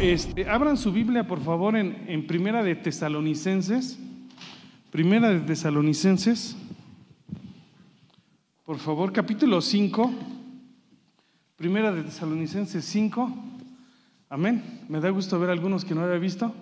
Este, 0.00 0.48
abran 0.48 0.76
su 0.76 0.92
Biblia, 0.92 1.26
por 1.26 1.42
favor, 1.42 1.76
en, 1.76 2.04
en 2.06 2.26
Primera 2.26 2.62
de 2.62 2.76
Tesalonicenses. 2.76 3.98
Primera 4.92 5.30
de 5.30 5.40
Tesalonicenses. 5.40 6.56
Por 8.64 8.78
favor, 8.78 9.12
capítulo 9.12 9.60
5. 9.60 10.12
Primera 11.56 11.90
de 11.92 12.04
Tesalonicenses 12.04 12.84
5. 12.84 13.34
Amén. 14.28 14.84
Me 14.88 15.00
da 15.00 15.10
gusto 15.10 15.40
ver 15.40 15.50
a 15.50 15.52
algunos 15.52 15.84
que 15.84 15.94
no 15.94 16.02
había 16.02 16.18
visto. 16.18 16.54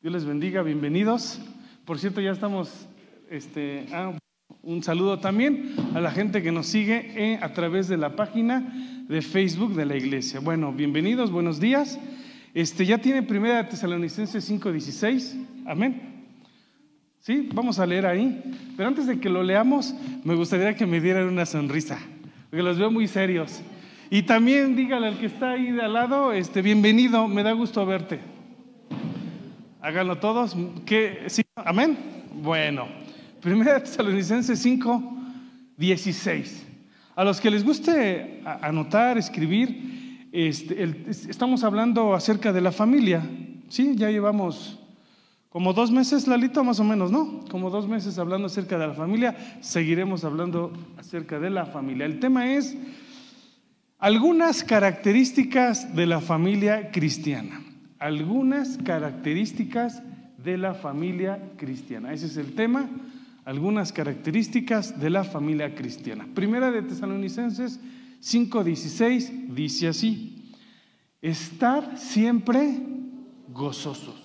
Dios 0.00 0.12
les 0.12 0.24
bendiga, 0.24 0.62
bienvenidos. 0.62 1.40
Por 1.84 1.98
cierto, 1.98 2.20
ya 2.20 2.30
estamos, 2.30 2.86
este, 3.30 3.86
ah, 3.92 4.16
un 4.62 4.82
saludo 4.82 5.18
también 5.18 5.74
a 5.94 6.00
la 6.00 6.10
gente 6.10 6.42
que 6.42 6.52
nos 6.52 6.66
sigue 6.66 7.12
eh, 7.16 7.38
a 7.40 7.52
través 7.52 7.88
de 7.88 7.96
la 7.96 8.16
página 8.16 9.04
de 9.08 9.22
Facebook 9.22 9.74
de 9.74 9.86
la 9.86 9.96
iglesia. 9.96 10.40
Bueno, 10.40 10.72
bienvenidos, 10.72 11.30
buenos 11.30 11.60
días. 11.60 11.98
Este, 12.54 12.84
ya 12.84 12.98
tiene 12.98 13.22
primera 13.22 13.68
Tesalonicenses 13.68 14.48
5:16. 14.50 15.66
Amén. 15.66 16.26
Sí, 17.20 17.48
vamos 17.54 17.78
a 17.78 17.86
leer 17.86 18.06
ahí. 18.06 18.42
Pero 18.76 18.88
antes 18.88 19.06
de 19.06 19.20
que 19.20 19.28
lo 19.28 19.42
leamos, 19.42 19.94
me 20.24 20.34
gustaría 20.34 20.74
que 20.74 20.86
me 20.86 21.00
dieran 21.00 21.28
una 21.28 21.46
sonrisa, 21.46 21.98
porque 22.50 22.62
los 22.62 22.78
veo 22.78 22.90
muy 22.90 23.06
serios. 23.06 23.62
Y 24.10 24.22
también 24.22 24.76
dígale 24.76 25.06
al 25.06 25.18
que 25.18 25.26
está 25.26 25.52
ahí 25.52 25.70
de 25.70 25.82
al 25.82 25.94
lado, 25.94 26.32
este, 26.32 26.60
bienvenido, 26.60 27.28
me 27.28 27.42
da 27.42 27.52
gusto 27.52 27.86
verte. 27.86 28.20
Háganlo 29.80 30.18
todos. 30.18 30.56
¿Qué? 30.84 31.24
¿Sí? 31.28 31.42
¿Amén? 31.56 31.96
Bueno, 32.34 32.86
primera 33.42 33.82
Tesalonicenses 33.82 34.58
5, 34.60 35.02
16. 35.76 36.66
A 37.16 37.24
los 37.24 37.40
que 37.40 37.50
les 37.50 37.64
guste 37.64 38.40
anotar, 38.44 39.18
escribir, 39.18 40.28
este, 40.32 40.82
estamos 41.10 41.64
hablando 41.64 42.14
acerca 42.14 42.52
de 42.52 42.60
la 42.60 42.70
familia. 42.70 43.28
Sí, 43.68 43.94
ya 43.96 44.10
llevamos 44.10 44.78
como 45.50 45.74
dos 45.74 45.90
meses, 45.90 46.28
Lalito, 46.28 46.62
más 46.64 46.78
o 46.80 46.84
menos, 46.84 47.10
¿no? 47.10 47.44
Como 47.50 47.68
dos 47.68 47.88
meses 47.88 48.18
hablando 48.18 48.46
acerca 48.46 48.78
de 48.78 48.86
la 48.86 48.94
familia, 48.94 49.36
seguiremos 49.60 50.24
hablando 50.24 50.72
acerca 50.96 51.40
de 51.40 51.50
la 51.50 51.66
familia. 51.66 52.06
El 52.06 52.20
tema 52.20 52.54
es 52.54 52.76
algunas 53.98 54.62
características 54.62 55.94
de 55.94 56.06
la 56.06 56.20
familia 56.20 56.90
cristiana. 56.92 57.60
Algunas 57.98 58.78
características 58.78 60.02
de 60.38 60.56
la 60.58 60.74
familia 60.74 61.40
cristiana. 61.56 62.12
Ese 62.12 62.26
es 62.26 62.36
el 62.36 62.54
tema, 62.54 62.88
algunas 63.44 63.92
características 63.92 65.00
de 65.00 65.10
la 65.10 65.24
familia 65.24 65.74
cristiana. 65.74 66.28
Primera 66.34 66.70
de 66.70 66.82
Tesalonicenses 66.82 67.80
5:16 68.20 69.54
dice 69.54 69.88
así, 69.88 70.52
estar 71.20 71.98
siempre 71.98 72.80
gozosos. 73.48 74.20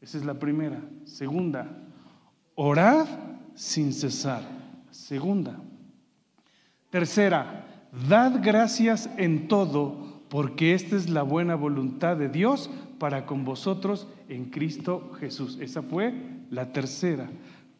Esa 0.00 0.18
es 0.18 0.24
la 0.24 0.34
primera. 0.34 0.80
Segunda, 1.04 1.68
orad 2.54 3.06
sin 3.54 3.92
cesar. 3.92 4.42
Segunda. 4.90 5.58
Tercera, 6.90 7.88
dad 8.08 8.40
gracias 8.42 9.10
en 9.16 9.48
todo, 9.48 10.22
porque 10.28 10.74
esta 10.74 10.96
es 10.96 11.10
la 11.10 11.22
buena 11.22 11.54
voluntad 11.56 12.16
de 12.16 12.28
Dios 12.28 12.70
para 12.98 13.26
con 13.26 13.44
vosotros 13.44 14.06
en 14.28 14.46
Cristo 14.46 15.12
Jesús. 15.18 15.58
Esa 15.60 15.82
fue 15.82 16.14
la 16.50 16.72
tercera. 16.72 17.28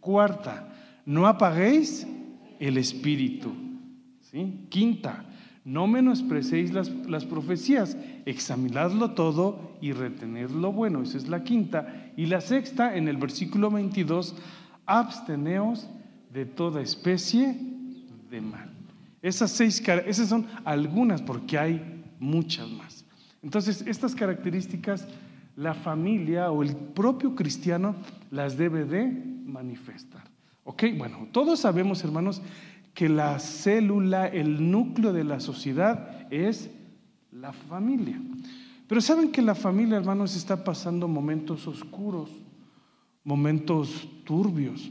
Cuarta, 0.07 0.69
no 1.05 1.27
apaguéis 1.27 2.07
el 2.61 2.79
espíritu. 2.79 3.53
¿Sí? 4.21 4.69
Quinta, 4.69 5.25
no 5.65 5.89
menosprecéis 5.89 6.73
las, 6.73 6.91
las 7.09 7.25
profecías, 7.25 7.97
examinadlo 8.25 9.15
todo 9.15 9.73
y 9.81 9.91
retened 9.91 10.51
lo 10.51 10.71
bueno. 10.71 11.03
Esa 11.03 11.19
es 11.19 11.27
la 11.27 11.43
quinta. 11.43 12.13
Y 12.17 12.27
la 12.27 12.41
sexta, 12.41 12.95
en 12.95 13.09
el 13.09 13.17
versículo 13.17 13.69
22, 13.69 14.37
absteneos 14.87 15.89
de 16.33 16.47
toda 16.47 16.83
especie 16.83 17.59
de 18.31 18.41
mal. 18.41 18.71
Esas 19.23 19.51
seis, 19.51 19.83
esas 20.07 20.29
son 20.29 20.47
algunas 20.65 21.21
porque 21.21 21.59
hay 21.59 22.05
muchas 22.21 22.71
más. 22.71 23.05
Entonces, 23.43 23.83
estas 23.89 24.15
características, 24.15 25.09
la 25.57 25.73
familia 25.75 26.51
o 26.51 26.63
el 26.63 26.77
propio 26.77 27.35
cristiano 27.35 27.97
las 28.31 28.57
debe 28.57 28.85
de 28.85 29.07
manifestar. 29.07 30.25
¿Ok? 30.65 30.85
Bueno, 30.97 31.29
todos 31.33 31.61
sabemos, 31.61 32.05
hermanos, 32.05 32.43
que 32.93 33.09
la 33.09 33.39
célula, 33.39 34.27
el 34.27 34.71
núcleo 34.71 35.13
de 35.13 35.25
la 35.25 35.41
sociedad 35.41 36.27
es 36.31 36.71
la 37.31 37.53
familia. 37.53 38.21
Pero 38.87 39.01
saben 39.01 39.33
que 39.33 39.43
la 39.43 39.55
familia, 39.55 39.97
hermanos, 39.97 40.37
está 40.37 40.63
pasando 40.63 41.09
momentos 41.09 41.67
oscuros, 41.67 42.31
momentos 43.25 44.09
turbios. 44.25 44.91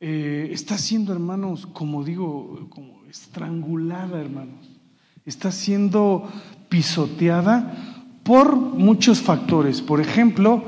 Eh, 0.00 0.48
está 0.52 0.78
siendo, 0.78 1.12
hermanos, 1.12 1.66
como 1.66 2.04
digo, 2.04 2.68
como 2.70 3.04
estrangulada, 3.06 4.20
hermanos. 4.20 4.70
Está 5.24 5.50
siendo 5.50 6.30
pisoteada 6.68 7.97
por 8.28 8.54
muchos 8.54 9.22
factores. 9.22 9.80
Por 9.80 10.02
ejemplo, 10.02 10.62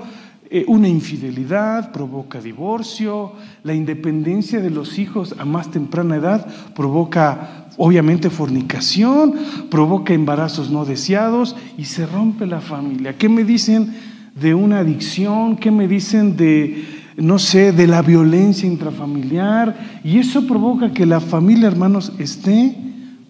eh, 0.48 0.65
una 0.66 0.88
infidelidad 0.88 1.93
provoca 1.93 2.41
divorcio, 2.41 3.32
la 3.65 3.75
independencia 3.75 4.60
de 4.60 4.71
los 4.71 4.98
hijos 4.98 5.34
a 5.38 5.44
más 5.44 5.70
temprana 5.70 6.16
edad 6.16 6.47
provoca 6.75 7.66
obviamente 7.76 8.31
fornicación, 8.31 9.34
provoca 9.70 10.15
embarazos 10.15 10.70
no 10.70 10.87
deseados 10.87 11.54
y 11.76 11.84
se 11.84 12.06
rompe 12.06 12.47
la 12.47 12.62
familia. 12.62 13.19
¿Qué 13.19 13.28
me 13.28 13.44
dicen 13.44 13.94
de 14.34 14.54
una 14.54 14.78
adicción? 14.78 15.59
¿Qué 15.59 15.70
me 15.70 15.87
dicen 15.87 16.38
de, 16.38 16.82
no 17.19 17.38
sé, 17.38 17.72
de 17.72 17.87
la 17.87 18.00
violencia 18.00 18.66
intrafamiliar? 18.66 20.00
Y 20.03 20.19
eso 20.19 20.47
provoca 20.47 20.94
que 20.94 21.04
la 21.04 21.20
familia, 21.20 21.69
hermanos, 21.69 22.15
esté 22.19 22.75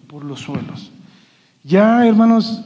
por 0.07 0.23
los 0.23 0.39
suelos. 0.39 0.89
Ya, 1.65 2.07
hermanos, 2.07 2.63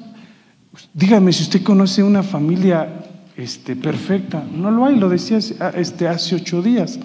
dígame 0.93 1.33
si 1.33 1.43
usted 1.43 1.63
conoce 1.63 2.03
una 2.03 2.23
familia 2.23 3.05
este, 3.37 3.75
perfecta. 3.75 4.43
No 4.53 4.71
lo 4.71 4.85
hay, 4.85 4.95
lo 4.95 5.09
decía 5.09 5.39
este, 5.75 6.07
hace 6.07 6.35
ocho 6.35 6.61
días. 6.61 6.99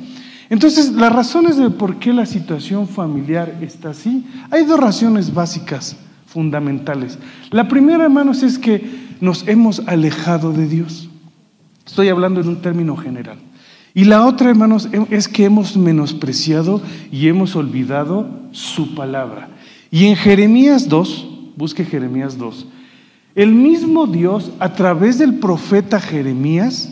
Entonces, 0.48 0.92
las 0.92 1.12
razones 1.12 1.56
de 1.56 1.70
por 1.70 1.98
qué 1.98 2.12
la 2.12 2.26
situación 2.26 2.88
familiar 2.88 3.58
está 3.60 3.90
así, 3.90 4.26
hay 4.50 4.64
dos 4.64 4.80
razones 4.80 5.32
básicas, 5.32 5.96
fundamentales. 6.26 7.18
La 7.50 7.68
primera, 7.68 8.04
hermanos, 8.04 8.42
es 8.42 8.58
que 8.58 9.10
nos 9.20 9.46
hemos 9.46 9.80
alejado 9.86 10.52
de 10.52 10.66
Dios. 10.66 11.08
Estoy 11.86 12.08
hablando 12.08 12.40
en 12.40 12.48
un 12.48 12.62
término 12.62 12.96
general. 12.96 13.38
Y 13.94 14.04
la 14.04 14.24
otra, 14.24 14.50
hermanos, 14.50 14.88
es 15.10 15.28
que 15.28 15.44
hemos 15.44 15.76
menospreciado 15.76 16.80
y 17.10 17.28
hemos 17.28 17.56
olvidado 17.56 18.28
su 18.52 18.94
palabra. 18.94 19.48
Y 19.90 20.06
en 20.06 20.16
Jeremías 20.16 20.88
2, 20.88 21.28
busque 21.56 21.84
Jeremías 21.84 22.38
2, 22.38 22.66
el 23.40 23.54
mismo 23.54 24.06
Dios, 24.06 24.52
a 24.58 24.74
través 24.74 25.16
del 25.16 25.36
profeta 25.36 25.98
Jeremías, 25.98 26.90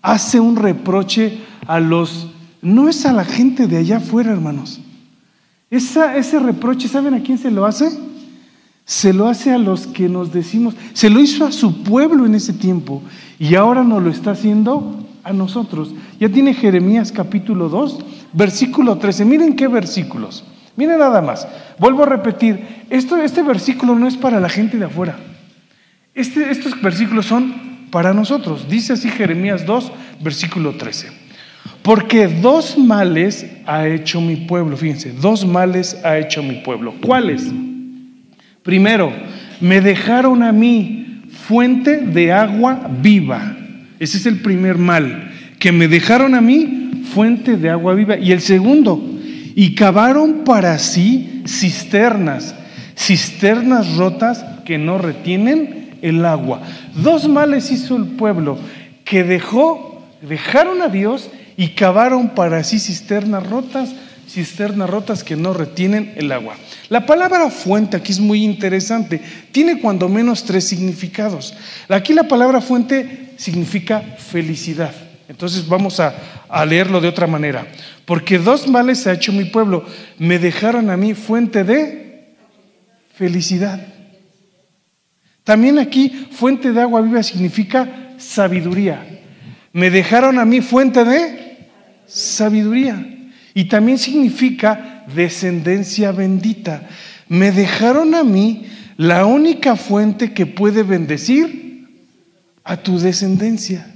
hace 0.00 0.40
un 0.40 0.56
reproche 0.56 1.40
a 1.66 1.80
los... 1.80 2.28
No 2.62 2.88
es 2.88 3.04
a 3.04 3.12
la 3.12 3.26
gente 3.26 3.66
de 3.66 3.76
allá 3.76 3.98
afuera, 3.98 4.32
hermanos. 4.32 4.80
ese 5.68 6.38
reproche, 6.38 6.88
¿saben 6.88 7.12
a 7.12 7.20
quién 7.20 7.36
se 7.36 7.50
lo 7.50 7.66
hace? 7.66 7.90
Se 8.86 9.12
lo 9.12 9.28
hace 9.28 9.52
a 9.52 9.58
los 9.58 9.86
que 9.86 10.08
nos 10.08 10.32
decimos, 10.32 10.74
se 10.94 11.10
lo 11.10 11.20
hizo 11.20 11.44
a 11.44 11.52
su 11.52 11.82
pueblo 11.82 12.24
en 12.24 12.36
ese 12.36 12.54
tiempo 12.54 13.02
y 13.38 13.54
ahora 13.54 13.84
nos 13.84 14.02
lo 14.02 14.08
está 14.08 14.30
haciendo 14.30 15.06
a 15.24 15.34
nosotros. 15.34 15.90
Ya 16.18 16.30
tiene 16.30 16.54
Jeremías 16.54 17.12
capítulo 17.12 17.68
2, 17.68 17.98
versículo 18.32 18.96
13. 18.96 19.26
Miren 19.26 19.54
qué 19.54 19.68
versículos. 19.68 20.42
Miren 20.74 21.00
nada 21.00 21.20
más. 21.20 21.46
Vuelvo 21.78 22.04
a 22.04 22.06
repetir, 22.06 22.66
esto, 22.88 23.18
este 23.18 23.42
versículo 23.42 23.94
no 23.94 24.08
es 24.08 24.16
para 24.16 24.40
la 24.40 24.48
gente 24.48 24.78
de 24.78 24.86
afuera. 24.86 25.18
Este, 26.16 26.50
estos 26.50 26.80
versículos 26.80 27.26
son 27.26 27.54
para 27.90 28.14
nosotros. 28.14 28.68
Dice 28.70 28.94
así 28.94 29.10
Jeremías 29.10 29.66
2, 29.66 29.92
versículo 30.22 30.72
13. 30.72 31.08
Porque 31.82 32.26
dos 32.26 32.78
males 32.78 33.46
ha 33.66 33.86
hecho 33.86 34.22
mi 34.22 34.36
pueblo. 34.36 34.78
Fíjense, 34.78 35.12
dos 35.12 35.46
males 35.46 36.00
ha 36.04 36.18
hecho 36.18 36.42
mi 36.42 36.62
pueblo. 36.62 36.94
¿Cuáles? 37.02 37.52
Primero, 38.62 39.12
me 39.60 39.82
dejaron 39.82 40.42
a 40.42 40.52
mí 40.52 41.22
fuente 41.46 41.98
de 41.98 42.32
agua 42.32 42.90
viva. 43.02 43.54
Ese 44.00 44.16
es 44.16 44.24
el 44.24 44.40
primer 44.40 44.78
mal. 44.78 45.30
Que 45.58 45.70
me 45.70 45.86
dejaron 45.86 46.34
a 46.34 46.40
mí 46.40 47.04
fuente 47.12 47.58
de 47.58 47.68
agua 47.68 47.92
viva. 47.92 48.16
Y 48.16 48.32
el 48.32 48.40
segundo, 48.40 49.02
y 49.54 49.74
cavaron 49.74 50.44
para 50.44 50.78
sí 50.78 51.42
cisternas, 51.46 52.54
cisternas 52.96 53.96
rotas 53.96 54.44
que 54.64 54.78
no 54.78 54.96
retienen 54.96 55.85
el 56.02 56.24
agua. 56.24 56.62
Dos 56.94 57.28
males 57.28 57.70
hizo 57.70 57.96
el 57.96 58.06
pueblo 58.06 58.58
que 59.04 59.24
dejó, 59.24 60.02
dejaron 60.22 60.82
a 60.82 60.88
Dios 60.88 61.30
y 61.56 61.68
cavaron 61.68 62.30
para 62.30 62.62
sí 62.64 62.78
cisternas 62.78 63.46
rotas 63.46 63.94
cisternas 64.28 64.90
rotas 64.90 65.24
que 65.24 65.36
no 65.36 65.52
retienen 65.52 66.12
el 66.16 66.32
agua. 66.32 66.56
La 66.88 67.06
palabra 67.06 67.48
fuente 67.50 67.96
aquí 67.96 68.12
es 68.12 68.20
muy 68.20 68.44
interesante. 68.44 69.20
Tiene 69.52 69.80
cuando 69.80 70.08
menos 70.08 70.44
tres 70.44 70.66
significados. 70.66 71.54
Aquí 71.88 72.12
la 72.12 72.24
palabra 72.24 72.60
fuente 72.60 73.30
significa 73.36 74.00
felicidad. 74.00 74.92
Entonces 75.28 75.66
vamos 75.66 76.00
a, 76.00 76.14
a 76.48 76.64
leerlo 76.64 77.00
de 77.00 77.08
otra 77.08 77.26
manera. 77.26 77.66
Porque 78.04 78.38
dos 78.38 78.68
males 78.68 79.06
ha 79.06 79.12
hecho 79.12 79.32
mi 79.32 79.44
pueblo. 79.44 79.84
Me 80.18 80.38
dejaron 80.38 80.90
a 80.90 80.96
mí 80.96 81.14
fuente 81.14 81.64
de 81.64 82.34
felicidad. 83.14 83.95
También 85.46 85.78
aquí 85.78 86.08
fuente 86.32 86.72
de 86.72 86.80
agua 86.80 87.02
viva 87.02 87.22
significa 87.22 88.14
sabiduría. 88.18 89.06
Me 89.72 89.90
dejaron 89.90 90.40
a 90.40 90.44
mí 90.44 90.60
fuente 90.60 91.04
de 91.04 91.68
sabiduría. 92.04 93.30
Y 93.54 93.66
también 93.66 93.96
significa 93.96 95.04
descendencia 95.14 96.10
bendita. 96.10 96.88
Me 97.28 97.52
dejaron 97.52 98.16
a 98.16 98.24
mí 98.24 98.66
la 98.96 99.24
única 99.24 99.76
fuente 99.76 100.32
que 100.32 100.46
puede 100.46 100.82
bendecir 100.82 102.10
a 102.64 102.76
tu 102.78 102.98
descendencia. 102.98 103.86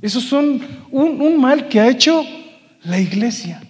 Esos 0.00 0.22
son 0.22 0.60
un, 0.92 1.20
un, 1.20 1.40
mal 1.40 1.66
que 1.66 1.80
ha 1.80 1.88
hecho 1.88 2.24
la 2.84 3.00
iglesia. 3.00 3.60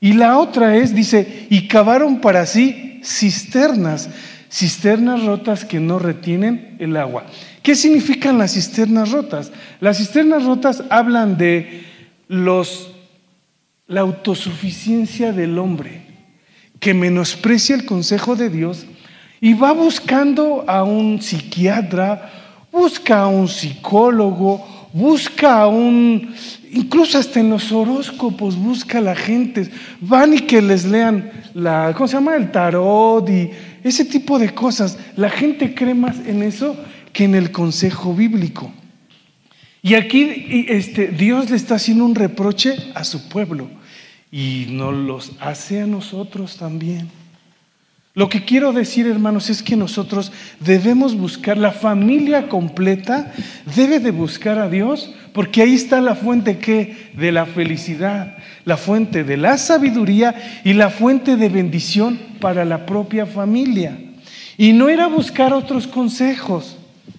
Y 0.00 0.14
la 0.14 0.38
otra 0.38 0.74
es, 0.74 0.94
dice, 0.94 1.48
y 1.50 1.68
cavaron 1.68 2.22
para 2.22 2.46
sí 2.46 2.90
cisternas, 3.04 4.08
cisternas 4.50 5.24
rotas 5.24 5.64
que 5.64 5.80
no 5.80 5.98
retienen 5.98 6.76
el 6.80 6.96
agua. 6.96 7.24
¿Qué 7.62 7.74
significan 7.74 8.38
las 8.38 8.54
cisternas 8.54 9.10
rotas? 9.10 9.52
Las 9.80 9.98
cisternas 9.98 10.44
rotas 10.44 10.82
hablan 10.90 11.36
de 11.36 11.84
los 12.28 12.90
la 13.90 14.02
autosuficiencia 14.02 15.32
del 15.32 15.58
hombre, 15.58 16.02
que 16.78 16.94
menosprecia 16.94 17.74
el 17.74 17.84
consejo 17.84 18.36
de 18.36 18.48
Dios 18.48 18.86
y 19.40 19.54
va 19.54 19.72
buscando 19.72 20.64
a 20.68 20.84
un 20.84 21.20
psiquiatra, 21.20 22.30
busca 22.70 23.22
a 23.22 23.26
un 23.26 23.48
psicólogo, 23.48 24.88
busca 24.92 25.62
a 25.62 25.66
un, 25.66 26.32
incluso 26.72 27.18
hasta 27.18 27.40
en 27.40 27.50
los 27.50 27.72
horóscopos 27.72 28.56
busca 28.56 28.98
a 28.98 29.02
la 29.02 29.14
gente, 29.14 29.70
van 30.00 30.34
y 30.34 30.40
que 30.40 30.62
les 30.62 30.84
lean 30.84 31.30
la, 31.54 31.92
¿cómo 31.96 32.08
se 32.08 32.14
llama? 32.14 32.36
El 32.36 32.50
tarot 32.50 33.28
y 33.28 33.50
ese 33.82 34.04
tipo 34.04 34.38
de 34.38 34.54
cosas. 34.54 34.98
La 35.16 35.30
gente 35.30 35.74
cree 35.74 35.94
más 35.94 36.16
en 36.26 36.42
eso 36.42 36.76
que 37.12 37.24
en 37.24 37.34
el 37.34 37.50
consejo 37.50 38.14
bíblico. 38.14 38.72
Y 39.82 39.94
aquí 39.94 40.66
este, 40.68 41.08
Dios 41.08 41.50
le 41.50 41.56
está 41.56 41.76
haciendo 41.76 42.04
un 42.04 42.14
reproche 42.14 42.76
a 42.94 43.04
su 43.04 43.28
pueblo 43.28 43.70
y 44.30 44.66
nos 44.68 44.94
los 44.94 45.32
hace 45.40 45.80
a 45.80 45.86
nosotros 45.86 46.56
también. 46.56 47.08
Lo 48.12 48.28
que 48.28 48.44
quiero 48.44 48.72
decir, 48.72 49.06
hermanos, 49.06 49.50
es 49.50 49.62
que 49.62 49.76
nosotros 49.76 50.32
debemos 50.58 51.16
buscar, 51.16 51.56
la 51.56 51.70
familia 51.70 52.48
completa 52.48 53.32
debe 53.76 54.00
de 54.00 54.10
buscar 54.10 54.58
a 54.58 54.68
Dios, 54.68 55.14
porque 55.32 55.62
ahí 55.62 55.74
está 55.74 56.00
la 56.00 56.14
fuente 56.14 56.58
que 56.58 57.10
de 57.14 57.32
la 57.32 57.46
felicidad, 57.46 58.36
la 58.64 58.76
fuente 58.76 59.24
de 59.24 59.36
la 59.36 59.58
sabiduría 59.58 60.34
y 60.64 60.72
la 60.72 60.90
fuente 60.90 61.36
de 61.36 61.48
bendición 61.48 62.18
para 62.40 62.64
la 62.64 62.86
propia 62.86 63.26
familia. 63.26 63.98
Y 64.56 64.72
no 64.72 64.90
ir 64.90 65.00
a 65.00 65.06
buscar 65.06 65.52
otros 65.52 65.86
consejos. 65.86 66.76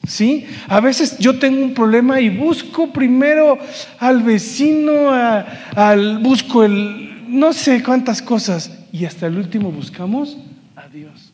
¿Sí? 0.08 0.48
A 0.68 0.80
veces 0.80 1.20
yo 1.20 1.38
tengo 1.38 1.64
un 1.64 1.74
problema 1.74 2.20
y 2.20 2.30
busco 2.30 2.92
primero 2.92 3.60
al 4.00 4.24
vecino, 4.24 5.12
al, 5.12 6.18
busco 6.20 6.64
el, 6.64 7.24
no 7.28 7.54
sé 7.54 7.84
cuántas 7.84 8.22
cosas, 8.22 8.72
y 8.92 9.06
hasta 9.06 9.28
el 9.28 9.38
último 9.38 9.72
buscamos 9.72 10.38
a 10.76 10.88
Dios. 10.88 11.32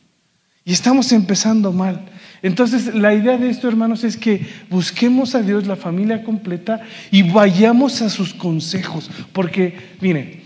Y 0.65 0.73
estamos 0.73 1.13
empezando 1.13 1.71
mal. 1.71 2.01
Entonces, 2.41 2.93
la 2.93 3.13
idea 3.13 3.37
de 3.37 3.49
esto, 3.49 3.67
hermanos, 3.67 4.03
es 4.03 4.17
que 4.17 4.45
busquemos 4.69 5.35
a 5.35 5.41
Dios, 5.41 5.65
la 5.65 5.75
familia 5.75 6.23
completa, 6.23 6.81
y 7.11 7.23
vayamos 7.23 8.01
a 8.01 8.09
sus 8.09 8.33
consejos. 8.33 9.09
Porque, 9.33 9.75
miren, 10.01 10.43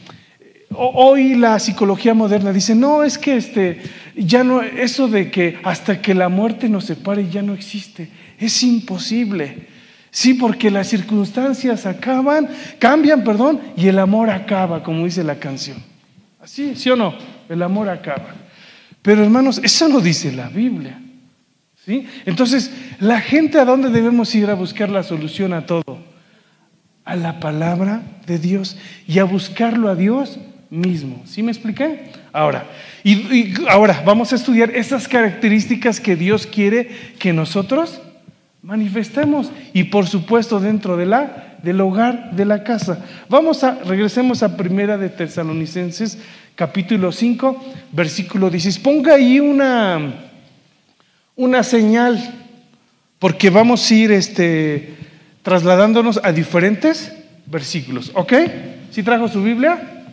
hoy 0.76 1.36
la 1.36 1.60
psicología 1.60 2.14
moderna 2.14 2.54
dice, 2.54 2.76
no, 2.76 3.04
es 3.04 3.18
que 3.18 3.36
este, 3.36 3.82
ya 4.16 4.44
no, 4.44 4.62
eso 4.62 5.08
de 5.08 5.30
que 5.30 5.60
hasta 5.64 6.02
que 6.02 6.14
la 6.14 6.30
muerte 6.30 6.70
nos 6.70 6.86
separe 6.86 7.30
ya 7.30 7.42
no 7.42 7.54
existe. 7.54 8.10
Es 8.40 8.64
imposible. 8.64 9.68
Sí, 10.12 10.34
porque 10.34 10.70
las 10.70 10.88
circunstancias 10.88 11.86
acaban, 11.86 12.50
cambian, 12.80 13.24
perdón, 13.24 13.62
y 13.78 13.88
el 13.88 13.98
amor 13.98 14.30
acaba, 14.30 14.84
como 14.84 15.06
dice 15.06 15.24
la 15.24 15.40
canción. 15.40 15.78
¿Así? 16.42 16.76
¿Sí 16.76 16.90
o 16.90 16.96
no? 16.96 17.16
El 17.48 17.62
amor 17.64 17.88
acaba. 17.88 18.36
Pero 19.02 19.24
hermanos, 19.24 19.60
eso 19.64 19.88
no 19.88 20.00
dice 20.00 20.32
la 20.32 20.50
Biblia. 20.50 21.01
Entonces, 21.88 22.72
la 23.00 23.20
gente 23.22 23.60
a 23.60 23.66
dónde 23.66 23.90
debemos 23.90 24.34
ir 24.36 24.50
a 24.50 24.56
buscar 24.56 24.90
la 24.90 25.04
solución 25.04 25.54
a 25.54 25.66
todo? 25.66 25.98
A 27.04 27.16
la 27.16 27.40
palabra 27.40 28.04
de 28.28 28.38
Dios 28.38 28.78
y 29.08 29.20
a 29.20 29.24
buscarlo 29.24 29.90
a 29.90 29.96
Dios 29.96 30.40
mismo. 30.70 31.24
¿Sí 31.26 31.42
me 31.42 31.52
expliqué? 31.52 32.12
Ahora, 32.32 32.66
y, 33.04 33.54
ahora 33.68 34.04
vamos 34.06 34.32
a 34.32 34.36
estudiar 34.36 34.70
esas 34.76 35.08
características 35.08 36.00
que 36.00 36.16
Dios 36.16 36.46
quiere 36.46 36.90
que 37.18 37.34
nosotros 37.34 38.02
manifestemos 38.62 39.52
y 39.74 39.86
por 39.86 40.08
supuesto 40.08 40.60
dentro 40.60 40.96
de 40.98 41.08
la 41.08 41.58
del 41.64 41.82
hogar 41.82 42.36
de 42.36 42.46
la 42.46 42.64
casa. 42.64 43.04
Vamos 43.28 43.64
a 43.64 43.80
regresemos 43.84 44.44
a 44.44 44.56
Primera 44.56 44.98
de 44.98 45.10
Tesalonicenses 45.10 46.20
capítulo 46.56 47.12
5, 47.12 47.64
versículo 47.92 48.50
16. 48.50 48.80
Ponga 48.80 49.16
ahí 49.16 49.40
una 49.40 50.31
una 51.42 51.64
señal 51.64 52.36
porque 53.18 53.50
vamos 53.50 53.90
a 53.90 53.96
ir 53.96 54.12
este 54.12 54.94
trasladándonos 55.42 56.20
a 56.24 56.32
diferentes 56.32 57.12
versículos, 57.48 58.12
¿ok? 58.14 58.34
¿Sí 58.92 59.02
trajo 59.02 59.28
su 59.28 59.42
Biblia? 59.42 60.06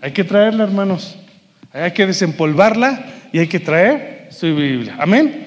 Hay 0.00 0.12
que 0.12 0.22
traerla, 0.22 0.62
hermanos. 0.62 1.16
Hay 1.72 1.90
que 1.90 2.06
desempolvarla 2.06 3.06
y 3.32 3.40
hay 3.40 3.48
que 3.48 3.58
traer 3.58 4.28
su 4.30 4.46
Biblia. 4.54 4.96
Amén. 5.00 5.46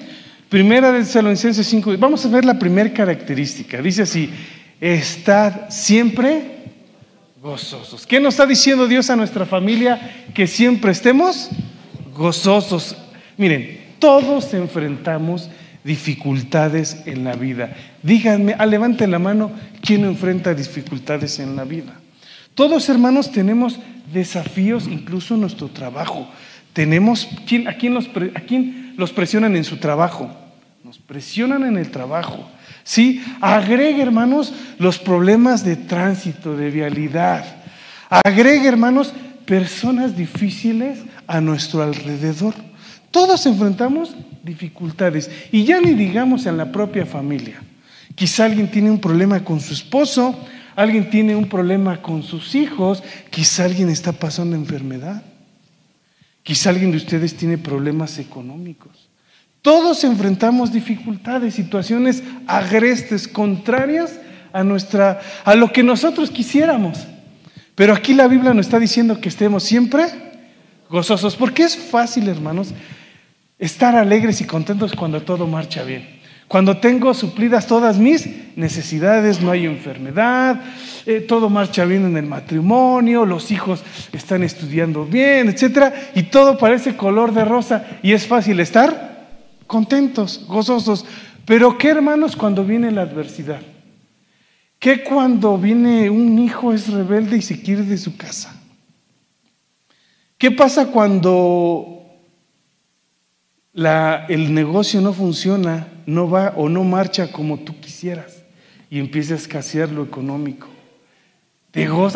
Primera 0.50 0.92
de 0.92 0.98
Tesalonicenses 0.98 1.66
5. 1.66 1.96
Vamos 1.96 2.26
a 2.26 2.28
ver 2.28 2.44
la 2.44 2.58
primera 2.58 2.92
característica. 2.92 3.80
Dice 3.80 4.02
así: 4.02 4.28
Estad 4.78 5.70
siempre 5.70 6.42
gozosos. 7.40 8.06
¿Qué 8.06 8.20
nos 8.20 8.34
está 8.34 8.44
diciendo 8.44 8.86
Dios 8.86 9.08
a 9.08 9.16
nuestra 9.16 9.46
familia? 9.46 10.26
Que 10.34 10.46
siempre 10.46 10.92
estemos 10.92 11.48
gozosos. 12.14 12.96
Miren, 13.38 13.80
todos 14.02 14.52
enfrentamos 14.52 15.48
dificultades 15.84 17.04
en 17.06 17.22
la 17.22 17.36
vida. 17.36 17.72
Díganme, 18.02 18.56
ah, 18.58 18.66
levante 18.66 19.06
la 19.06 19.20
mano, 19.20 19.52
¿quién 19.80 20.04
enfrenta 20.04 20.54
dificultades 20.54 21.38
en 21.38 21.54
la 21.54 21.62
vida? 21.62 21.94
Todos 22.56 22.88
hermanos 22.88 23.30
tenemos 23.30 23.78
desafíos 24.12 24.88
incluso 24.88 25.36
en 25.36 25.42
nuestro 25.42 25.68
trabajo. 25.68 26.28
Tenemos, 26.72 27.28
¿a, 27.68 27.74
quién 27.74 27.94
los, 27.94 28.08
¿a 28.34 28.40
quién 28.40 28.94
los 28.96 29.12
presionan 29.12 29.54
en 29.54 29.62
su 29.62 29.76
trabajo? 29.76 30.28
Nos 30.82 30.98
presionan 30.98 31.62
en 31.64 31.78
el 31.78 31.92
trabajo. 31.92 32.50
¿Sí? 32.82 33.22
Agregue, 33.40 34.02
hermanos, 34.02 34.52
los 34.80 34.98
problemas 34.98 35.64
de 35.64 35.76
tránsito, 35.76 36.56
de 36.56 36.72
vialidad. 36.72 37.44
Agregue, 38.10 38.66
hermanos, 38.66 39.14
personas 39.46 40.16
difíciles 40.16 40.98
a 41.28 41.40
nuestro 41.40 41.84
alrededor. 41.84 42.54
Todos 43.12 43.46
enfrentamos 43.46 44.16
dificultades 44.42 45.30
y 45.52 45.64
ya 45.64 45.80
ni 45.80 45.92
digamos 45.92 46.46
en 46.46 46.56
la 46.56 46.72
propia 46.72 47.06
familia. 47.06 47.62
Quizá 48.14 48.46
alguien 48.46 48.70
tiene 48.70 48.90
un 48.90 49.00
problema 49.00 49.44
con 49.44 49.60
su 49.60 49.74
esposo, 49.74 50.34
alguien 50.74 51.10
tiene 51.10 51.36
un 51.36 51.48
problema 51.48 52.00
con 52.00 52.22
sus 52.22 52.54
hijos, 52.54 53.02
quizá 53.30 53.64
alguien 53.64 53.90
está 53.90 54.12
pasando 54.12 54.56
enfermedad, 54.56 55.22
quizá 56.42 56.70
alguien 56.70 56.90
de 56.90 56.96
ustedes 56.96 57.36
tiene 57.36 57.58
problemas 57.58 58.18
económicos. 58.18 59.08
Todos 59.60 60.04
enfrentamos 60.04 60.72
dificultades, 60.72 61.54
situaciones 61.54 62.22
agrestes, 62.46 63.28
contrarias 63.28 64.18
a 64.52 64.64
nuestra 64.64 65.20
a 65.44 65.54
lo 65.54 65.70
que 65.70 65.82
nosotros 65.82 66.30
quisiéramos. 66.30 66.98
Pero 67.74 67.92
aquí 67.92 68.14
la 68.14 68.26
Biblia 68.26 68.54
nos 68.54 68.66
está 68.66 68.78
diciendo 68.78 69.20
que 69.20 69.28
estemos 69.28 69.62
siempre 69.62 70.06
gozosos, 70.90 71.36
porque 71.36 71.62
es 71.62 71.76
fácil, 71.76 72.28
hermanos, 72.28 72.74
estar 73.62 73.94
alegres 73.94 74.40
y 74.40 74.44
contentos 74.44 74.92
cuando 74.92 75.22
todo 75.22 75.46
marcha 75.46 75.84
bien. 75.84 76.20
Cuando 76.48 76.78
tengo 76.78 77.14
suplidas 77.14 77.68
todas 77.68 77.96
mis 77.96 78.28
necesidades, 78.56 79.40
no 79.40 79.52
hay 79.52 79.66
enfermedad, 79.66 80.60
eh, 81.06 81.20
todo 81.20 81.48
marcha 81.48 81.84
bien 81.84 82.04
en 82.04 82.16
el 82.16 82.26
matrimonio, 82.26 83.24
los 83.24 83.52
hijos 83.52 83.84
están 84.12 84.42
estudiando 84.42 85.04
bien, 85.04 85.48
etcétera, 85.48 85.94
y 86.16 86.24
todo 86.24 86.58
parece 86.58 86.96
color 86.96 87.32
de 87.32 87.44
rosa 87.44 87.86
y 88.02 88.12
es 88.12 88.26
fácil 88.26 88.58
estar 88.58 89.28
contentos, 89.68 90.44
gozosos. 90.48 91.06
Pero 91.46 91.78
¿qué 91.78 91.90
hermanos 91.90 92.34
cuando 92.34 92.64
viene 92.64 92.90
la 92.90 93.02
adversidad? 93.02 93.60
¿Qué 94.80 95.04
cuando 95.04 95.56
viene 95.56 96.10
un 96.10 96.36
hijo 96.40 96.72
es 96.72 96.88
rebelde 96.88 97.36
y 97.36 97.42
se 97.42 97.62
quiere 97.62 97.82
de 97.82 97.96
su 97.96 98.16
casa? 98.16 98.60
¿Qué 100.36 100.50
pasa 100.50 100.88
cuando 100.88 102.01
el 103.74 104.54
negocio 104.54 105.00
no 105.00 105.12
funciona, 105.12 105.88
no 106.06 106.28
va 106.28 106.52
o 106.56 106.68
no 106.68 106.84
marcha 106.84 107.32
como 107.32 107.60
tú 107.60 107.80
quisieras 107.80 108.42
y 108.90 108.98
empieza 108.98 109.34
a 109.34 109.38
escasear 109.38 109.90
lo 109.90 110.02
económico? 110.04 110.68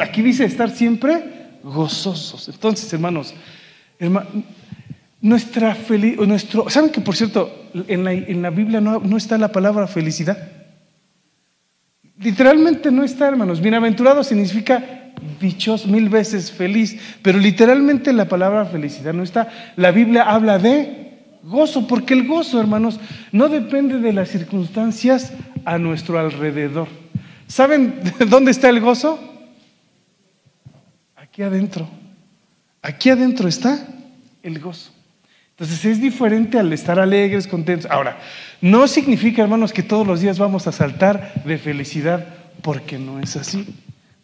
Aquí 0.03 0.23
dice 0.23 0.45
estar 0.45 0.71
siempre 0.71 1.25
gozosos. 1.63 2.49
Entonces, 2.49 2.93
hermanos, 2.93 3.35
nuestra 5.21 5.75
felicidad, 5.75 6.27
nuestro, 6.27 6.69
¿saben 6.69 6.91
que 6.91 7.01
por 7.01 7.17
cierto, 7.17 7.69
en 7.89 8.05
la, 8.05 8.13
en 8.13 8.43
la 8.43 8.51
Biblia 8.51 8.81
no, 8.81 9.01
no 9.01 9.17
está 9.17 9.39
la 9.39 9.51
palabra 9.51 9.87
felicidad? 9.87 10.53
Literalmente 12.19 12.91
no 12.91 13.03
está, 13.03 13.29
hermanos. 13.29 13.61
Bienaventurado 13.61 14.23
significa 14.23 15.13
dichos 15.41 15.87
mil 15.87 16.09
veces 16.09 16.53
feliz, 16.53 16.99
pero 17.23 17.39
literalmente 17.39 18.13
la 18.13 18.27
palabra 18.27 18.67
felicidad 18.67 19.15
no 19.15 19.23
está. 19.23 19.49
La 19.77 19.91
Biblia 19.91 20.23
habla 20.23 20.59
de 20.59 21.06
gozo, 21.47 21.87
porque 21.87 22.15
el 22.15 22.27
gozo, 22.27 22.61
hermanos, 22.61 23.01
no 23.33 23.49
depende 23.49 23.99
de 23.99 24.13
las 24.13 24.29
circunstancias 24.29 25.33
a 25.65 25.79
nuestro 25.79 26.19
alrededor. 26.19 26.89
¿Saben 27.47 28.01
dónde 28.29 28.51
está 28.51 28.69
el 28.69 28.81
gozo? 28.81 29.19
Aquí 31.17 31.43
adentro. 31.43 31.89
Aquí 32.83 33.11
adentro 33.11 33.49
está 33.49 33.87
el 34.43 34.61
gozo. 34.61 34.91
Entonces 35.51 35.85
es 35.87 36.01
diferente 36.01 36.59
al 36.59 36.73
estar 36.73 37.01
alegres, 37.01 37.47
contentos. 37.47 37.91
Ahora, 37.91 38.19
no 38.61 38.87
significa, 38.87 39.43
hermanos, 39.43 39.73
que 39.73 39.83
todos 39.83 40.07
los 40.07 40.21
días 40.21 40.39
vamos 40.39 40.67
a 40.67 40.73
saltar 40.73 41.43
de 41.45 41.57
felicidad, 41.57 42.27
porque 42.63 42.99
no 42.99 43.21
es 43.21 43.37
así. 43.37 43.67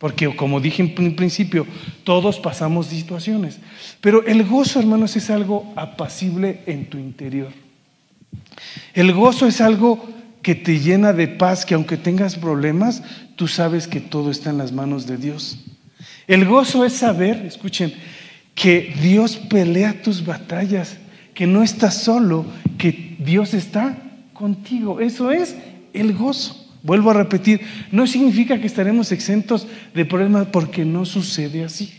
Porque 0.03 0.35
como 0.35 0.59
dije 0.59 0.83
en 0.83 1.15
principio, 1.15 1.65
todos 2.03 2.41
pasamos 2.41 2.87
situaciones. 2.89 3.61
Pero 4.01 4.27
el 4.27 4.43
gozo, 4.43 4.81
hermanos, 4.81 5.15
es 5.15 5.31
algo 5.31 5.73
apacible 5.77 6.59
en 6.67 6.91
tu 6.91 6.99
interior. 6.99 7.53
El 8.95 9.13
gozo 9.13 9.47
es 9.47 9.61
algo 9.61 10.05
que 10.43 10.57
te 10.57 10.81
llena 10.81 11.13
de 11.13 11.29
paz, 11.29 11.65
que 11.65 11.75
aunque 11.75 11.97
tengas 11.97 12.35
problemas, 12.35 13.05
tú 13.37 13.47
sabes 13.47 13.87
que 13.87 14.01
todo 14.01 14.33
está 14.33 14.51
en 14.51 14.59
las 14.59 14.73
manos 14.73 15.07
de 15.07 15.19
Dios. 15.19 15.61
El 16.27 16.47
gozo 16.47 16.85
es 16.85 16.95
saber, 16.95 17.37
escuchen, 17.47 17.95
que 18.57 18.93
Dios 19.01 19.37
pelea 19.37 20.03
tus 20.03 20.27
batallas 20.27 20.97
que 21.33 21.47
no 21.47 21.63
estás 21.63 21.95
solo, 22.03 22.45
que 22.77 23.15
Dios 23.21 23.55
está 23.55 23.97
contigo. 24.33 24.99
Eso 24.99 25.31
es 25.31 25.55
el 25.93 26.13
gozo. 26.13 26.62
Vuelvo 26.83 27.11
a 27.11 27.15
repetir, 27.15 27.61
no 27.93 28.07
significa 28.07 28.61
que 28.61 28.67
estaremos 28.67 29.13
exentos 29.13 29.69
de 29.95 30.05
problemas 30.05 30.49
porque 30.49 30.85
no 30.85 31.05
sucede 31.05 31.65
así. 31.65 31.93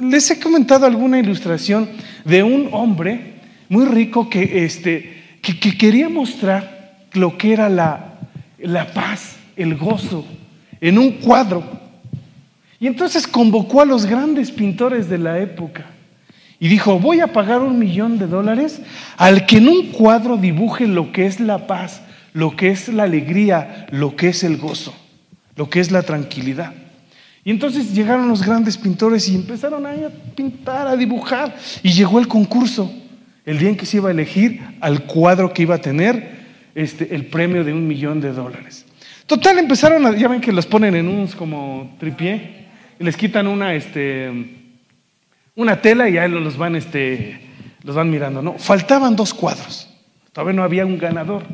Les 0.00 0.30
he 0.30 0.38
comentado 0.38 0.84
alguna 0.84 1.18
ilustración 1.18 1.88
de 2.24 2.42
un 2.42 2.68
hombre 2.72 3.34
muy 3.68 3.86
rico 3.86 4.28
que, 4.28 4.64
este, 4.64 5.38
que, 5.40 5.76
quería 5.76 6.08
mostrar 6.08 7.06
lo 7.12 7.38
que 7.38 7.54
era 7.54 7.68
la, 7.68 8.18
la 8.58 8.92
paz, 8.92 9.36
el 9.56 9.74
gozo, 9.76 10.26
en 10.80 10.98
un 10.98 11.12
cuadro. 11.12 11.64
Y 12.78 12.86
entonces 12.86 13.26
convocó 13.26 13.80
a 13.80 13.86
los 13.86 14.04
grandes 14.04 14.50
pintores 14.50 15.08
de 15.08 15.18
la 15.18 15.38
época 15.38 15.86
y 16.58 16.68
dijo, 16.68 16.98
voy 16.98 17.20
a 17.20 17.32
pagar 17.32 17.60
un 17.60 17.78
millón 17.78 18.18
de 18.18 18.26
dólares 18.26 18.80
al 19.16 19.46
que 19.46 19.58
en 19.58 19.68
un 19.68 19.86
cuadro 19.92 20.36
dibuje 20.36 20.86
lo 20.86 21.12
que 21.12 21.26
es 21.26 21.40
la 21.40 21.66
paz, 21.66 22.02
lo 22.36 22.54
que 22.54 22.68
es 22.68 22.88
la 22.88 23.04
alegría, 23.04 23.86
lo 23.90 24.14
que 24.14 24.28
es 24.28 24.44
el 24.44 24.58
gozo, 24.58 24.94
lo 25.56 25.70
que 25.70 25.80
es 25.80 25.90
la 25.90 26.02
tranquilidad. 26.02 26.74
Y 27.42 27.50
entonces 27.50 27.94
llegaron 27.94 28.28
los 28.28 28.44
grandes 28.44 28.76
pintores 28.76 29.26
y 29.30 29.36
empezaron 29.36 29.86
a 29.86 29.94
pintar, 30.34 30.86
a 30.86 30.96
dibujar. 30.96 31.56
Y 31.82 31.92
llegó 31.92 32.18
el 32.18 32.28
concurso, 32.28 32.92
el 33.46 33.58
día 33.58 33.70
en 33.70 33.76
que 33.78 33.86
se 33.86 33.96
iba 33.96 34.10
a 34.10 34.12
elegir 34.12 34.60
al 34.82 35.04
cuadro 35.04 35.54
que 35.54 35.62
iba 35.62 35.76
a 35.76 35.80
tener 35.80 36.28
este, 36.74 37.14
el 37.14 37.24
premio 37.24 37.64
de 37.64 37.72
un 37.72 37.88
millón 37.88 38.20
de 38.20 38.32
dólares. 38.32 38.84
Total, 39.24 39.58
empezaron 39.58 40.04
a, 40.04 40.14
ya 40.14 40.28
ven 40.28 40.42
que 40.42 40.52
los 40.52 40.66
ponen 40.66 40.94
en 40.94 41.08
unos 41.08 41.34
como 41.34 41.96
tripié 41.98 42.66
y 43.00 43.04
les 43.04 43.16
quitan 43.16 43.46
una, 43.46 43.74
este, 43.74 44.30
una 45.54 45.80
tela 45.80 46.06
y 46.10 46.18
ahí 46.18 46.30
los 46.30 46.58
van, 46.58 46.76
este, 46.76 47.40
los 47.82 47.96
van 47.96 48.10
mirando. 48.10 48.42
No, 48.42 48.58
faltaban 48.58 49.16
dos 49.16 49.32
cuadros. 49.32 49.88
Todavía 50.34 50.52
no 50.52 50.64
había 50.64 50.84
un 50.84 50.98
ganador 50.98 51.44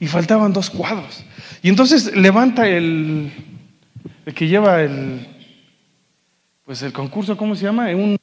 y 0.00 0.06
faltaban 0.06 0.52
dos 0.52 0.70
cuadros. 0.70 1.24
Y 1.62 1.68
entonces 1.68 2.14
levanta 2.16 2.68
el, 2.68 3.30
el 4.24 4.34
que 4.34 4.48
lleva 4.48 4.82
el, 4.82 5.26
pues 6.64 6.82
el 6.82 6.92
concurso, 6.92 7.36
¿cómo 7.36 7.54
se 7.54 7.64
llama? 7.64 7.86
Un 7.94 8.18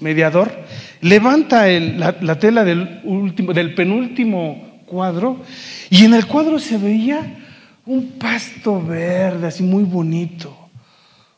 mediador. 0.00 0.52
Levanta 1.00 1.66
la, 1.66 2.16
la, 2.20 2.38
tela 2.38 2.64
del, 2.64 3.00
último, 3.04 3.52
del 3.52 3.74
penúltimo 3.74 4.82
cuadro 4.86 5.42
y 5.90 6.04
en 6.04 6.14
el 6.14 6.26
cuadro 6.26 6.58
se 6.58 6.78
veía 6.78 7.40
un 7.86 8.12
pasto 8.12 8.82
verde, 8.82 9.46
así 9.46 9.62
muy 9.62 9.84
bonito, 9.84 10.56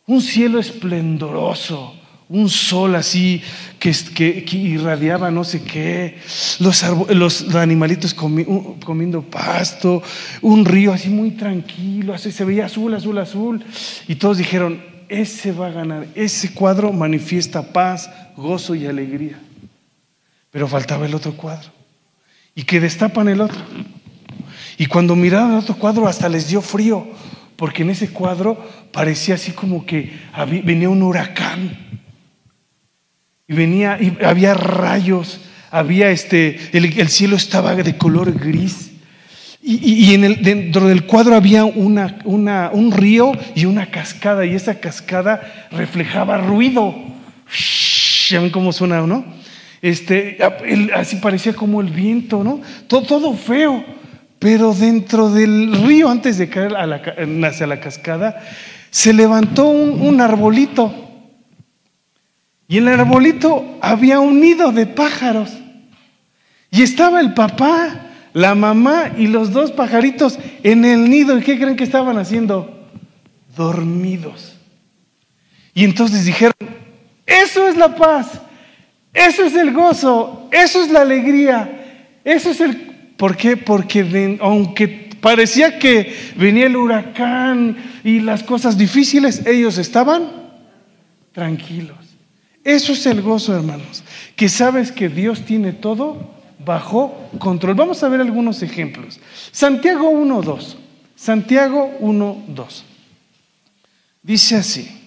un 0.06 0.20
cielo 0.20 0.58
esplendoroso 0.58 1.95
un 2.28 2.48
sol 2.48 2.96
así 2.96 3.40
que, 3.78 3.92
que, 4.44 4.56
irradiaba 4.56 5.30
no 5.30 5.44
sé 5.44 5.62
qué, 5.62 6.18
los, 6.58 7.54
animalitos 7.54 8.14
comiendo 8.14 9.22
pasto, 9.22 10.02
un 10.42 10.64
río 10.64 10.92
así 10.92 11.08
muy 11.08 11.32
tranquilo, 11.32 12.14
así 12.14 12.32
se 12.32 12.44
veía 12.44 12.66
azul, 12.66 12.94
azul, 12.94 13.18
azul. 13.18 13.64
Y 14.08 14.16
todos 14.16 14.38
dijeron, 14.38 14.82
ese 15.08 15.52
va 15.52 15.68
a 15.68 15.70
ganar, 15.70 16.06
ese 16.14 16.52
cuadro 16.52 16.92
manifiesta 16.92 17.62
paz, 17.62 18.10
gozo 18.36 18.74
y 18.74 18.86
alegría. 18.86 19.38
Pero 20.50 20.66
faltaba 20.66 21.06
el 21.06 21.14
otro 21.14 21.36
cuadro. 21.36 21.70
Y 22.54 22.64
que 22.64 22.80
destapan 22.80 23.28
el 23.28 23.40
otro. 23.40 23.60
Y 24.78 24.86
cuando 24.86 25.14
miraron 25.14 25.52
el 25.52 25.58
otro 25.58 25.76
cuadro 25.76 26.08
hasta 26.08 26.28
les 26.28 26.48
dio 26.48 26.60
frío, 26.60 27.06
porque 27.56 27.82
en 27.82 27.90
ese 27.90 28.10
cuadro 28.10 28.58
parecía 28.92 29.36
así 29.36 29.52
como 29.52 29.86
que 29.86 30.12
venía 30.64 30.88
un 30.88 31.02
huracán 31.02 31.86
y 33.48 33.54
venía, 33.54 33.98
y 34.00 34.16
había 34.24 34.54
rayos, 34.54 35.40
había 35.70 36.10
este, 36.10 36.58
el, 36.72 37.08
cielo 37.08 37.36
estaba 37.36 37.74
de 37.74 37.96
color 37.96 38.32
gris. 38.32 38.92
Y, 39.68 40.14
en 40.14 40.22
el, 40.22 40.42
dentro 40.42 40.86
del 40.86 41.06
cuadro 41.06 41.34
había 41.34 41.64
una, 41.64 42.18
una, 42.24 42.70
un 42.72 42.92
río 42.92 43.32
y 43.56 43.64
una 43.64 43.90
cascada, 43.90 44.46
y 44.46 44.54
esa 44.54 44.78
cascada 44.78 45.68
reflejaba 45.72 46.38
ruido. 46.38 46.94
¿Ya 48.28 48.40
ven 48.40 48.50
cómo 48.50 48.72
suena, 48.72 49.04
no? 49.04 49.24
Este, 49.82 50.38
así 50.94 51.16
parecía 51.16 51.52
como 51.52 51.80
el 51.80 51.90
viento, 51.90 52.44
¿no? 52.44 52.60
Todo, 52.86 53.02
todo 53.02 53.34
feo. 53.34 53.84
Pero 54.38 54.72
dentro 54.72 55.30
del 55.30 55.84
río, 55.84 56.10
antes 56.10 56.38
de 56.38 56.48
caer 56.48 56.74
hacia 56.76 57.66
la 57.66 57.80
cascada, 57.80 58.40
se 58.90 59.12
levantó 59.12 59.66
un, 59.66 60.00
un 60.00 60.20
arbolito 60.20 61.05
y 62.68 62.78
en 62.78 62.88
el 62.88 63.00
arbolito 63.00 63.78
había 63.80 64.20
un 64.20 64.40
nido 64.40 64.72
de 64.72 64.86
pájaros. 64.86 65.52
Y 66.70 66.82
estaba 66.82 67.20
el 67.20 67.32
papá, 67.32 68.10
la 68.32 68.54
mamá 68.54 69.12
y 69.16 69.28
los 69.28 69.52
dos 69.52 69.70
pajaritos 69.70 70.38
en 70.62 70.84
el 70.84 71.08
nido. 71.08 71.38
¿Y 71.38 71.42
qué 71.42 71.58
creen 71.58 71.76
que 71.76 71.84
estaban 71.84 72.18
haciendo? 72.18 72.88
Dormidos. 73.56 74.56
Y 75.74 75.84
entonces 75.84 76.24
dijeron, 76.24 76.54
eso 77.24 77.68
es 77.68 77.76
la 77.76 77.94
paz, 77.94 78.40
eso 79.12 79.44
es 79.44 79.54
el 79.54 79.72
gozo, 79.72 80.48
eso 80.50 80.82
es 80.82 80.90
la 80.90 81.02
alegría, 81.02 82.18
eso 82.24 82.50
es 82.50 82.60
el... 82.60 82.76
¿Por 83.16 83.36
qué? 83.36 83.56
Porque 83.56 84.38
aunque 84.42 85.10
parecía 85.20 85.78
que 85.78 86.14
venía 86.36 86.66
el 86.66 86.76
huracán 86.76 87.76
y 88.04 88.20
las 88.20 88.42
cosas 88.42 88.76
difíciles, 88.76 89.46
ellos 89.46 89.78
estaban 89.78 90.50
tranquilos. 91.32 92.05
Eso 92.66 92.94
es 92.94 93.06
el 93.06 93.22
gozo, 93.22 93.54
hermanos, 93.54 94.02
que 94.34 94.48
sabes 94.48 94.90
que 94.90 95.08
Dios 95.08 95.42
tiene 95.42 95.72
todo 95.72 96.34
bajo 96.64 97.16
control. 97.38 97.76
Vamos 97.76 98.02
a 98.02 98.08
ver 98.08 98.20
algunos 98.20 98.60
ejemplos. 98.60 99.20
Santiago 99.52 100.10
1.2. 100.10 100.74
Santiago 101.14 101.96
1.2. 102.00 102.82
Dice 104.20 104.56
así, 104.56 105.00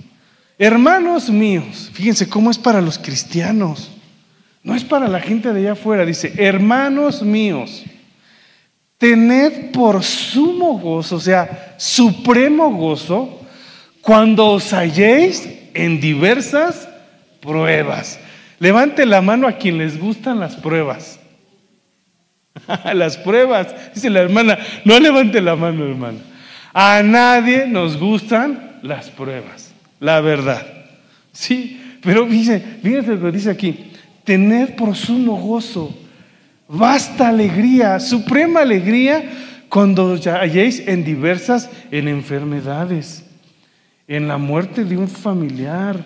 hermanos 0.57 1.29
míos, 1.29 1.89
fíjense 1.91 2.29
cómo 2.29 2.49
es 2.49 2.57
para 2.57 2.79
los 2.79 2.97
cristianos, 2.97 3.91
no 4.63 4.73
es 4.73 4.85
para 4.85 5.09
la 5.09 5.19
gente 5.19 5.51
de 5.51 5.59
allá 5.59 5.73
afuera, 5.73 6.05
dice, 6.05 6.33
hermanos 6.37 7.21
míos, 7.21 7.83
tened 8.97 9.71
por 9.73 10.01
sumo 10.01 10.79
gozo, 10.79 11.17
o 11.17 11.19
sea, 11.19 11.75
supremo 11.77 12.71
gozo, 12.71 13.41
cuando 13.99 14.47
os 14.51 14.71
halléis 14.71 15.45
en 15.73 15.99
diversas 15.99 16.88
pruebas. 17.41 18.19
Levante 18.59 19.05
la 19.05 19.21
mano 19.21 19.47
a 19.47 19.53
quien 19.53 19.77
les 19.77 19.99
gustan 19.99 20.39
las 20.39 20.55
pruebas. 20.55 21.19
las 22.93 23.17
pruebas, 23.17 23.73
dice 23.93 24.09
la 24.09 24.21
hermana, 24.21 24.57
no 24.85 24.99
levante 24.99 25.41
la 25.41 25.55
mano, 25.55 25.85
hermana. 25.85 26.19
A 26.73 27.01
nadie 27.03 27.65
nos 27.67 27.97
gustan 27.97 28.79
las 28.81 29.09
pruebas, 29.09 29.73
la 29.99 30.21
verdad. 30.21 30.65
Sí, 31.31 31.99
pero 32.01 32.25
dice, 32.25 32.61
fíjense 32.81 33.15
lo 33.15 33.21
que 33.21 33.31
dice 33.31 33.49
aquí. 33.49 33.91
tener 34.23 34.75
por 34.75 34.95
sumo 34.95 35.35
gozo, 35.37 35.95
vasta 36.67 37.29
alegría, 37.29 37.99
suprema 37.99 38.61
alegría 38.61 39.23
cuando 39.69 40.19
halléis 40.39 40.87
en 40.87 41.03
diversas, 41.03 41.69
en 41.89 42.07
enfermedades, 42.07 43.25
en 44.07 44.27
la 44.27 44.37
muerte 44.37 44.83
de 44.83 44.97
un 44.97 45.07
familiar, 45.07 46.05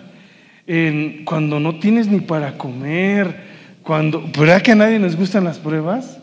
cuando 1.24 1.60
no 1.60 1.78
tienes 1.78 2.08
ni 2.08 2.20
para 2.20 2.56
comer, 2.56 3.36
cuando, 3.82 4.24
¿verdad 4.36 4.62
que 4.62 4.72
a 4.72 4.76
nadie 4.76 4.98
nos 4.98 5.14
gustan 5.16 5.44
las 5.44 5.58
pruebas? 5.58 6.18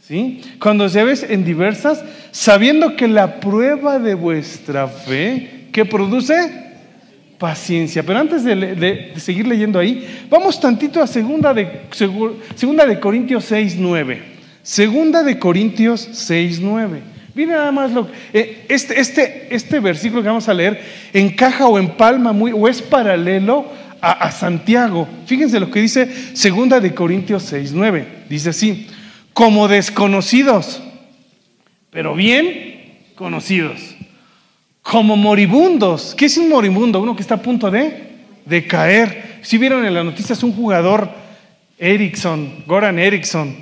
¿Sí? 0.00 0.40
Cuando 0.60 0.88
se 0.88 1.02
ves 1.02 1.26
en 1.28 1.44
diversas, 1.44 2.04
sabiendo 2.30 2.94
que 2.94 3.08
la 3.08 3.40
prueba 3.40 3.98
de 3.98 4.14
vuestra 4.14 4.86
fe, 4.86 5.68
¿qué 5.72 5.84
produce? 5.84 6.64
Paciencia. 7.38 8.02
Pero 8.04 8.18
antes 8.18 8.44
de, 8.44 9.12
seguir 9.16 9.48
leyendo 9.48 9.78
ahí, 9.78 10.26
vamos 10.30 10.60
tantito 10.60 11.02
a 11.02 11.06
segunda 11.06 11.52
de, 11.52 11.82
segunda 12.54 12.86
de 12.86 13.00
Corintios 13.00 13.44
6, 13.46 13.76
9. 13.78 14.22
Segunda 14.62 15.22
de 15.22 15.38
Corintios 15.38 16.08
6, 16.12 16.60
9. 16.60 17.00
Miren 17.34 17.54
nada 17.54 17.72
más 17.72 17.92
lo 17.92 18.08
eh, 18.32 18.64
este, 18.68 18.98
este, 18.98 19.54
este 19.54 19.78
versículo 19.80 20.22
que 20.22 20.28
vamos 20.28 20.48
a 20.48 20.54
leer 20.54 20.80
encaja 21.12 21.66
o 21.66 21.78
empalma 21.78 22.32
muy, 22.32 22.52
o 22.52 22.66
es 22.66 22.80
paralelo 22.80 23.66
a, 24.12 24.30
Santiago. 24.30 25.08
Fíjense 25.26 25.58
lo 25.58 25.70
que 25.70 25.80
dice 25.80 26.36
Segunda 26.36 26.80
de 26.80 26.94
Corintios 26.94 27.42
6, 27.44 27.72
9. 27.74 28.24
Dice 28.28 28.50
así, 28.50 28.86
como 29.32 29.68
desconocidos, 29.68 30.82
pero 31.90 32.14
bien 32.14 33.10
conocidos. 33.14 33.96
Como 34.82 35.16
moribundos. 35.16 36.14
¿Qué 36.16 36.26
es 36.26 36.36
un 36.36 36.48
moribundo? 36.48 37.00
Uno 37.00 37.16
que 37.16 37.22
está 37.22 37.34
a 37.34 37.42
punto 37.42 37.70
de, 37.70 38.18
de 38.44 38.66
caer. 38.66 39.40
Si 39.42 39.58
vieron 39.58 39.84
en 39.84 39.94
las 39.94 40.04
noticias 40.04 40.42
un 40.44 40.52
jugador, 40.52 41.10
Ericsson, 41.78 42.64
Goran 42.66 42.98
Ericsson, 42.98 43.56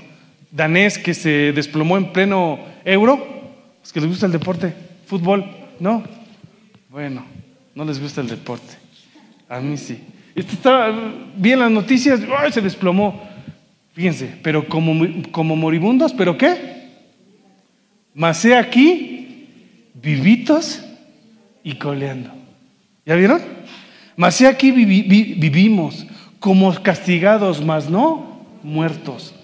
danés 0.51 0.99
que 0.99 1.15
se 1.15 1.53
desplomó 1.53 1.97
en 1.97 2.13
pleno 2.13 2.59
euro. 2.85 3.53
¿Es 3.83 3.93
que 3.93 4.01
les 4.01 4.09
gusta 4.09 4.27
el 4.27 4.33
deporte? 4.33 4.75
¿Fútbol? 5.07 5.45
¿No? 5.81 6.05
Bueno, 6.91 7.25
no 7.75 7.85
les 7.85 8.01
gusta 8.01 8.21
el 8.21 8.29
deporte. 8.29 8.75
A 9.49 9.61
mí 9.61 9.77
sí. 9.77 9.99
Estaba 10.35 10.93
bien 11.37 11.61
las 11.61 11.71
noticias, 11.71 12.21
¡ay! 12.39 12.53
se 12.53 12.61
desplomó. 12.61 13.23
Fíjense, 13.93 14.35
pero 14.43 14.69
como, 14.69 15.07
como 15.31 15.55
moribundos, 15.55 16.13
¿pero 16.13 16.37
qué? 16.37 16.89
Macé 18.13 18.57
aquí, 18.57 19.49
vivitos 19.95 20.83
y 21.63 21.75
coleando. 21.75 22.31
¿Ya 23.07 23.15
vieron? 23.15 23.41
Macé 24.17 24.47
aquí 24.47 24.73
vivimos 24.73 26.07
como 26.41 26.73
castigados, 26.83 27.65
mas 27.65 27.89
no 27.89 28.45
muertos 28.63 29.35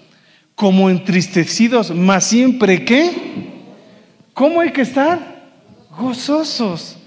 como 0.61 0.91
entristecidos, 0.91 1.89
mas 1.89 2.25
siempre 2.25 2.85
que, 2.85 3.11
¿cómo 4.31 4.61
hay 4.61 4.71
que 4.71 4.81
estar? 4.81 5.41
Gozosos, 5.97 6.99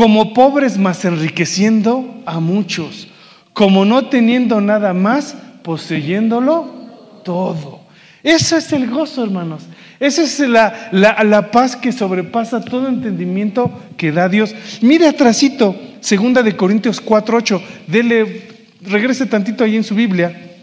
como 0.00 0.32
pobres, 0.32 0.78
mas 0.78 1.04
enriqueciendo 1.04 2.22
a 2.24 2.40
muchos, 2.40 3.06
como 3.52 3.84
no 3.84 4.06
teniendo 4.06 4.58
nada 4.62 4.94
más, 4.94 5.36
poseyéndolo 5.62 7.20
todo. 7.22 7.80
Eso 8.22 8.56
es 8.56 8.72
el 8.72 8.88
gozo, 8.88 9.22
hermanos. 9.22 9.64
Esa 9.98 10.22
es 10.22 10.40
la, 10.40 10.88
la, 10.90 11.50
paz 11.50 11.76
que 11.76 11.92
sobrepasa 11.92 12.62
todo 12.62 12.88
entendimiento 12.88 13.70
que 13.98 14.10
da 14.10 14.30
Dios. 14.30 14.54
Mire 14.80 15.06
atrásito, 15.06 15.76
segunda 16.00 16.42
de 16.42 16.56
Corintios 16.56 17.04
4.8. 17.04 17.60
Dele, 17.86 18.48
regrese 18.80 19.26
tantito 19.26 19.64
ahí 19.64 19.76
en 19.76 19.84
su 19.84 19.94
Biblia. 19.94 20.56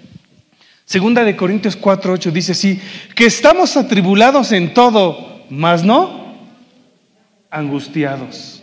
Segunda 0.84 1.24
de 1.24 1.36
Corintios 1.36 1.80
4:8 1.80 2.32
dice 2.32 2.54
así, 2.54 2.82
que 3.14 3.28
estamos 3.28 3.78
atribulados 3.78 4.52
en 4.52 4.74
todo, 4.74 5.46
mas 5.52 5.84
no 5.84 6.34
angustiados. 7.52 8.57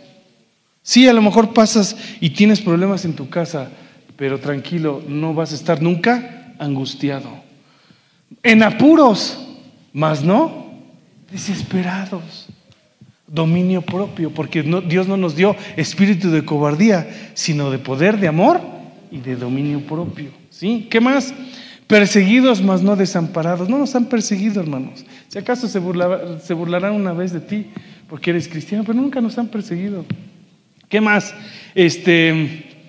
Sí, 0.85 1.07
a 1.07 1.13
lo 1.13 1.21
mejor 1.23 1.51
pasas 1.51 1.97
y 2.21 2.29
tienes 2.29 2.61
problemas 2.61 3.05
en 3.05 3.13
tu 3.13 3.27
casa, 3.27 3.71
pero 4.15 4.39
tranquilo, 4.39 5.01
no 5.07 5.33
vas 5.33 5.51
a 5.51 5.55
estar 5.55 5.81
nunca 5.81 6.53
angustiado. 6.59 7.27
En 8.43 8.61
apuros, 8.61 9.47
mas 9.93 10.23
no 10.23 10.67
desesperados. 11.31 12.49
Dominio 13.25 13.81
propio, 13.81 14.29
porque 14.29 14.61
Dios 14.61 15.07
no 15.07 15.17
nos 15.17 15.35
dio 15.35 15.55
espíritu 15.75 16.29
de 16.29 16.45
cobardía, 16.45 17.31
sino 17.33 17.71
de 17.71 17.79
poder, 17.79 18.19
de 18.19 18.27
amor 18.27 18.61
y 19.09 19.17
de 19.17 19.37
dominio 19.37 19.79
propio. 19.87 20.29
¿Sí? 20.51 20.85
¿Qué 20.91 21.01
más? 21.01 21.33
Perseguidos, 21.87 22.61
mas 22.61 22.83
no 22.83 22.95
desamparados. 22.95 23.67
No 23.69 23.79
nos 23.79 23.95
han 23.95 24.05
perseguido, 24.05 24.61
hermanos. 24.61 25.03
Si 25.29 25.39
acaso 25.39 25.67
se, 25.67 25.81
se 26.45 26.53
burlarán 26.53 26.93
una 26.93 27.13
vez 27.13 27.33
de 27.33 27.39
ti 27.39 27.71
porque 28.07 28.29
eres 28.29 28.47
cristiano, 28.47 28.83
pero 28.85 29.01
nunca 29.01 29.19
nos 29.19 29.35
han 29.39 29.47
perseguido. 29.47 30.05
¿Qué 30.89 31.01
más? 31.01 31.33
Este, 31.73 32.85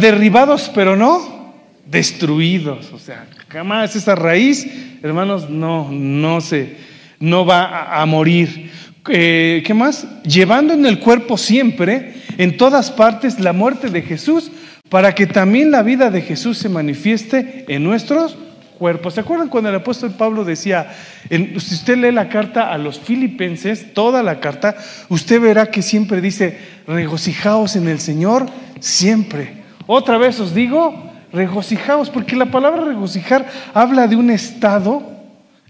derribados, 0.00 0.70
pero 0.74 0.96
no 0.96 1.54
destruidos. 1.86 2.92
O 2.92 2.98
sea, 2.98 3.26
jamás 3.48 3.96
esa 3.96 4.14
raíz, 4.14 4.66
hermanos, 5.02 5.48
no, 5.48 5.90
no 5.90 6.40
se, 6.40 6.76
no 7.20 7.44
va 7.44 8.00
a, 8.00 8.06
morir. 8.06 8.70
Eh, 9.08 9.62
¿Qué 9.66 9.74
más? 9.74 10.06
Llevando 10.24 10.74
en 10.74 10.86
el 10.86 10.98
cuerpo 10.98 11.36
siempre, 11.36 12.14
en 12.36 12.56
todas 12.56 12.90
partes, 12.90 13.40
la 13.40 13.52
muerte 13.52 13.88
de 13.88 14.02
Jesús 14.02 14.50
para 14.88 15.14
que 15.14 15.26
también 15.26 15.70
la 15.70 15.82
vida 15.82 16.10
de 16.10 16.22
Jesús 16.22 16.58
se 16.58 16.68
manifieste 16.68 17.64
en 17.68 17.84
nuestros 17.84 18.38
cuerpos. 18.78 19.14
¿Se 19.14 19.20
acuerdan 19.20 19.48
cuando 19.48 19.68
el 19.68 19.76
apóstol 19.76 20.12
Pablo 20.12 20.44
decía, 20.44 20.94
si 21.28 21.54
usted 21.56 21.98
lee 21.98 22.12
la 22.12 22.28
carta 22.28 22.72
a 22.72 22.78
los 22.78 22.98
filipenses, 22.98 23.92
toda 23.92 24.22
la 24.22 24.40
carta, 24.40 24.76
usted 25.08 25.40
verá 25.40 25.66
que 25.66 25.82
siempre 25.82 26.20
dice, 26.20 26.58
regocijaos 26.86 27.76
en 27.76 27.88
el 27.88 28.00
Señor 28.00 28.46
siempre. 28.80 29.64
Otra 29.86 30.18
vez 30.18 30.40
os 30.40 30.54
digo, 30.54 31.12
regocijaos, 31.32 32.10
porque 32.10 32.36
la 32.36 32.46
palabra 32.46 32.84
regocijar 32.84 33.46
habla 33.74 34.06
de 34.06 34.16
un 34.16 34.30
estado 34.30 35.02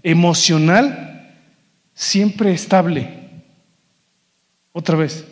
emocional 0.03 1.33
siempre 1.93 2.53
estable. 2.53 3.09
Otra 4.71 4.95
vez, 4.95 5.25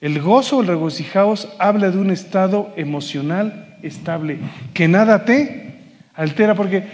el 0.00 0.20
gozo, 0.20 0.60
el 0.60 0.66
regocijaos, 0.66 1.48
habla 1.58 1.90
de 1.90 1.98
un 1.98 2.10
estado 2.10 2.72
emocional 2.76 3.78
estable, 3.82 4.38
que 4.74 4.86
nada 4.86 5.24
te 5.24 5.80
altera, 6.14 6.54
porque, 6.54 6.84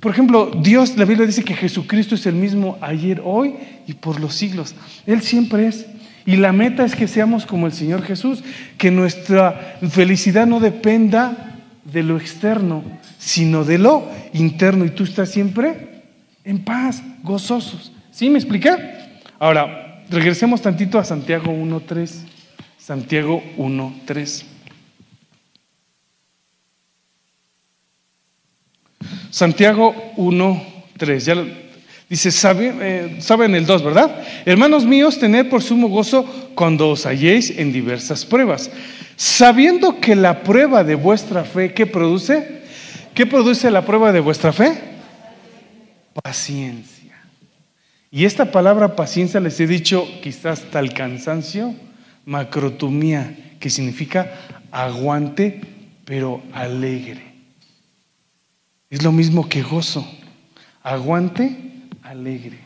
por 0.00 0.12
ejemplo, 0.12 0.50
Dios, 0.62 0.96
la 0.96 1.04
Biblia 1.04 1.26
dice 1.26 1.44
que 1.44 1.54
Jesucristo 1.54 2.14
es 2.14 2.26
el 2.26 2.34
mismo 2.34 2.78
ayer, 2.80 3.20
hoy 3.24 3.54
y 3.86 3.94
por 3.94 4.20
los 4.20 4.34
siglos. 4.34 4.74
Él 5.06 5.22
siempre 5.22 5.66
es. 5.66 5.86
Y 6.26 6.36
la 6.36 6.52
meta 6.52 6.84
es 6.84 6.94
que 6.94 7.08
seamos 7.08 7.46
como 7.46 7.66
el 7.66 7.72
Señor 7.72 8.02
Jesús, 8.02 8.44
que 8.78 8.90
nuestra 8.90 9.78
felicidad 9.90 10.46
no 10.46 10.60
dependa 10.60 11.58
de 11.84 12.02
lo 12.02 12.18
externo, 12.18 12.84
sino 13.18 13.64
de 13.64 13.78
lo 13.78 14.06
interno. 14.32 14.84
Y 14.84 14.90
tú 14.90 15.04
estás 15.04 15.30
siempre 15.30 16.02
en 16.44 16.62
paz, 16.64 17.02
gozosos. 17.22 17.92
¿Sí 18.10 18.28
me 18.28 18.38
expliqué? 18.38 18.70
Ahora, 19.38 20.02
regresemos 20.10 20.60
tantito 20.62 20.98
a 20.98 21.04
Santiago 21.04 21.52
1.3. 21.52 22.10
Santiago 22.78 23.42
1.3. 23.56 24.49
Santiago 29.30 29.94
1.3. 30.16 31.18
Ya 31.18 31.34
dice, 32.08 32.30
eh, 32.30 33.16
saben 33.20 33.54
el 33.54 33.66
2, 33.66 33.84
¿verdad? 33.84 34.22
Hermanos 34.44 34.84
míos, 34.84 35.18
tened 35.18 35.48
por 35.48 35.62
sumo 35.62 35.88
gozo 35.88 36.24
cuando 36.54 36.90
os 36.90 37.06
halléis 37.06 37.50
en 37.50 37.72
diversas 37.72 38.26
pruebas, 38.26 38.70
sabiendo 39.16 40.00
que 40.00 40.16
la 40.16 40.42
prueba 40.42 40.84
de 40.84 40.96
vuestra 40.96 41.44
fe, 41.44 41.72
¿qué 41.72 41.86
produce? 41.86 42.60
¿Qué 43.14 43.26
produce 43.26 43.70
la 43.70 43.84
prueba 43.84 44.12
de 44.12 44.20
vuestra 44.20 44.52
fe? 44.52 44.78
Paciencia. 46.22 47.16
Y 48.10 48.24
esta 48.24 48.50
palabra 48.50 48.96
paciencia 48.96 49.38
les 49.38 49.60
he 49.60 49.66
dicho 49.66 50.06
quizás 50.22 50.64
el 50.74 50.92
cansancio 50.92 51.74
macrotumía, 52.24 53.36
que 53.60 53.70
significa 53.70 54.32
aguante, 54.70 55.60
pero 56.04 56.42
alegre. 56.52 57.29
Es 58.90 59.02
lo 59.02 59.12
mismo 59.12 59.48
que 59.48 59.62
gozo. 59.62 60.06
Aguante, 60.82 61.56
alegre. 62.02 62.58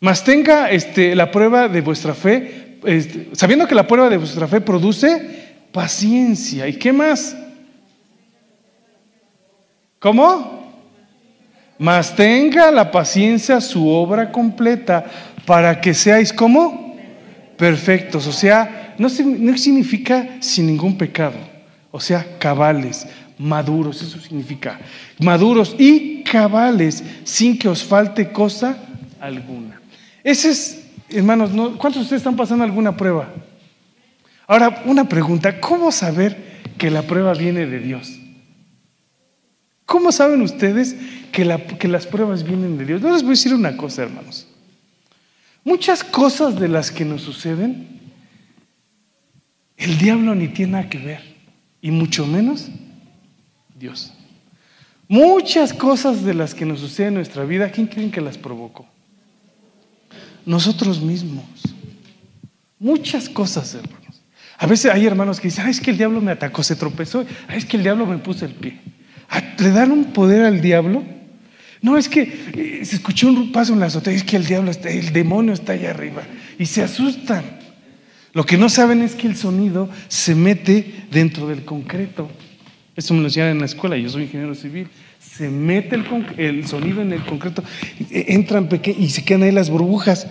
Mas 0.00 0.22
tenga 0.22 0.70
este, 0.70 1.14
la 1.14 1.30
prueba 1.30 1.68
de 1.68 1.80
vuestra 1.80 2.14
fe, 2.14 2.78
este, 2.84 3.30
sabiendo 3.32 3.66
que 3.66 3.74
la 3.74 3.86
prueba 3.86 4.08
de 4.08 4.16
vuestra 4.16 4.46
fe 4.46 4.60
produce 4.60 5.56
paciencia. 5.72 6.68
¿Y 6.68 6.74
qué 6.74 6.92
más? 6.92 7.36
¿Cómo? 9.98 10.72
Mas 11.78 12.14
tenga 12.14 12.70
la 12.70 12.90
paciencia 12.90 13.60
su 13.60 13.88
obra 13.88 14.30
completa 14.30 15.04
para 15.44 15.80
que 15.80 15.94
seáis 15.94 16.32
como 16.32 16.96
perfectos, 17.56 18.26
o 18.26 18.32
sea, 18.32 18.94
no, 18.98 19.08
significa 19.08 20.36
sin 20.40 20.66
ningún 20.66 20.96
pecado, 20.96 21.36
o 21.90 22.00
sea, 22.00 22.38
cabales, 22.38 23.06
maduros, 23.38 24.02
eso 24.02 24.18
significa 24.20 24.80
maduros 25.20 25.74
y 25.78 26.22
cabales, 26.24 27.02
sin 27.24 27.58
que 27.58 27.68
os 27.68 27.82
falte 27.82 28.32
cosa 28.32 28.76
alguna. 29.20 29.80
Ese 30.22 30.50
es, 30.50 30.84
hermanos, 31.10 31.50
¿cuántos 31.78 31.94
de 31.94 32.02
ustedes 32.02 32.20
están 32.20 32.36
pasando 32.36 32.64
alguna 32.64 32.96
prueba? 32.96 33.32
Ahora, 34.46 34.82
una 34.86 35.08
pregunta, 35.08 35.60
¿cómo 35.60 35.92
saber 35.92 36.36
que 36.78 36.90
la 36.90 37.02
prueba 37.02 37.34
viene 37.34 37.66
de 37.66 37.80
Dios? 37.80 38.18
¿Cómo 39.84 40.12
saben 40.12 40.42
ustedes 40.42 40.96
que, 41.32 41.44
las 41.44 42.06
pruebas 42.06 42.44
vienen 42.44 42.76
de 42.76 42.84
Dios? 42.84 43.00
No 43.00 43.12
les 43.12 43.22
voy 43.22 43.30
a 43.30 43.32
decir 43.32 43.54
una 43.54 43.76
cosa, 43.76 44.02
hermanos. 44.02 44.46
Muchas 45.64 46.04
cosas 46.04 46.58
de 46.58 46.68
las 46.68 46.90
que 46.90 47.04
nos 47.04 47.22
suceden, 47.22 47.88
el 49.76 49.98
diablo 49.98 50.34
ni 50.34 50.48
tiene 50.48 50.72
nada 50.72 50.88
que 50.90 50.98
ver, 50.98 51.22
y 51.80 51.90
mucho 51.90 52.26
menos 52.26 52.68
Dios. 53.78 54.12
Muchas 55.08 55.72
cosas 55.72 56.22
de 56.24 56.34
las 56.34 56.54
que 56.54 56.66
nos 56.66 56.80
suceden 56.80 57.08
en 57.08 57.14
nuestra 57.14 57.44
vida, 57.44 57.70
¿quién 57.70 57.86
creen 57.86 58.10
que 58.10 58.20
las 58.20 58.36
provocó? 58.36 58.86
Nosotros 60.44 61.00
mismos. 61.00 61.44
Muchas 62.78 63.28
cosas, 63.28 63.74
hermanos. 63.74 64.22
A 64.58 64.66
veces 64.66 64.90
hay 64.92 65.06
hermanos 65.06 65.40
que 65.40 65.48
dicen, 65.48 65.66
es 65.68 65.80
que 65.80 65.90
el 65.90 65.98
diablo 65.98 66.20
me 66.20 66.32
atacó, 66.32 66.62
se 66.62 66.76
tropezó, 66.76 67.24
es 67.54 67.64
que 67.64 67.76
el 67.76 67.84
diablo 67.84 68.06
me 68.06 68.18
puso 68.18 68.44
el 68.44 68.54
pie. 68.54 68.80
¿Le 69.58 69.70
dan 69.70 69.92
un 69.92 70.12
poder 70.12 70.44
al 70.44 70.60
diablo? 70.60 71.04
No, 71.80 71.96
es 71.96 72.08
que 72.08 72.22
eh, 72.22 72.84
se 72.84 72.96
escuchó 72.96 73.28
un 73.28 73.52
paso 73.52 73.72
en 73.72 73.80
la 73.80 73.86
azotea, 73.86 74.12
es 74.12 74.24
que 74.24 74.36
el 74.36 74.46
diablo 74.46 74.70
está, 74.70 74.90
el 74.90 75.12
demonio 75.12 75.52
está 75.52 75.72
allá 75.72 75.90
arriba. 75.90 76.22
Y 76.58 76.66
se 76.66 76.82
asustan. 76.82 77.44
Lo 78.32 78.44
que 78.44 78.58
no 78.58 78.68
saben 78.68 79.02
es 79.02 79.14
que 79.14 79.26
el 79.26 79.36
sonido 79.36 79.88
se 80.08 80.34
mete 80.34 81.06
dentro 81.10 81.46
del 81.46 81.64
concreto. 81.64 82.28
Eso 82.98 83.14
me 83.14 83.20
lo 83.20 83.26
decían 83.26 83.46
en 83.46 83.60
la 83.60 83.66
escuela, 83.66 83.96
yo 83.96 84.08
soy 84.08 84.24
ingeniero 84.24 84.56
civil. 84.56 84.88
Se 85.20 85.48
mete 85.48 85.96
el, 86.36 86.66
sonido 86.66 87.00
en 87.00 87.12
el 87.12 87.24
concreto, 87.24 87.62
e, 88.10 88.34
entran 88.34 88.68
y 88.84 89.08
se 89.10 89.24
quedan 89.24 89.44
ahí 89.44 89.52
las 89.52 89.70
burbujas. 89.70 90.26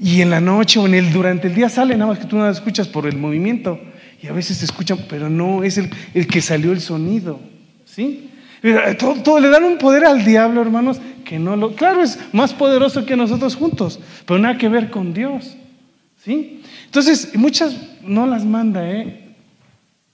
Y 0.00 0.22
en 0.22 0.30
la 0.30 0.40
noche 0.40 0.78
o 0.78 0.86
en 0.86 0.94
el, 0.94 1.12
durante 1.12 1.48
el 1.48 1.54
día 1.54 1.68
sale, 1.68 1.94
nada 1.94 2.12
más 2.12 2.18
que 2.18 2.24
tú 2.24 2.38
no 2.38 2.46
las 2.46 2.56
escuchas 2.56 2.88
por 2.88 3.06
el 3.06 3.18
movimiento. 3.18 3.78
Y 4.22 4.28
a 4.28 4.32
veces 4.32 4.56
se 4.56 4.64
escuchan, 4.64 5.00
pero 5.10 5.28
no 5.28 5.62
es 5.62 5.76
el, 5.76 5.90
el 6.14 6.26
que 6.26 6.40
salió 6.40 6.72
el 6.72 6.80
sonido. 6.80 7.38
¿Sí? 7.84 8.30
Todo, 8.98 9.38
le 9.38 9.48
dan 9.50 9.64
un 9.64 9.76
poder 9.76 10.06
al 10.06 10.24
diablo, 10.24 10.62
hermanos, 10.62 10.98
que 11.22 11.38
no 11.38 11.54
lo. 11.54 11.74
Claro, 11.74 12.02
es 12.02 12.18
más 12.32 12.54
poderoso 12.54 13.04
que 13.04 13.14
nosotros 13.14 13.54
juntos, 13.56 14.00
pero 14.24 14.40
nada 14.40 14.56
que 14.56 14.70
ver 14.70 14.88
con 14.88 15.12
Dios. 15.12 15.54
¿Sí? 16.24 16.62
Entonces, 16.86 17.36
muchas 17.36 17.76
no 18.00 18.26
las 18.26 18.42
manda, 18.42 18.90
¿eh? 18.90 19.34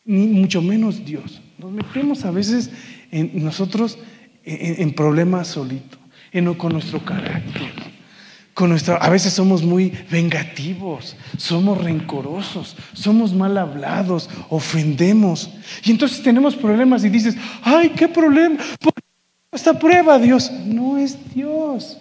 Ni 0.05 0.27
mucho 0.27 0.61
menos 0.61 1.05
Dios. 1.05 1.42
Nos 1.63 1.73
metemos 1.73 2.25
a 2.25 2.31
veces 2.31 2.71
en 3.11 3.45
nosotros 3.45 3.99
en, 4.45 4.93
problemas 4.95 5.49
solitos, 5.49 5.99
en, 6.33 6.53
con 6.55 6.73
nuestro 6.73 7.05
carácter 7.05 7.93
a 9.01 9.11
veces 9.11 9.33
somos 9.33 9.63
muy 9.63 9.93
vengativos, 10.11 11.17
somos 11.37 11.83
rencorosos, 11.83 12.77
somos 12.93 13.33
mal 13.33 13.57
hablados, 13.57 14.29
ofendemos. 14.51 15.51
Y 15.85 15.91
entonces 15.91 16.23
tenemos 16.23 16.55
problemas 16.55 17.05
y 17.05 17.09
dices, 17.09 17.37
ay, 17.63 17.91
¿qué 17.91 18.09
problema? 18.09 18.59
¿Por 18.81 18.95
qué 18.95 19.03
esta 19.53 19.79
prueba, 19.79 20.19
Dios? 20.19 20.51
No 20.67 20.99
es 20.99 21.19
Dios, 21.35 21.99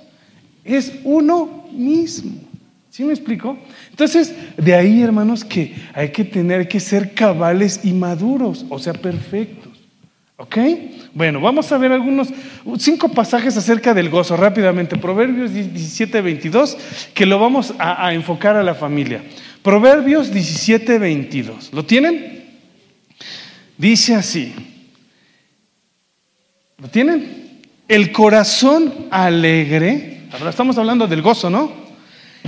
es 0.63 0.93
uno 1.03 1.65
mismo. 1.71 2.50
¿Sí 2.91 3.05
me 3.05 3.13
explico? 3.13 3.57
Entonces, 3.89 4.35
de 4.57 4.75
ahí, 4.75 5.01
hermanos, 5.01 5.45
que 5.45 5.73
hay 5.93 6.09
que 6.11 6.25
tener 6.25 6.67
que 6.67 6.81
ser 6.81 7.13
cabales 7.13 7.79
y 7.85 7.93
maduros, 7.93 8.65
o 8.67 8.79
sea, 8.79 8.91
perfectos. 8.91 9.71
¿Ok? 10.35 10.57
Bueno, 11.13 11.39
vamos 11.39 11.71
a 11.71 11.77
ver 11.77 11.93
algunos, 11.93 12.27
cinco 12.77 13.07
pasajes 13.07 13.55
acerca 13.55 13.93
del 13.93 14.09
gozo 14.09 14.35
rápidamente. 14.35 14.97
Proverbios 14.97 15.53
17, 15.53 16.19
22, 16.19 16.77
que 17.13 17.25
lo 17.25 17.39
vamos 17.39 17.73
a, 17.79 18.13
enfocar 18.13 18.57
a 18.57 18.63
la 18.63 18.75
familia. 18.75 19.23
Proverbios 19.61 20.29
17, 20.33 20.99
22. 20.99 21.71
¿Lo 21.71 21.85
tienen? 21.85 22.43
Dice 23.77 24.15
así. 24.15 24.53
¿Lo 26.77 26.89
tienen? 26.89 27.61
El 27.87 28.11
corazón 28.11 29.07
alegre, 29.11 30.23
ahora 30.33 30.49
estamos 30.49 30.77
hablando 30.77 31.07
del 31.07 31.21
gozo, 31.21 31.49
¿no? 31.49 31.80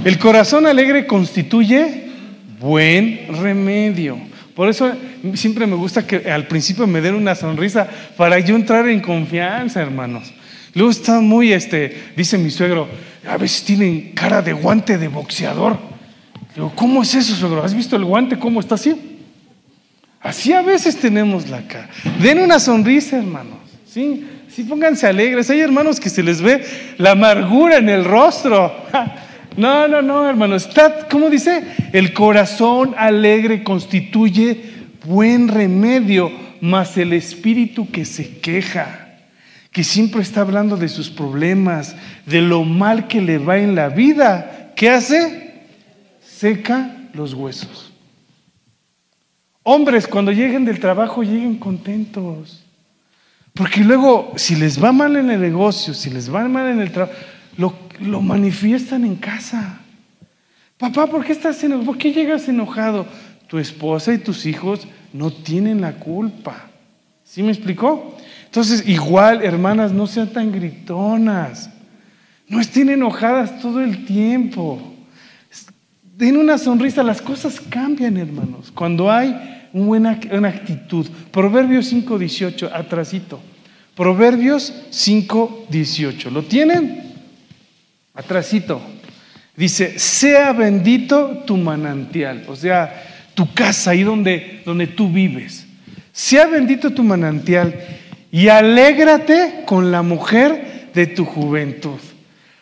El 0.03 0.19
corazón 0.19 0.65
alegre 0.65 1.05
constituye 1.05 2.07
buen 2.59 3.27
remedio 3.41 4.17
por 4.55 4.69
eso 4.69 4.91
siempre 5.33 5.65
me 5.65 5.75
gusta 5.75 6.05
que 6.05 6.31
al 6.31 6.47
principio 6.47 6.85
me 6.85 7.01
den 7.01 7.15
una 7.15 7.33
sonrisa 7.33 7.87
para 8.15 8.39
yo 8.39 8.55
entrar 8.55 8.87
en 8.87 8.99
confianza, 8.99 9.81
hermanos. 9.81 10.31
Luego 10.75 10.91
está 10.91 11.19
muy, 11.19 11.53
este, 11.53 12.11
dice 12.15 12.37
mi 12.37 12.51
suegro, 12.51 12.87
a 13.27 13.37
veces 13.37 13.63
tienen 13.63 14.11
cara 14.13 14.41
de 14.41 14.53
guante 14.53 14.97
de 14.97 15.07
boxeador. 15.07 15.77
Digo, 16.53 16.71
¿cómo 16.75 17.01
es 17.01 17.15
eso, 17.15 17.35
suegro? 17.35 17.63
¿Has 17.63 17.73
visto 17.73 17.95
el 17.95 18.05
guante 18.05 18.37
cómo 18.37 18.59
está 18.59 18.75
así? 18.75 18.95
Así 20.21 20.53
a 20.53 20.61
veces 20.61 20.97
tenemos 20.97 21.49
la 21.49 21.67
cara. 21.67 21.89
Den 22.21 22.39
una 22.39 22.59
sonrisa, 22.59 23.17
hermanos. 23.17 23.57
Sí, 23.91 24.25
sí, 24.49 24.63
pónganse 24.63 25.07
alegres. 25.07 25.49
Hay 25.49 25.61
hermanos 25.61 25.99
que 25.99 26.09
se 26.09 26.21
les 26.21 26.41
ve 26.41 26.63
la 26.97 27.11
amargura 27.11 27.77
en 27.77 27.89
el 27.89 28.05
rostro. 28.05 28.71
No, 29.57 29.87
no, 29.87 30.01
no, 30.01 30.29
hermano. 30.29 30.55
Está, 30.55 31.07
¿cómo 31.09 31.29
dice? 31.29 31.63
El 31.91 32.13
corazón 32.13 32.95
alegre 32.97 33.63
constituye 33.63 34.73
buen 35.05 35.47
remedio, 35.47 36.31
mas 36.61 36.97
el 36.97 37.13
espíritu 37.13 37.89
que 37.91 38.05
se 38.05 38.39
queja, 38.39 39.17
que 39.71 39.83
siempre 39.83 40.21
está 40.21 40.41
hablando 40.41 40.77
de 40.77 40.87
sus 40.87 41.09
problemas, 41.09 41.95
de 42.25 42.41
lo 42.41 42.63
mal 42.63 43.07
que 43.07 43.21
le 43.21 43.37
va 43.37 43.57
en 43.57 43.75
la 43.75 43.89
vida, 43.89 44.71
¿qué 44.75 44.89
hace? 44.89 45.61
Seca 46.21 46.95
los 47.13 47.33
huesos. 47.33 47.91
Hombres, 49.63 50.07
cuando 50.07 50.31
lleguen 50.31 50.65
del 50.65 50.79
trabajo, 50.79 51.23
lleguen 51.23 51.57
contentos. 51.57 52.63
Porque 53.53 53.81
luego, 53.81 54.33
si 54.35 54.55
les 54.55 54.83
va 54.83 54.91
mal 54.91 55.15
en 55.15 55.29
el 55.29 55.39
negocio, 55.39 55.93
si 55.93 56.09
les 56.09 56.33
va 56.33 56.47
mal 56.47 56.69
en 56.69 56.81
el 56.81 56.91
trabajo, 56.91 57.17
lo, 57.99 58.21
manifiestan 58.21 59.05
en 59.05 59.15
casa. 59.15 59.79
Papá, 60.77 61.07
¿por 61.07 61.23
qué 61.23 61.31
estás 61.31 61.63
enojado? 61.63 61.85
¿Por 61.85 61.97
qué 61.97 62.11
llegas 62.11 62.47
enojado? 62.47 63.05
Tu 63.47 63.59
esposa 63.59 64.13
y 64.13 64.17
tus 64.17 64.45
hijos 64.45 64.87
no 65.11 65.31
tienen 65.31 65.81
la 65.81 65.93
culpa. 65.93 66.69
¿Sí 67.23 67.43
me 67.43 67.51
explicó? 67.51 68.17
Entonces, 68.45 68.87
igual, 68.87 69.43
hermanas, 69.43 69.91
no 69.91 70.07
sean 70.07 70.29
tan 70.29 70.51
gritonas. 70.51 71.69
No 72.47 72.59
estén 72.59 72.89
enojadas 72.89 73.59
todo 73.59 73.81
el 73.81 74.05
tiempo. 74.05 74.93
Den 76.17 76.37
una 76.37 76.57
sonrisa, 76.57 77.01
las 77.03 77.21
cosas 77.21 77.59
cambian, 77.59 78.17
hermanos. 78.17 78.71
Cuando 78.71 79.11
hay 79.11 79.29
una 79.73 79.85
buena 79.85 80.19
una 80.31 80.49
actitud. 80.49 81.07
Proverbios 81.31 81.91
5.18, 81.91 82.71
atrasito. 82.73 83.39
Proverbios 83.95 84.73
5.18. 84.91 86.31
¿Lo 86.31 86.43
tienen? 86.43 87.02
Atrasito. 88.13 88.81
Dice, 89.55 89.99
sea 89.99 90.51
bendito 90.53 91.43
tu 91.45 91.57
manantial, 91.57 92.43
o 92.47 92.55
sea, 92.55 93.03
tu 93.35 93.53
casa, 93.53 93.91
ahí 93.91 94.03
donde, 94.03 94.61
donde 94.65 94.87
tú 94.87 95.09
vives. 95.09 95.67
Sea 96.11 96.47
bendito 96.47 96.91
tu 96.91 97.03
manantial 97.03 97.73
y 98.31 98.47
alégrate 98.47 99.63
con 99.65 99.91
la 99.91 100.01
mujer 100.01 100.89
de 100.93 101.07
tu 101.07 101.25
juventud. 101.25 101.99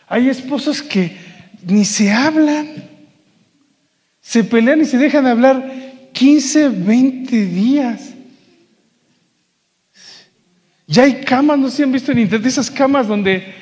Hay 0.06 0.28
esposos 0.28 0.82
que 0.82 1.16
ni 1.66 1.84
se 1.84 2.10
hablan, 2.12 2.66
se 4.20 4.44
pelean 4.44 4.82
y 4.82 4.84
se 4.84 4.98
dejan 4.98 5.26
hablar 5.26 5.64
15, 6.12 6.68
20 6.68 7.46
días. 7.46 8.10
Ya 10.86 11.04
hay 11.04 11.22
camas, 11.22 11.58
no 11.58 11.70
sé 11.70 11.78
si 11.78 11.82
han 11.84 11.92
visto 11.92 12.12
en 12.12 12.18
internet, 12.18 12.46
esas 12.46 12.70
camas 12.70 13.08
donde 13.08 13.61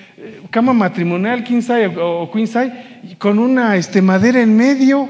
cama 0.50 0.72
matrimonial, 0.72 1.42
king 1.44 1.60
size 1.60 1.96
o 1.96 2.30
queen 2.30 2.46
size, 2.46 2.72
con 3.18 3.38
una 3.38 3.76
este, 3.76 4.02
madera 4.02 4.40
en 4.40 4.56
medio. 4.56 5.08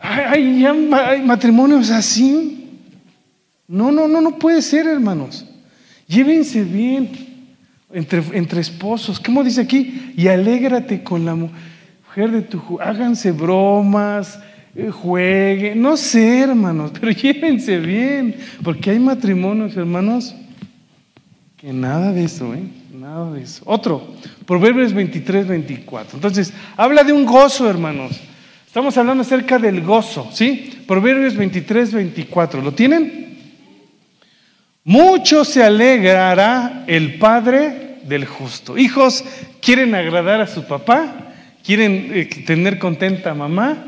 Hay, 0.00 0.64
hay, 0.64 1.22
matrimonios 1.22 1.90
así. 1.90 2.70
No, 3.66 3.90
no, 3.90 4.06
no, 4.06 4.20
no 4.20 4.38
puede 4.38 4.62
ser, 4.62 4.86
hermanos. 4.86 5.44
Llévense 6.06 6.62
bien 6.62 7.10
entre, 7.92 8.22
entre 8.32 8.60
esposos. 8.60 9.18
¿Cómo 9.18 9.42
dice 9.42 9.62
aquí? 9.62 10.12
Y 10.16 10.28
alégrate 10.28 11.02
con 11.02 11.24
la 11.24 11.34
mujer 11.34 12.30
de 12.30 12.42
tu... 12.42 12.78
Háganse 12.80 13.32
bromas, 13.32 14.38
eh, 14.78 14.90
jueguen, 14.90 15.80
no 15.80 15.96
sé, 15.96 16.40
hermanos, 16.40 16.92
pero 17.00 17.10
llévense 17.10 17.78
bien, 17.78 18.36
porque 18.62 18.90
hay 18.90 18.98
matrimonios, 18.98 19.74
hermanos, 19.74 20.34
que 21.56 21.72
nada 21.72 22.12
de 22.12 22.24
eso, 22.24 22.54
¿eh? 22.54 22.62
Otro, 23.64 24.14
Proverbios 24.46 24.92
23, 24.92 25.46
24. 25.46 26.16
Entonces, 26.16 26.52
habla 26.76 27.04
de 27.04 27.12
un 27.12 27.24
gozo, 27.24 27.68
hermanos. 27.68 28.12
Estamos 28.66 28.96
hablando 28.98 29.22
acerca 29.22 29.58
del 29.58 29.82
gozo, 29.82 30.28
¿sí? 30.32 30.82
Proverbios 30.86 31.36
23, 31.36 31.92
24. 31.92 32.60
¿Lo 32.62 32.72
tienen? 32.72 33.26
Mucho 34.84 35.44
se 35.44 35.62
alegrará 35.62 36.84
el 36.86 37.18
Padre 37.18 37.98
del 38.04 38.24
justo. 38.24 38.76
Hijos, 38.76 39.24
¿quieren 39.60 39.94
agradar 39.94 40.40
a 40.40 40.46
su 40.46 40.64
papá? 40.64 41.32
¿Quieren 41.64 42.10
eh, 42.12 42.26
tener 42.46 42.78
contenta 42.78 43.30
a 43.30 43.34
mamá? 43.34 43.84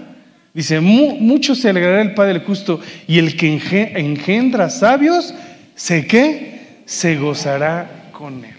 Dice, 0.54 0.80
mucho 0.80 1.54
se 1.54 1.68
alegrará 1.68 2.02
el 2.02 2.14
Padre 2.14 2.34
del 2.34 2.42
justo 2.42 2.80
y 3.06 3.18
el 3.18 3.36
que 3.36 3.92
engendra 3.94 4.70
sabios, 4.70 5.34
¿se 5.74 6.06
qué? 6.06 6.82
Se 6.86 7.16
gozará 7.16 8.10
con 8.12 8.44
él. 8.44 8.57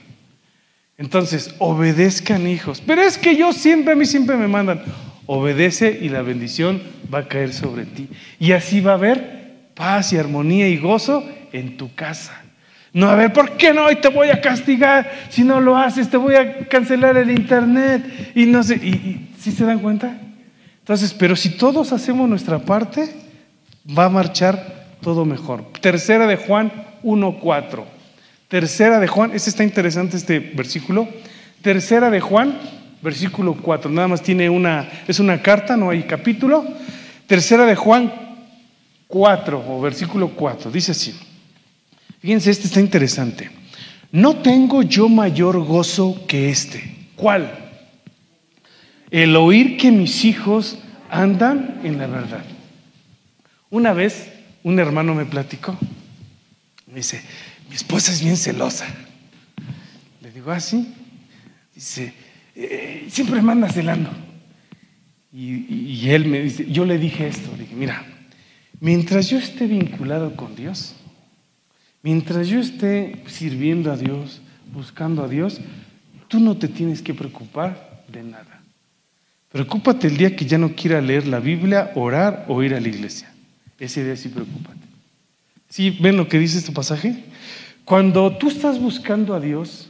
Entonces, 1.00 1.56
obedezcan 1.60 2.46
hijos. 2.46 2.84
Pero 2.86 3.02
es 3.02 3.18
que 3.18 3.38
yo 3.38 3.54
siempre, 3.54 3.94
a 3.94 3.96
mí 3.96 4.06
siempre 4.06 4.36
me 4.36 4.50
mandan, 4.50 4.84
obedece 5.26 5.98
y 6.02 6.10
la 6.10 6.22
bendición 6.22 6.82
va 7.12 7.20
a 7.20 7.28
caer 7.30 7.54
sobre 7.54 7.86
ti. 7.86 8.10
Y 8.38 8.52
así 8.52 8.82
va 8.82 8.92
a 8.92 8.96
haber 8.96 9.70
paz 9.76 10.12
y 10.12 10.18
armonía 10.18 10.68
y 10.68 10.78
gozo 10.78 11.24
en 11.54 11.78
tu 11.78 11.96
casa. 11.96 12.44
No, 12.92 13.10
a 13.10 13.16
ver, 13.16 13.32
¿por 13.32 13.56
qué 13.56 13.74
no? 13.74 13.90
Y 13.90 13.96
te 13.96 14.10
voy 14.10 14.30
a 14.30 14.42
castigar. 14.42 15.10
Si 15.30 15.42
no 15.42 15.62
lo 15.62 15.78
haces, 15.78 16.10
te 16.10 16.18
voy 16.18 16.36
a 16.36 16.68
cancelar 16.68 17.16
el 17.16 17.32
internet. 17.32 18.34
Y 18.36 18.46
no 18.48 18.62
sé, 18.62 18.76
y, 18.76 19.30
¿sí 19.40 19.52
se 19.52 19.64
dan 19.64 19.80
cuenta? 19.80 20.20
Entonces, 20.80 21.14
pero 21.14 21.38
si 21.38 21.52
todos 21.52 21.94
hacemos 21.94 22.28
nuestra 22.28 22.60
parte, 22.60 23.10
va 23.98 24.06
a 24.06 24.10
marchar 24.10 24.98
todo 25.02 25.24
mejor. 25.24 25.64
Tercera 25.80 26.28
de 26.28 26.36
Juan 26.36 26.74
1.4. 27.04 27.99
Tercera 28.50 29.00
de 29.00 29.08
Juan, 29.08 29.32
este 29.36 29.52
está 29.52 29.64
interesante 29.64 30.18
este 30.18 30.40
versículo. 30.40 31.08
Tercera 31.62 32.10
de 32.10 32.20
Juan, 32.20 32.60
versículo 33.00 33.54
4. 33.54 33.92
Nada 33.92 34.08
más 34.08 34.24
tiene 34.24 34.50
una, 34.50 34.90
es 35.08 35.20
una 35.20 35.40
carta, 35.40 35.78
no 35.78 35.92
hay 35.92 36.02
capítulo. 36.04 36.66
Tercera 37.28 37.68
de 37.68 37.76
Juan 37.76 38.12
4 39.08 39.66
o 39.68 39.80
versículo 39.80 40.30
4. 40.30 40.72
Dice 40.72 40.94
así. 40.94 41.16
Fíjense, 42.22 42.50
este 42.50 42.66
está 42.66 42.80
interesante. 42.80 43.52
No 44.12 44.38
tengo 44.38 44.82
yo 44.82 45.08
mayor 45.08 45.64
gozo 45.64 46.26
que 46.28 46.50
este. 46.50 47.08
¿Cuál? 47.16 47.52
El 49.12 49.36
oír 49.36 49.78
que 49.78 49.92
mis 49.92 50.26
hijos 50.26 50.80
andan 51.12 51.82
en 51.84 52.00
la 52.00 52.08
verdad. 52.08 52.44
Una 53.70 53.94
vez 53.94 54.32
un 54.64 54.80
hermano 54.80 55.14
me 55.14 55.26
platicó. 55.26 55.78
Me 56.88 56.96
dice, 56.96 57.22
mi 57.70 57.76
esposa 57.76 58.12
es 58.12 58.22
bien 58.22 58.36
celosa. 58.36 58.86
Le 60.22 60.32
digo, 60.32 60.52
así. 60.52 60.88
Ah, 60.92 61.00
dice, 61.74 62.14
eh, 62.56 63.08
siempre 63.10 63.42
me 63.42 63.52
anda 63.52 63.72
celando. 63.72 64.10
Y, 65.32 65.74
y, 65.74 66.10
él 66.10 66.26
me 66.26 66.42
dice, 66.42 66.66
yo 66.70 66.86
le 66.86 66.98
dije 66.98 67.28
esto, 67.28 67.52
le 67.56 67.64
dije, 67.64 67.76
mira, 67.76 68.04
mientras 68.80 69.30
yo 69.30 69.38
esté 69.38 69.68
vinculado 69.68 70.36
con 70.36 70.56
Dios, 70.56 70.96
Mientras 72.02 72.48
yo 72.48 72.60
esté 72.60 73.24
sirviendo 73.28 73.92
a 73.92 73.98
Dios, 73.98 74.42
buscando 74.74 75.24
a 75.24 75.28
Dios, 75.28 75.60
tú 76.30 76.40
no 76.40 76.58
te 76.58 76.70
tienes 76.70 77.02
que 77.02 77.14
preocupar 77.14 78.06
de 78.08 78.24
nada. 78.24 78.62
Preocúpate 79.52 80.08
el 80.08 80.16
día 80.16 80.36
que 80.36 80.46
ya 80.46 80.58
no 80.58 80.76
quiera 80.76 81.02
leer 81.02 81.28
la 81.28 81.40
Biblia, 81.40 81.92
orar 81.96 82.46
o 82.48 82.64
ir 82.64 82.74
a 82.74 82.80
la 82.80 82.88
iglesia. 82.88 83.34
Ese 83.78 84.04
día 84.04 84.16
sí 84.16 84.30
preocúpate. 84.30 84.80
¿Sí 85.70 85.92
ven 86.02 86.18
lo 86.18 86.28
que 86.28 86.40
dice 86.40 86.58
este 86.58 86.72
pasaje? 86.72 87.24
Cuando 87.86 88.36
tú 88.38 88.50
estás 88.50 88.80
buscando 88.80 89.36
a 89.36 89.40
Dios, 89.40 89.90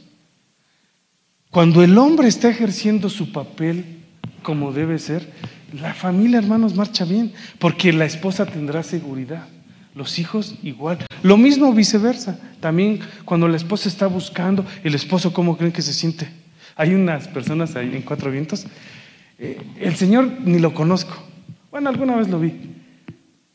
cuando 1.50 1.82
el 1.82 1.96
hombre 1.98 2.28
está 2.28 2.48
ejerciendo 2.48 3.08
su 3.08 3.32
papel 3.32 3.98
como 4.42 4.72
debe 4.72 4.98
ser, 4.98 5.28
la 5.72 5.94
familia, 5.94 6.38
hermanos, 6.38 6.74
marcha 6.74 7.04
bien, 7.04 7.32
porque 7.58 7.92
la 7.92 8.04
esposa 8.04 8.46
tendrá 8.46 8.82
seguridad. 8.82 9.46
Los 9.94 10.18
hijos 10.18 10.56
igual. 10.62 10.98
Lo 11.22 11.36
mismo 11.36 11.72
viceversa. 11.72 12.38
También 12.60 13.00
cuando 13.24 13.48
la 13.48 13.56
esposa 13.56 13.88
está 13.88 14.06
buscando, 14.06 14.64
el 14.84 14.94
esposo, 14.94 15.32
¿cómo 15.32 15.56
creen 15.56 15.72
que 15.72 15.82
se 15.82 15.92
siente? 15.92 16.28
Hay 16.76 16.94
unas 16.94 17.26
personas 17.28 17.74
ahí 17.76 17.94
en 17.94 18.02
Cuatro 18.02 18.30
Vientos. 18.30 18.66
Eh, 19.38 19.60
el 19.80 19.96
Señor 19.96 20.30
ni 20.44 20.58
lo 20.58 20.72
conozco. 20.74 21.22
Bueno, 21.70 21.88
alguna 21.88 22.16
vez 22.16 22.28
lo 22.28 22.38
vi. 22.38 22.52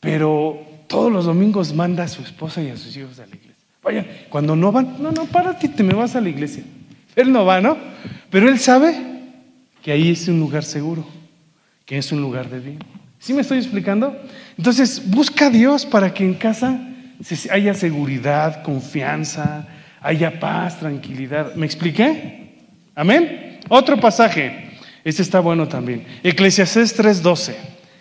Pero 0.00 0.65
todos 0.86 1.12
los 1.12 1.24
domingos 1.24 1.74
manda 1.74 2.04
a 2.04 2.08
su 2.08 2.22
esposa 2.22 2.62
y 2.62 2.70
a 2.70 2.76
sus 2.76 2.96
hijos 2.96 3.18
a 3.18 3.26
la 3.26 3.34
iglesia. 3.34 3.54
Vaya, 3.82 4.06
cuando 4.28 4.56
no 4.56 4.72
van, 4.72 4.96
no, 5.00 5.12
no, 5.12 5.26
párate, 5.26 5.68
te 5.68 5.82
me 5.82 5.94
vas 5.94 6.16
a 6.16 6.20
la 6.20 6.28
iglesia. 6.28 6.64
Él 7.14 7.32
no 7.32 7.44
va, 7.44 7.60
¿no? 7.60 7.76
Pero 8.30 8.48
él 8.48 8.58
sabe 8.58 8.94
que 9.82 9.92
ahí 9.92 10.10
es 10.10 10.26
un 10.28 10.40
lugar 10.40 10.64
seguro, 10.64 11.06
que 11.84 11.98
es 11.98 12.10
un 12.12 12.20
lugar 12.20 12.50
de 12.50 12.60
bien. 12.60 12.78
¿Sí 13.18 13.32
me 13.32 13.42
estoy 13.42 13.58
explicando? 13.58 14.16
Entonces, 14.58 15.02
busca 15.08 15.46
a 15.46 15.50
Dios 15.50 15.86
para 15.86 16.12
que 16.12 16.24
en 16.24 16.34
casa 16.34 16.80
haya 17.50 17.74
seguridad, 17.74 18.62
confianza, 18.62 19.66
haya 20.00 20.38
paz, 20.38 20.78
tranquilidad. 20.78 21.54
¿Me 21.54 21.66
expliqué? 21.66 22.54
Amén. 22.94 23.60
Otro 23.68 23.98
pasaje. 23.98 24.70
Este 25.04 25.22
está 25.22 25.40
bueno 25.40 25.68
también. 25.68 26.04
Eclesiastés 26.22 26.98
3.12. 26.98 27.54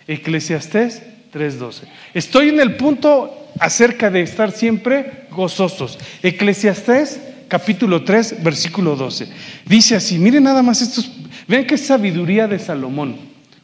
Eclesiastés 0.07 1.03
3.12. 1.33 1.81
Estoy 2.13 2.49
en 2.49 2.59
el 2.59 2.75
punto 2.75 3.49
acerca 3.59 4.09
de 4.09 4.21
estar 4.21 4.51
siempre 4.51 5.27
gozosos. 5.31 5.97
Eclesiastés 6.23 7.19
capítulo 7.47 8.03
3, 8.03 8.43
versículo 8.43 8.95
12. 8.95 9.27
Dice 9.65 9.95
así, 9.95 10.17
miren 10.17 10.43
nada 10.43 10.63
más 10.63 10.81
estos, 10.81 11.11
vean 11.47 11.65
qué 11.65 11.77
sabiduría 11.77 12.47
de 12.47 12.59
Salomón. 12.59 13.17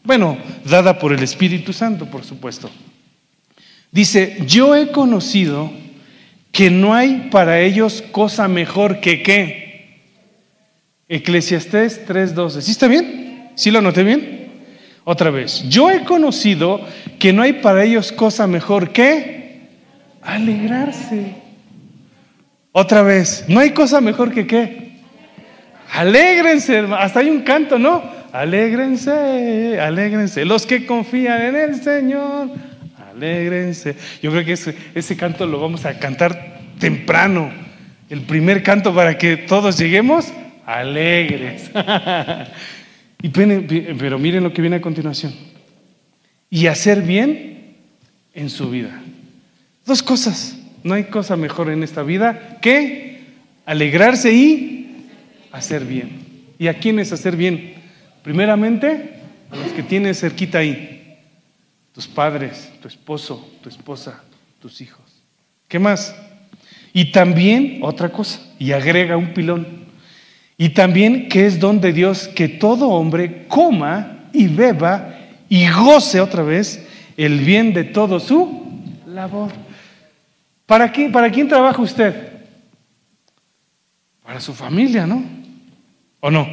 Bueno, 0.03 0.37
dada 0.65 0.97
por 0.97 1.13
el 1.13 1.23
Espíritu 1.23 1.73
Santo, 1.73 2.05
por 2.05 2.23
supuesto. 2.23 2.69
Dice, 3.91 4.37
yo 4.47 4.75
he 4.75 4.91
conocido 4.91 5.71
que 6.51 6.69
no 6.69 6.93
hay 6.93 7.29
para 7.31 7.61
ellos 7.61 8.03
cosa 8.11 8.47
mejor 8.47 8.99
que 8.99 9.21
qué. 9.21 9.61
Eclesiastés 11.07 12.05
3:12. 12.07 12.61
¿Sí 12.61 12.71
está 12.71 12.87
bien? 12.87 13.51
¿Sí 13.55 13.69
lo 13.69 13.81
noté 13.81 14.03
bien? 14.03 14.50
Otra 15.03 15.31
vez, 15.31 15.67
yo 15.67 15.89
he 15.89 16.03
conocido 16.03 16.81
que 17.19 17.33
no 17.33 17.41
hay 17.41 17.53
para 17.53 17.83
ellos 17.83 18.11
cosa 18.11 18.45
mejor 18.45 18.91
que 18.91 19.69
alegrarse. 20.21 21.35
Otra 22.71 23.01
vez, 23.01 23.45
no 23.47 23.59
hay 23.59 23.71
cosa 23.71 23.99
mejor 23.99 24.31
que 24.31 24.45
qué. 24.45 24.91
Alégrense, 25.91 26.79
hasta 26.97 27.19
hay 27.19 27.29
un 27.29 27.41
canto, 27.41 27.77
¿no? 27.77 28.01
Alégrense, 28.31 29.79
alégrense. 29.79 30.45
Los 30.45 30.65
que 30.65 30.85
confían 30.85 31.41
en 31.41 31.55
el 31.55 31.81
Señor, 31.81 32.49
alégrense. 33.11 33.95
Yo 34.21 34.31
creo 34.31 34.45
que 34.45 34.53
ese, 34.53 34.75
ese 34.95 35.17
canto 35.17 35.45
lo 35.45 35.59
vamos 35.59 35.85
a 35.85 35.97
cantar 35.99 36.59
temprano. 36.79 37.51
El 38.09 38.21
primer 38.21 38.63
canto 38.63 38.93
para 38.93 39.17
que 39.17 39.35
todos 39.35 39.77
lleguemos 39.77 40.31
alegres. 40.65 41.71
y, 43.21 43.29
pero 43.29 44.19
miren 44.19 44.43
lo 44.43 44.53
que 44.53 44.61
viene 44.61 44.77
a 44.77 44.81
continuación. 44.81 45.33
Y 46.49 46.67
hacer 46.67 47.01
bien 47.01 47.75
en 48.33 48.49
su 48.49 48.69
vida. 48.69 49.01
Dos 49.85 50.03
cosas. 50.03 50.57
No 50.83 50.93
hay 50.95 51.05
cosa 51.05 51.35
mejor 51.35 51.69
en 51.69 51.83
esta 51.83 52.03
vida 52.03 52.57
que 52.61 53.21
alegrarse 53.65 54.33
y 54.33 55.07
hacer 55.51 55.85
bien. 55.85 56.31
¿Y 56.57 56.67
a 56.67 56.75
quién 56.75 56.99
es 56.99 57.11
hacer 57.11 57.35
bien? 57.35 57.75
Primeramente, 58.23 59.15
a 59.49 59.55
los 59.55 59.71
que 59.71 59.83
tienes 59.83 60.19
cerquita 60.19 60.59
ahí, 60.59 61.17
tus 61.93 62.07
padres, 62.07 62.71
tu 62.81 62.87
esposo, 62.87 63.49
tu 63.61 63.69
esposa, 63.69 64.23
tus 64.59 64.81
hijos. 64.81 65.23
¿Qué 65.67 65.79
más? 65.79 66.15
Y 66.93 67.11
también 67.11 67.79
otra 67.81 68.09
cosa, 68.09 68.41
y 68.59 68.71
agrega 68.71 69.17
un 69.17 69.33
pilón. 69.33 69.85
Y 70.61 70.69
también 70.69 71.27
que 71.27 71.47
es 71.47 71.59
don 71.59 71.81
de 71.81 71.91
Dios 71.91 72.27
que 72.27 72.47
todo 72.47 72.89
hombre 72.89 73.47
coma 73.47 74.25
y 74.31 74.45
beba 74.45 75.15
y 75.49 75.67
goce 75.67 76.21
otra 76.21 76.43
vez 76.43 76.87
el 77.17 77.39
bien 77.39 77.73
de 77.73 77.83
todo 77.83 78.19
su 78.19 78.61
labor. 79.07 79.51
¿Para 80.67 80.91
quién, 80.91 81.11
para 81.11 81.31
quién 81.31 81.47
trabaja 81.47 81.81
usted? 81.81 82.13
Para 84.23 84.39
su 84.39 84.53
familia, 84.53 85.07
¿no? 85.07 85.23
¿O 86.19 86.29
no? 86.29 86.47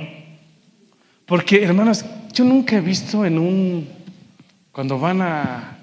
Porque, 1.26 1.62
hermanos, 1.62 2.02
yo 2.32 2.46
nunca 2.46 2.76
he 2.76 2.80
visto 2.80 3.26
en 3.26 3.38
un, 3.38 3.86
cuando 4.72 4.98
van 4.98 5.20
a, 5.20 5.76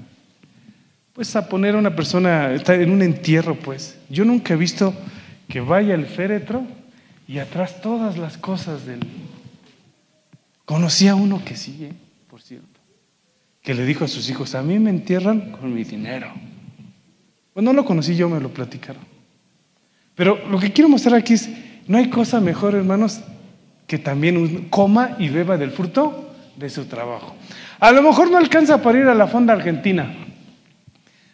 pues 1.13 1.35
a 1.35 1.47
poner 1.47 1.75
a 1.75 1.77
una 1.77 1.95
persona, 1.95 2.55
en 2.55 2.89
un 2.89 3.03
entierro, 3.03 3.53
pues, 3.53 3.99
yo 4.09 4.25
nunca 4.25 4.55
he 4.55 4.57
visto 4.57 4.95
que 5.47 5.61
vaya 5.61 5.93
el 5.93 6.07
féretro 6.07 6.65
y 7.27 7.39
atrás 7.39 7.81
todas 7.81 8.17
las 8.17 8.38
cosas 8.38 8.85
del... 8.85 8.99
Conocí 10.65 11.07
a 11.07 11.15
uno 11.15 11.43
que 11.43 11.55
sigue, 11.55 11.93
por 12.29 12.41
cierto, 12.41 12.79
que 13.61 13.73
le 13.73 13.85
dijo 13.85 14.05
a 14.05 14.07
sus 14.07 14.29
hijos, 14.29 14.55
a 14.55 14.61
mí 14.61 14.79
me 14.79 14.89
entierran 14.89 15.51
con 15.51 15.73
mi 15.73 15.83
dinero. 15.83 16.31
Bueno, 17.53 17.71
no 17.71 17.81
lo 17.81 17.85
conocí 17.85 18.15
yo, 18.15 18.29
me 18.29 18.39
lo 18.39 18.49
platicaron. 18.49 19.03
Pero 20.15 20.47
lo 20.49 20.59
que 20.59 20.71
quiero 20.71 20.89
mostrar 20.89 21.15
aquí 21.15 21.33
es, 21.33 21.49
no 21.88 21.97
hay 21.97 22.09
cosa 22.09 22.39
mejor, 22.39 22.73
hermanos, 22.73 23.21
que 23.88 23.99
también 23.99 24.69
coma 24.69 25.15
y 25.19 25.29
beba 25.29 25.57
del 25.57 25.71
fruto 25.71 26.33
de 26.55 26.69
su 26.69 26.85
trabajo. 26.85 27.35
A 27.79 27.91
lo 27.91 28.01
mejor 28.01 28.31
no 28.31 28.38
alcanza 28.38 28.81
para 28.81 28.99
ir 28.99 29.05
a 29.05 29.15
la 29.15 29.27
fonda 29.27 29.53
argentina, 29.53 30.15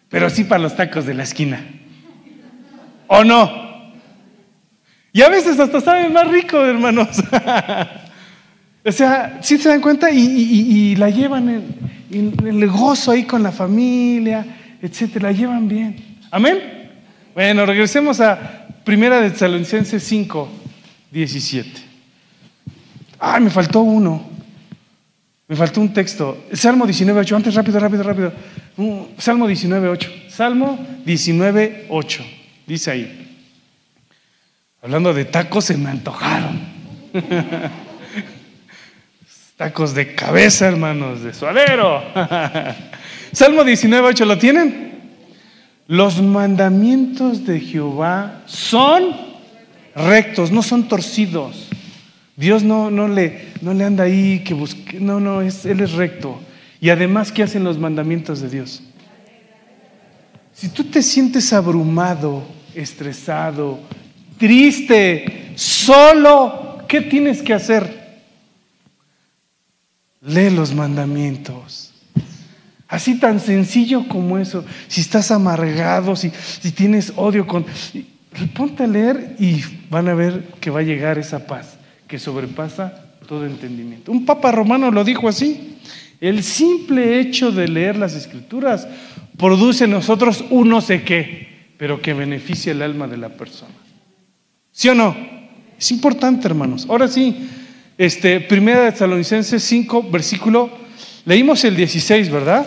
pero 0.09 0.29
sí 0.29 0.43
para 0.43 0.63
los 0.63 0.75
tacos 0.75 1.05
de 1.05 1.13
la 1.13 1.23
esquina. 1.23 1.65
¿O 3.07 3.23
no? 3.23 3.70
Y 5.13 5.21
a 5.21 5.29
veces 5.29 5.59
hasta 5.59 5.81
sabe 5.81 6.09
más 6.09 6.27
rico, 6.29 6.63
hermanos. 6.63 7.09
o 8.85 8.91
sea, 8.91 9.39
sí 9.41 9.57
se 9.57 9.69
dan 9.69 9.81
cuenta 9.81 10.09
y, 10.09 10.95
la 10.95 11.09
llevan 11.09 11.49
en, 12.09 12.35
el 12.45 12.67
gozo 12.67 13.11
ahí 13.11 13.23
con 13.23 13.43
la 13.43 13.51
familia, 13.51 14.45
etcétera, 14.81 15.31
la 15.31 15.37
llevan 15.37 15.67
bien. 15.67 16.17
Amén. 16.31 16.91
Bueno, 17.33 17.65
regresemos 17.65 18.19
a 18.21 18.67
Primera 18.85 19.19
de 19.19 19.31
Tesalonicenses 19.31 20.01
5, 20.03 20.49
17. 21.11 21.69
Ay, 23.19 23.41
me 23.41 23.49
faltó 23.49 23.81
uno. 23.81 24.29
Me 25.47 25.55
faltó 25.57 25.81
un 25.81 25.93
texto. 25.93 26.45
Salmo 26.53 26.85
19, 26.85 27.19
8. 27.19 27.35
Antes, 27.35 27.53
rápido, 27.53 27.79
rápido, 27.79 28.03
rápido. 28.03 28.33
Salmo 29.17 29.45
19, 29.45 29.89
8. 29.89 30.11
Salmo 30.29 30.79
19, 31.05 31.87
8. 31.89 32.25
Dice 32.65 32.91
ahí. 32.91 33.30
Hablando 34.83 35.13
de 35.13 35.25
tacos, 35.25 35.65
se 35.65 35.77
me 35.77 35.91
antojaron. 35.91 36.59
tacos 39.55 39.93
de 39.93 40.15
cabeza, 40.15 40.67
hermanos, 40.67 41.21
de 41.21 41.35
suadero. 41.35 42.01
Salmo 43.31 43.63
19, 43.63 44.07
8. 44.07 44.25
¿Lo 44.25 44.39
tienen? 44.39 45.01
Los 45.85 46.19
mandamientos 46.19 47.45
de 47.45 47.59
Jehová 47.59 48.41
son 48.47 49.15
rectos, 49.95 50.51
no 50.51 50.63
son 50.63 50.87
torcidos. 50.87 51.67
Dios 52.35 52.63
no, 52.63 52.89
no, 52.89 53.07
le, 53.07 53.49
no 53.61 53.75
le 53.75 53.83
anda 53.83 54.05
ahí 54.05 54.43
que 54.43 54.55
busque, 54.55 54.99
no, 54.99 55.19
no, 55.19 55.43
es, 55.43 55.63
Él 55.67 55.81
es 55.81 55.91
recto. 55.91 56.39
Y 56.79 56.89
además, 56.89 57.31
¿qué 57.31 57.43
hacen 57.43 57.63
los 57.63 57.77
mandamientos 57.77 58.41
de 58.41 58.49
Dios? 58.49 58.81
Si 60.53 60.69
tú 60.69 60.85
te 60.85 61.03
sientes 61.03 61.53
abrumado, 61.53 62.43
estresado, 62.73 63.79
triste, 64.41 65.51
solo, 65.53 66.79
¿qué 66.87 67.01
tienes 67.01 67.43
que 67.43 67.53
hacer? 67.53 68.01
Lee 70.21 70.49
los 70.49 70.73
mandamientos. 70.73 71.93
Así 72.87 73.19
tan 73.19 73.39
sencillo 73.39 74.07
como 74.07 74.39
eso. 74.39 74.65
Si 74.87 75.01
estás 75.01 75.29
amargado, 75.29 76.15
si, 76.15 76.31
si 76.59 76.71
tienes 76.71 77.13
odio 77.15 77.45
con... 77.45 77.65
Ponte 78.55 78.85
a 78.85 78.87
leer 78.87 79.35
y 79.37 79.61
van 79.91 80.07
a 80.07 80.15
ver 80.15 80.45
que 80.59 80.71
va 80.71 80.79
a 80.79 80.83
llegar 80.83 81.19
esa 81.19 81.45
paz 81.45 81.77
que 82.07 82.17
sobrepasa 82.17 83.13
todo 83.27 83.45
entendimiento. 83.45 84.11
Un 84.11 84.25
papa 84.25 84.51
romano 84.51 84.89
lo 84.89 85.03
dijo 85.03 85.29
así. 85.29 85.77
El 86.19 86.41
simple 86.41 87.19
hecho 87.19 87.51
de 87.51 87.67
leer 87.67 87.95
las 87.95 88.15
escrituras 88.15 88.87
produce 89.37 89.83
en 89.83 89.91
nosotros 89.91 90.43
un 90.49 90.69
no 90.69 90.81
sé 90.81 91.03
qué, 91.03 91.73
pero 91.77 92.01
que 92.01 92.13
beneficia 92.13 92.71
el 92.71 92.81
alma 92.81 93.07
de 93.07 93.17
la 93.17 93.29
persona. 93.29 93.73
¿Sí 94.71 94.89
o 94.89 94.95
no? 94.95 95.15
Es 95.77 95.91
importante, 95.91 96.47
hermanos. 96.47 96.85
Ahora 96.89 97.07
sí, 97.07 97.49
este, 97.97 98.39
Primera 98.39 98.81
de 98.81 98.91
Tesalonicenses 98.91 99.63
5, 99.63 100.03
versículo, 100.03 100.69
leímos 101.25 101.63
el 101.63 101.75
16, 101.75 102.29
¿verdad? 102.29 102.65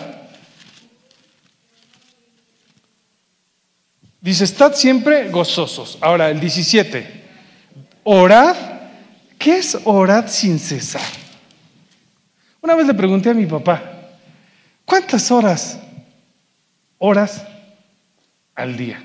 Dice, 4.20 4.44
estad 4.44 4.74
siempre 4.74 5.30
gozosos. 5.30 5.98
Ahora, 6.00 6.30
el 6.30 6.40
17, 6.40 7.24
orad 8.04 8.56
¿Qué 9.44 9.58
es 9.58 9.76
orar 9.84 10.30
sin 10.30 10.58
cesar? 10.58 11.02
Una 12.62 12.74
vez 12.74 12.86
le 12.86 12.94
pregunté 12.94 13.28
a 13.28 13.34
mi 13.34 13.44
papá, 13.44 13.82
¿cuántas 14.86 15.30
horas 15.30 15.78
horas 16.96 17.46
al 18.54 18.74
día? 18.74 19.04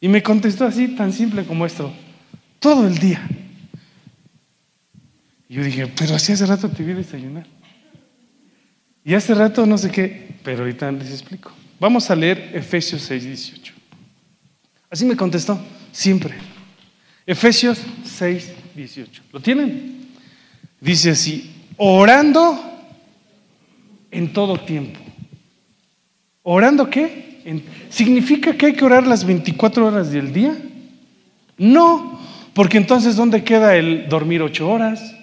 Y 0.00 0.08
me 0.08 0.22
contestó 0.22 0.64
así, 0.64 0.88
tan 0.88 1.12
simple 1.12 1.44
como 1.44 1.66
esto, 1.66 1.92
todo 2.58 2.86
el 2.86 2.96
día. 2.98 3.26
Y 5.48 5.54
yo 5.54 5.64
dije, 5.64 5.86
pero 5.88 6.14
así 6.14 6.32
hace 6.32 6.46
rato 6.46 6.68
te 6.70 6.82
vi 6.82 6.94
desayunar. 6.94 7.46
Y 9.04 9.14
hace 9.14 9.34
rato 9.34 9.66
no 9.66 9.76
sé 9.76 9.90
qué, 9.90 10.36
pero 10.42 10.60
ahorita 10.60 10.90
les 10.92 11.10
explico. 11.10 11.52
Vamos 11.78 12.10
a 12.10 12.16
leer 12.16 12.50
Efesios 12.54 13.02
6, 13.02 13.24
18. 13.24 13.74
Así 14.90 15.04
me 15.04 15.16
contestó, 15.16 15.60
siempre. 15.92 16.34
Efesios 17.26 17.80
6, 18.04 18.52
18. 18.74 19.22
¿Lo 19.32 19.40
tienen? 19.40 20.08
Dice 20.80 21.10
así, 21.10 21.50
orando 21.76 22.58
en 24.10 24.32
todo 24.32 24.58
tiempo. 24.58 24.98
¿Orando 26.42 26.88
qué? 26.88 27.29
¿Significa 27.88 28.56
que 28.56 28.66
hay 28.66 28.72
que 28.72 28.84
orar 28.84 29.06
las 29.06 29.24
24 29.24 29.86
horas 29.86 30.10
del 30.10 30.32
día? 30.32 30.56
No, 31.58 32.20
porque 32.54 32.78
entonces 32.78 33.16
¿dónde 33.16 33.44
queda 33.44 33.76
el 33.76 34.08
dormir 34.08 34.42
8 34.42 34.68
horas? 34.68 35.14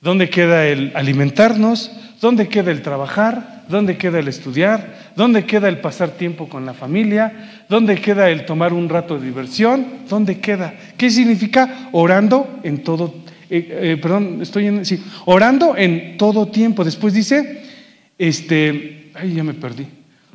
¿Dónde 0.00 0.28
queda 0.28 0.66
el 0.66 0.92
alimentarnos? 0.94 1.92
¿Dónde 2.20 2.48
queda 2.48 2.70
el 2.70 2.82
trabajar? 2.82 3.64
¿Dónde 3.68 3.96
queda 3.96 4.18
el 4.18 4.28
estudiar? 4.28 5.12
¿Dónde 5.16 5.44
queda 5.44 5.68
el 5.68 5.78
pasar 5.78 6.10
tiempo 6.10 6.48
con 6.48 6.66
la 6.66 6.74
familia? 6.74 7.64
¿Dónde 7.68 7.96
queda 7.96 8.28
el 8.30 8.44
tomar 8.44 8.72
un 8.72 8.88
rato 8.88 9.18
de 9.18 9.26
diversión? 9.26 9.86
¿Dónde 10.08 10.40
queda? 10.40 10.74
¿Qué 10.96 11.10
significa 11.10 11.88
orando 11.92 12.60
en 12.62 12.82
todo? 12.82 13.14
Eh, 13.48 13.68
eh, 13.70 13.98
perdón, 14.00 14.38
estoy 14.40 14.66
en 14.66 14.84
sí, 14.84 15.02
orando 15.26 15.76
en 15.76 16.16
todo 16.16 16.48
tiempo. 16.48 16.84
Después 16.84 17.14
dice, 17.14 17.62
este, 18.18 19.10
ay, 19.14 19.34
ya 19.34 19.44
me 19.44 19.54
perdí. 19.54 19.86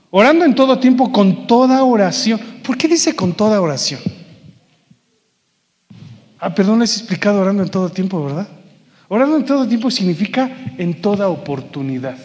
Orando 0.10 0.46
en 0.46 0.56
todo 0.56 0.80
tiempo 0.80 1.12
con 1.12 1.48
toda 1.48 1.84
oración. 1.84 2.40
¿Por 2.64 2.78
qué 2.78 2.88
dice 2.88 3.16
con 3.16 3.34
toda 3.34 3.60
oración? 3.60 4.00
Ah, 6.40 6.54
perdón, 6.54 6.80
les 6.80 6.96
he 6.96 7.00
explicado 7.00 7.42
orando 7.42 7.64
en 7.64 7.70
todo 7.70 7.90
tiempo, 7.90 8.24
¿verdad? 8.24 8.48
Orando 9.10 9.38
en 9.38 9.46
todo 9.46 9.68
tiempo 9.68 9.90
significa 9.92 10.50
en 10.78 11.02
toda 11.02 11.30
oportunidad. 11.30 12.18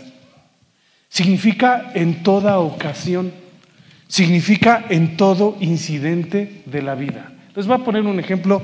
Significa 1.09 1.93
en 1.95 2.23
toda 2.23 2.59
ocasión. 2.59 3.33
Significa 4.07 4.85
en 4.89 5.17
todo 5.17 5.57
incidente 5.61 6.63
de 6.67 6.83
la 6.83 6.95
vida. 6.95 7.33
Les 7.55 7.67
voy 7.67 7.77
a 7.77 7.85
poner 7.85 8.03
un 8.03 8.21
ejemplo 8.21 8.63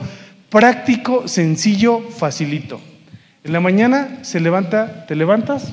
práctico, 0.50 1.26
sencillo, 1.26 2.00
facilito. 2.00 2.80
En 3.44 3.52
la 3.52 3.60
mañana 3.60 4.18
se 4.22 4.40
levanta, 4.40 5.06
te 5.06 5.14
levantas, 5.14 5.72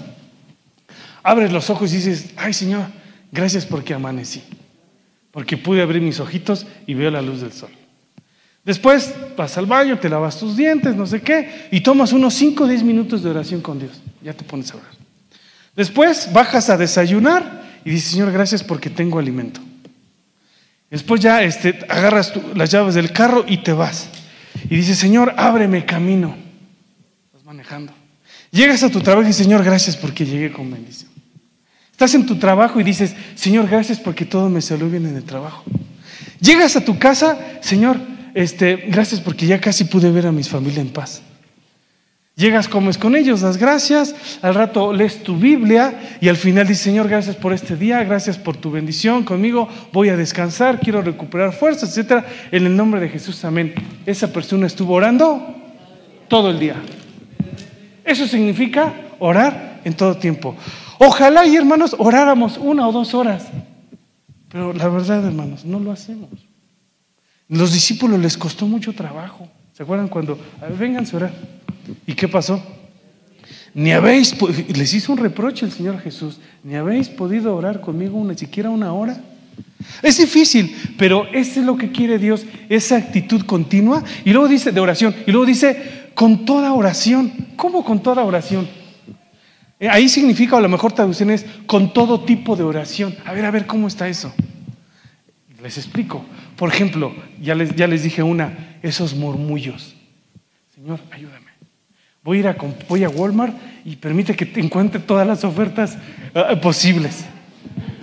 abres 1.24 1.52
los 1.52 1.70
ojos 1.70 1.92
y 1.92 1.98
dices, 1.98 2.34
ay 2.38 2.54
Señor, 2.54 2.86
gracias 3.36 3.66
porque 3.66 3.94
amanecí, 3.94 4.42
porque 5.32 5.58
pude 5.58 5.82
abrir 5.82 6.02
mis 6.02 6.20
ojitos 6.20 6.66
y 6.88 6.94
veo 6.94 7.12
la 7.12 7.22
luz 7.22 7.42
del 7.42 7.52
sol. 7.52 7.70
Después 8.64 9.14
vas 9.38 9.58
al 9.60 9.68
baño, 9.68 10.00
te 10.00 10.10
lavas 10.10 10.40
tus 10.40 10.58
dientes, 10.58 10.96
no 10.96 11.06
sé 11.06 11.22
qué, 11.22 11.68
y 11.72 11.82
tomas 11.82 12.14
unos 12.14 12.34
5 12.34 12.64
o 12.64 12.68
10 12.68 12.82
minutos 12.82 13.22
de 13.22 13.30
oración 13.30 13.62
con 13.62 13.78
Dios. 13.78 14.02
Ya 14.24 14.34
te 14.34 14.44
pones 14.44 14.72
a 14.72 14.78
orar. 14.78 14.90
Después 15.76 16.34
bajas 16.34 16.70
a 16.72 16.78
desayunar 16.78 17.64
y 17.86 17.92
dices, 17.92 18.12
Señor, 18.12 18.32
gracias 18.32 18.64
porque 18.64 18.90
tengo 18.90 19.20
alimento. 19.20 19.62
Después 20.90 21.22
ya 21.22 21.44
este, 21.44 21.86
agarras 21.90 22.34
las 22.56 22.72
llaves 22.72 22.96
del 22.96 23.12
carro 23.12 23.46
y 23.48 23.58
te 23.58 23.74
vas. 23.74 24.10
Y 24.64 24.78
dices, 24.78 24.98
Señor, 24.98 25.34
ábreme 25.38 25.86
camino. 25.86 26.36
Vas 27.34 27.44
manejando. 27.44 27.94
Llegas 28.50 28.82
a 28.82 28.90
tu 28.90 29.02
trabajo 29.02 29.24
y 29.24 29.28
dices, 29.28 29.46
Señor, 29.46 29.64
gracias 29.64 29.96
porque 29.98 30.26
llegué 30.26 30.52
con 30.52 30.72
bendición. 30.72 31.12
Estás 31.96 32.14
en 32.14 32.26
tu 32.26 32.36
trabajo 32.36 32.82
y 32.82 32.84
dices, 32.84 33.16
Señor, 33.36 33.70
gracias 33.70 34.02
porque 34.02 34.26
todo 34.26 34.50
me 34.50 34.60
salió 34.60 34.90
bien 34.90 35.06
en 35.06 35.16
el 35.16 35.24
trabajo. 35.24 35.64
Llegas 36.42 36.76
a 36.76 36.84
tu 36.84 37.00
casa, 37.00 37.40
Señor, 37.62 37.98
este, 38.34 38.76
gracias 38.90 39.22
porque 39.22 39.46
ya 39.48 39.62
casi 39.62 39.86
pude 39.86 40.12
ver 40.12 40.28
a 40.28 40.34
mis 40.34 40.50
familia 40.50 40.82
en 40.82 40.90
paz. 40.90 41.22
Llegas, 42.36 42.68
comes 42.68 42.98
con 42.98 43.16
ellos, 43.16 43.40
das 43.40 43.56
gracias, 43.56 44.14
al 44.42 44.56
rato 44.56 44.92
lees 44.92 45.24
tu 45.24 45.38
Biblia 45.38 46.18
y 46.20 46.28
al 46.28 46.36
final 46.36 46.68
dices, 46.68 46.84
Señor, 46.84 47.08
gracias 47.08 47.38
por 47.38 47.54
este 47.54 47.78
día, 47.78 48.04
gracias 48.04 48.38
por 48.38 48.58
tu 48.58 48.72
bendición 48.72 49.24
conmigo, 49.24 49.70
voy 49.94 50.10
a 50.10 50.18
descansar, 50.18 50.82
quiero 50.82 51.02
recuperar 51.02 51.54
fuerzas, 51.54 51.98
etc. 51.98 52.26
En 52.52 52.66
el 52.66 52.76
nombre 52.76 53.00
de 53.00 53.08
Jesús, 53.08 53.46
amén. 53.46 53.74
Esa 54.06 54.34
persona 54.34 54.68
estuvo 54.68 54.96
orando 54.96 55.56
todo 56.28 56.50
el 56.50 56.60
día. 56.60 56.76
Eso 58.04 58.28
significa 58.28 58.94
orar 59.18 59.80
en 59.86 59.94
todo 59.94 60.18
tiempo. 60.18 60.58
Ojalá 61.00 61.46
y 61.46 61.56
hermanos 61.56 61.96
oráramos 61.98 62.58
una 62.58 62.88
o 62.88 62.92
dos 62.92 63.14
horas, 63.14 63.48
pero 64.50 64.74
la 64.74 64.88
verdad, 64.88 65.26
hermanos, 65.26 65.66
no 65.66 65.80
lo 65.80 65.92
hacemos. 65.92 66.30
Los 67.48 67.74
discípulos 67.74 68.20
les 68.20 68.38
costó 68.38 68.66
mucho 68.66 68.94
trabajo. 68.94 69.48
¿Se 69.74 69.84
acuerdan 69.84 70.08
cuando, 70.08 70.40
vengan 70.80 71.06
a 71.06 71.16
orar? 71.16 71.34
¿Y 72.08 72.14
qué 72.14 72.28
pasó? 72.28 72.62
Ni 73.74 73.92
habéis, 73.92 74.36
les 74.70 74.94
hizo 74.94 75.12
un 75.12 75.18
reproche 75.18 75.66
el 75.66 75.72
Señor 75.72 76.00
Jesús, 76.00 76.40
ni 76.64 76.76
habéis 76.76 77.10
podido 77.10 77.56
orar 77.56 77.82
conmigo 77.82 78.18
una 78.18 78.38
siquiera 78.38 78.70
una 78.70 78.94
hora. 78.94 79.22
Es 80.02 80.18
difícil, 80.18 80.76
pero 80.98 81.28
eso 81.34 81.60
es 81.60 81.66
lo 81.66 81.78
que 81.78 81.92
quiere 81.92 82.18
Dios, 82.18 82.46
esa 82.70 82.96
actitud 82.96 83.42
continua. 83.42 84.04
Y 84.24 84.32
luego 84.32 84.48
dice 84.48 84.72
de 84.72 84.80
oración, 84.80 85.14
y 85.28 85.32
luego 85.32 85.46
dice 85.46 86.10
con 86.14 86.46
toda 86.46 86.74
oración. 86.74 87.32
¿Cómo 87.58 87.84
con 87.84 88.02
toda 88.02 88.24
oración? 88.24 88.68
Eh, 89.86 89.90
ahí 89.90 90.10
significa, 90.10 90.56
o 90.56 90.62
la 90.62 90.68
mejor 90.68 90.94
traducción 90.94 91.30
es 91.30 91.46
con 91.68 91.94
todo 91.94 92.22
tipo 92.22 92.56
de 92.56 92.64
oración. 92.64 93.16
A 93.24 93.34
ver, 93.34 93.46
a 93.46 93.52
ver, 93.52 93.68
¿cómo 93.68 93.88
está 93.88 94.08
eso? 94.08 94.34
Les 95.62 95.78
explico. 95.78 96.26
Por 96.56 96.70
ejemplo, 96.70 97.14
ya 97.40 97.54
les, 97.54 97.76
ya 97.76 97.86
les 97.86 98.02
dije 98.02 98.24
una, 98.24 98.78
esos 98.82 99.14
murmullos. 99.14 99.96
Señor, 100.74 101.00
ayúdame. 101.12 101.52
Voy 102.24 102.38
a 102.38 102.40
ir 102.40 102.48
a, 102.48 102.58
voy 102.90 103.04
a 103.04 103.10
Walmart 103.10 103.56
y 103.86 103.96
permite 103.98 104.36
que 104.36 104.48
te 104.48 104.60
encuentre 104.60 105.00
todas 105.00 105.28
las 105.28 105.44
ofertas 105.44 106.00
ah, 106.34 106.60
posibles. 106.60 107.24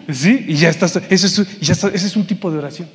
¿Sí? 0.08 0.44
Y 0.46 0.54
ya 0.54 0.68
estás, 0.68 0.94
ese 1.10 1.26
es, 1.26 1.60
ya 1.60 1.72
ese 1.72 2.06
es 2.06 2.14
un 2.14 2.28
tipo 2.28 2.48
de 2.52 2.58
oración. 2.58 2.88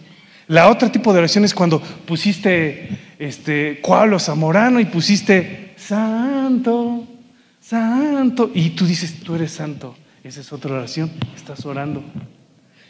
La 0.47 0.69
otra 0.69 0.89
tipo 0.89 1.11
de 1.11 1.19
oración 1.19 1.43
es 1.43 1.53
cuando 1.53 1.81
pusiste 1.81 2.87
este 3.19 3.81
cualo 3.81 4.17
zamorano 4.17 4.79
y 4.79 4.85
pusiste 4.85 5.73
santo, 5.75 7.05
santo, 7.67 8.49
y 8.53 8.69
tú 8.71 8.85
dices, 8.85 9.19
tú 9.23 9.35
eres 9.35 9.51
santo. 9.51 9.95
Esa 10.23 10.41
es 10.41 10.53
otra 10.53 10.73
oración, 10.73 11.11
estás 11.35 11.65
orando. 11.65 12.03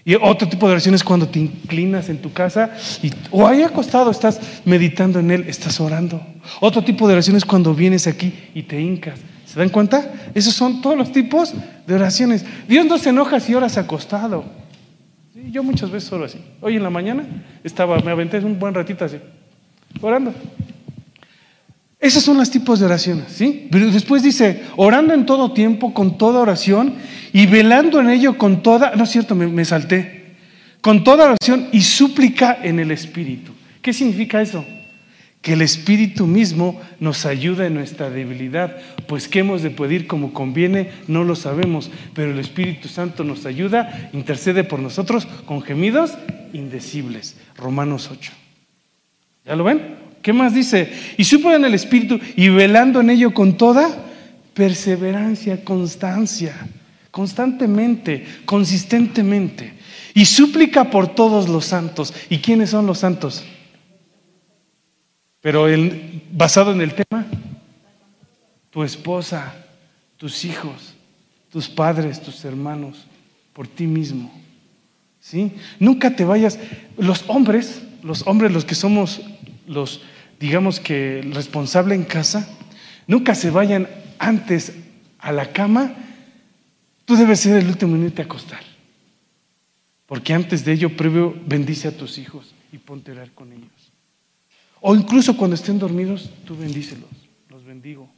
Y 0.05 0.15
otro 0.15 0.47
tipo 0.47 0.67
de 0.67 0.73
oración 0.73 0.95
es 0.95 1.03
cuando 1.03 1.27
te 1.27 1.39
inclinas 1.39 2.09
en 2.09 2.21
tu 2.21 2.31
casa 2.31 2.71
y, 3.03 3.11
o 3.29 3.45
ahí 3.45 3.61
acostado 3.61 4.09
estás 4.09 4.39
meditando 4.63 5.19
en 5.19 5.31
Él, 5.31 5.45
estás 5.47 5.79
orando. 5.81 6.25
Otro 6.61 6.83
tipo 6.83 7.07
de 7.07 7.13
oración 7.13 7.35
es 7.35 7.43
cuando 7.43 7.73
vienes 7.73 8.07
aquí 8.07 8.33
y 8.53 8.63
te 8.63 8.79
hincas. 8.79 9.19
¿Se 9.45 9.59
dan 9.59 9.69
cuenta? 9.69 10.13
Esos 10.33 10.53
son 10.53 10.81
todos 10.81 10.97
los 10.97 11.11
tipos 11.11 11.53
de 11.85 11.95
oraciones. 11.95 12.45
Dios 12.67 12.85
no 12.85 12.97
se 12.97 13.09
enoja 13.09 13.39
si 13.39 13.53
oras 13.53 13.77
acostado. 13.77 14.45
yo 15.51 15.63
muchas 15.63 15.91
veces 15.91 16.11
oro 16.13 16.25
así. 16.25 16.39
Hoy 16.61 16.77
en 16.77 16.83
la 16.83 16.89
mañana 16.89 17.25
estaba, 17.63 17.99
me 17.99 18.11
aventé 18.11 18.39
un 18.39 18.59
buen 18.59 18.73
ratito 18.73 19.03
así, 19.03 19.17
orando. 20.01 20.33
Esos 21.99 22.23
son 22.23 22.37
los 22.37 22.51
tipos 22.51 22.79
de 22.79 22.85
oraciones, 22.85 23.25
¿sí? 23.29 23.67
Pero 23.71 23.89
después 23.89 24.21
dice, 24.21 24.61
orando 24.75 25.15
en 25.15 25.25
todo 25.25 25.53
tiempo, 25.53 25.95
con 25.95 26.17
toda 26.17 26.41
oración 26.41 26.93
y 27.33 27.47
velando 27.47 27.99
en 27.99 28.09
ello 28.11 28.37
con 28.37 28.61
toda, 28.61 28.95
no 28.95 29.05
es 29.05 29.09
cierto, 29.09 29.33
me, 29.33 29.65
salté, 29.65 30.35
con 30.81 31.03
toda 31.03 31.25
oración 31.25 31.69
y 31.71 31.81
súplica 31.81 32.59
en 32.61 32.79
el 32.79 32.91
Espíritu. 32.91 33.51
¿Qué 33.81 33.93
significa 33.93 34.43
eso? 34.43 34.63
Que 35.41 35.53
el 35.53 35.63
Espíritu 35.63 36.27
mismo 36.27 36.79
nos 36.99 37.25
ayuda 37.25 37.65
en 37.65 37.73
nuestra 37.73 38.11
debilidad, 38.11 38.77
pues 39.07 39.27
que 39.27 39.39
hemos 39.39 39.63
de 39.63 39.71
pedir 39.71 40.05
como 40.05 40.33
conviene, 40.33 40.91
no 41.07 41.23
lo 41.23 41.35
sabemos, 41.35 41.89
pero 42.13 42.31
el 42.31 42.37
Espíritu 42.37 42.89
Santo 42.89 43.23
nos 43.23 43.47
ayuda, 43.47 44.11
intercede 44.13 44.63
por 44.63 44.79
nosotros 44.79 45.27
con 45.47 45.63
gemidos 45.63 46.15
indecibles. 46.53 47.37
Romanos 47.55 48.09
8. 48.11 48.31
¿Ya 49.45 49.55
lo 49.55 49.63
ven? 49.63 50.06
¿Qué 50.21 50.33
más 50.33 50.53
dice? 50.53 50.91
Y 51.17 51.23
supo 51.23 51.51
en 51.51 51.65
el 51.65 51.73
Espíritu 51.73 52.19
y 52.35 52.49
velando 52.49 53.01
en 53.01 53.09
ello 53.09 53.33
con 53.33 53.57
toda 53.57 54.05
perseverancia, 54.53 55.63
constancia, 55.63 56.55
constantemente, 57.11 58.25
consistentemente. 58.45 59.73
Y 60.13 60.25
súplica 60.25 60.89
por 60.89 61.13
todos 61.13 61.47
los 61.47 61.65
santos. 61.65 62.13
¿Y 62.29 62.39
quiénes 62.39 62.71
son 62.71 62.87
los 62.87 62.99
santos? 62.99 63.43
Pero 65.41 65.67
basado 66.31 66.71
en 66.71 66.81
el 66.81 66.93
tema, 66.93 67.25
tu 68.71 68.83
esposa, 68.83 69.53
tus 70.17 70.43
hijos, 70.43 70.95
tus 71.51 71.69
padres, 71.69 72.21
tus 72.21 72.43
hermanos, 72.43 73.05
por 73.53 73.67
ti 73.67 73.85
mismo. 73.87 74.31
¿Sí? 75.19 75.51
Nunca 75.79 76.15
te 76.15 76.25
vayas. 76.25 76.59
Los 76.97 77.23
hombres, 77.27 77.81
los 78.03 78.25
hombres, 78.25 78.51
los 78.51 78.65
que 78.65 78.75
somos 78.75 79.21
los 79.67 80.01
digamos 80.39 80.79
que 80.79 81.19
el 81.19 81.33
responsable 81.33 81.95
en 81.95 82.03
casa, 82.03 82.47
nunca 83.07 83.35
se 83.35 83.49
vayan 83.49 83.87
antes 84.19 84.73
a 85.19 85.31
la 85.31 85.51
cama, 85.51 85.95
tú 87.05 87.15
debes 87.15 87.39
ser 87.39 87.57
el 87.57 87.67
último 87.67 87.95
en 87.95 88.05
irte 88.05 88.21
a 88.21 88.25
acostar. 88.25 88.61
Porque 90.05 90.33
antes 90.33 90.63
de 90.63 90.73
ello, 90.73 90.95
previo, 90.95 91.35
bendice 91.45 91.87
a 91.87 91.97
tus 91.97 92.17
hijos 92.17 92.53
y 92.71 92.77
ponte 92.77 93.11
a 93.11 93.15
orar 93.15 93.31
con 93.31 93.51
ellos. 93.51 93.91
O 94.79 94.95
incluso 94.95 95.35
cuando 95.35 95.55
estén 95.55 95.79
dormidos, 95.79 96.29
tú 96.45 96.55
bendícelos, 96.55 97.09
los 97.49 97.65
bendigo. 97.65 98.09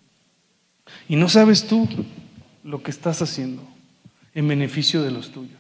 Y 1.08 1.16
no 1.16 1.30
sabes 1.30 1.66
tú 1.66 1.88
lo 2.64 2.84
que 2.84 2.92
estás 2.92 3.22
haciendo 3.22 3.64
en 4.34 4.48
beneficio 4.48 5.02
de 5.02 5.12
los 5.12 5.32
tuyos. 5.32 5.59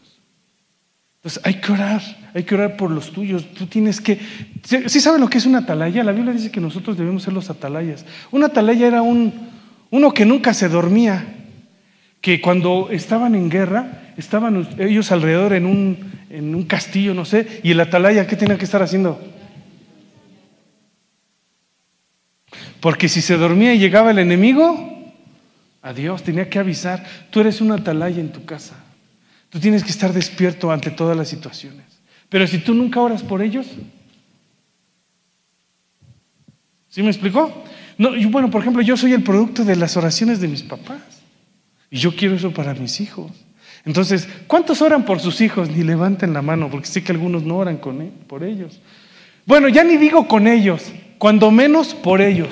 Entonces 1.19 1.41
hay 1.43 1.55
que 1.55 1.73
orar, 1.73 2.01
hay 2.33 2.43
que 2.43 2.55
orar 2.55 2.77
por 2.77 2.91
los 2.91 3.11
tuyos. 3.11 3.45
Tú 3.53 3.65
tienes 3.65 3.99
que... 3.99 4.19
¿Sí 4.63 5.01
saben 5.01 5.19
lo 5.19 5.29
que 5.29 5.37
es 5.37 5.45
una 5.45 5.59
atalaya? 5.59 6.01
La 6.01 6.13
Biblia 6.13 6.31
dice 6.31 6.49
que 6.49 6.61
nosotros 6.61 6.97
debemos 6.97 7.23
ser 7.23 7.33
los 7.33 7.49
atalayas. 7.49 8.05
Una 8.31 8.45
atalaya 8.45 8.87
era 8.87 9.01
un, 9.01 9.49
uno 9.89 10.13
que 10.13 10.25
nunca 10.25 10.53
se 10.53 10.69
dormía, 10.69 11.25
que 12.21 12.39
cuando 12.39 12.87
estaban 12.89 13.35
en 13.35 13.49
guerra, 13.49 14.13
estaban 14.15 14.65
ellos 14.77 15.11
alrededor 15.11 15.53
en 15.53 15.65
un, 15.65 15.97
en 16.29 16.55
un 16.55 16.63
castillo, 16.63 17.13
no 17.13 17.25
sé, 17.25 17.61
y 17.63 17.71
el 17.71 17.79
atalaya, 17.81 18.25
¿qué 18.25 18.37
tenía 18.37 18.57
que 18.57 18.65
estar 18.65 18.81
haciendo? 18.81 19.19
Porque 22.79 23.09
si 23.09 23.21
se 23.21 23.35
dormía 23.35 23.73
y 23.73 23.79
llegaba 23.79 24.11
el 24.11 24.19
enemigo, 24.19 25.11
adiós, 25.81 26.23
tenía 26.23 26.49
que 26.49 26.59
avisar. 26.59 27.05
Tú 27.29 27.41
eres 27.41 27.59
un 27.59 27.73
atalaya 27.73 28.21
en 28.21 28.31
tu 28.31 28.45
casa. 28.45 28.75
Tú 29.49 29.59
tienes 29.59 29.83
que 29.83 29.89
estar 29.89 30.13
despierto 30.13 30.71
ante 30.71 30.91
todas 30.91 31.17
las 31.17 31.27
situaciones. 31.27 31.85
Pero 32.29 32.45
si 32.45 32.59
tú 32.59 32.73
nunca 32.73 33.01
oras 33.01 33.23
por 33.23 33.41
ellos, 33.41 33.67
¿sí 36.87 37.01
me 37.01 37.09
explicó? 37.09 37.63
No, 37.97 38.11
bueno, 38.29 38.49
por 38.51 38.61
ejemplo, 38.61 38.81
yo 38.81 38.95
soy 38.95 39.13
el 39.13 39.23
producto 39.23 39.65
de 39.65 39.75
las 39.75 39.97
oraciones 39.97 40.39
de 40.39 40.47
mis 40.47 40.63
papás. 40.63 41.01
Y 41.89 41.97
yo 41.97 42.15
quiero 42.15 42.35
eso 42.35 42.51
para 42.51 42.73
mis 42.75 43.01
hijos. 43.01 43.31
Entonces, 43.85 44.27
¿cuántos 44.45 44.81
oran 44.81 45.03
por 45.05 45.19
sus 45.19 45.41
hijos? 45.41 45.69
Ni 45.69 45.83
levanten 45.83 46.33
la 46.33 46.41
mano, 46.41 46.69
porque 46.69 46.87
sé 46.87 47.03
que 47.03 47.11
algunos 47.11 47.43
no 47.43 47.57
oran 47.57 47.77
con 47.77 48.01
él, 48.01 48.11
por 48.27 48.43
ellos. 48.43 48.79
Bueno, 49.45 49.67
ya 49.67 49.83
ni 49.83 49.97
digo 49.97 50.27
con 50.27 50.47
ellos, 50.47 50.91
cuando 51.17 51.49
menos 51.49 51.95
por 51.95 52.21
ellos. 52.21 52.49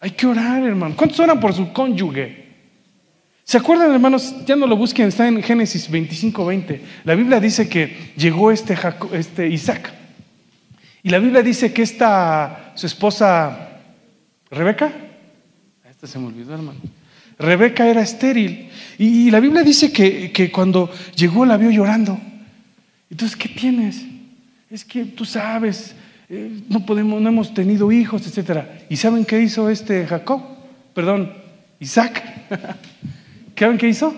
Hay 0.00 0.12
que 0.12 0.26
orar, 0.26 0.62
hermano. 0.62 0.96
¿Cuántos 0.96 1.20
oran 1.20 1.38
por 1.38 1.52
su 1.52 1.72
cónyuge? 1.72 2.41
¿Se 3.44 3.58
acuerdan, 3.58 3.92
hermanos? 3.92 4.34
Ya 4.46 4.56
no 4.56 4.66
lo 4.66 4.76
busquen, 4.76 5.08
está 5.08 5.26
en 5.26 5.42
Génesis 5.42 5.90
25, 5.90 6.46
20. 6.46 6.82
La 7.04 7.14
Biblia 7.14 7.40
dice 7.40 7.68
que 7.68 8.12
llegó 8.16 8.50
este, 8.50 8.76
este 9.12 9.48
Isaac. 9.48 9.92
Y 11.02 11.10
la 11.10 11.18
Biblia 11.18 11.42
dice 11.42 11.72
que 11.72 11.82
esta, 11.82 12.72
su 12.76 12.86
esposa, 12.86 13.80
Rebeca, 14.50 14.92
esta 15.90 16.06
se 16.06 16.18
me 16.18 16.26
olvidó, 16.26 16.54
hermano. 16.54 16.78
Rebeca 17.38 17.86
era 17.88 18.02
estéril. 18.02 18.70
Y, 18.98 19.30
la 19.30 19.40
Biblia 19.40 19.64
dice 19.64 19.92
que, 19.92 20.30
que, 20.30 20.52
cuando 20.52 20.90
llegó 21.16 21.44
la 21.44 21.56
vio 21.56 21.70
llorando. 21.70 22.18
Entonces, 23.10 23.36
¿qué 23.36 23.48
tienes? 23.48 24.02
Es 24.70 24.84
que 24.84 25.04
tú 25.04 25.24
sabes, 25.24 25.96
eh, 26.28 26.62
no 26.68 26.86
podemos, 26.86 27.20
no 27.20 27.28
hemos 27.28 27.52
tenido 27.52 27.90
hijos, 27.90 28.24
etc. 28.26 28.60
¿Y 28.88 28.96
saben 28.96 29.24
qué 29.24 29.40
hizo 29.40 29.68
este 29.68 30.06
Jacob? 30.06 30.40
Perdón, 30.94 31.32
Isaac. 31.80 32.22
¿Saben 33.56 33.78
qué 33.78 33.88
hizo? 33.88 34.12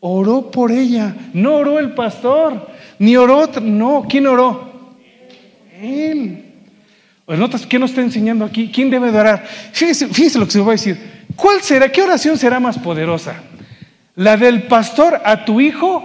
Oró 0.00 0.50
por 0.50 0.70
ella. 0.70 1.16
No 1.32 1.54
oró 1.56 1.78
el 1.78 1.94
pastor, 1.94 2.68
ni 2.98 3.16
oró 3.16 3.38
otro. 3.38 3.62
No, 3.62 4.04
¿quién 4.08 4.26
oró? 4.26 4.94
Él. 5.80 6.44
Notas 7.26 7.66
qué 7.66 7.78
nos 7.78 7.90
está 7.90 8.02
enseñando 8.02 8.44
aquí? 8.44 8.70
¿Quién 8.72 8.90
debe 8.90 9.10
de 9.10 9.18
orar? 9.18 9.46
Fíjese 9.72 10.38
lo 10.38 10.44
que 10.44 10.52
se 10.52 10.60
va 10.60 10.68
a 10.68 10.72
decir. 10.72 11.24
¿Cuál 11.34 11.62
será? 11.62 11.90
¿Qué 11.90 12.02
oración 12.02 12.36
será 12.36 12.60
más 12.60 12.78
poderosa? 12.78 13.36
¿La 14.14 14.36
del 14.36 14.64
pastor 14.64 15.20
a 15.24 15.46
tu 15.46 15.60
hijo 15.60 16.04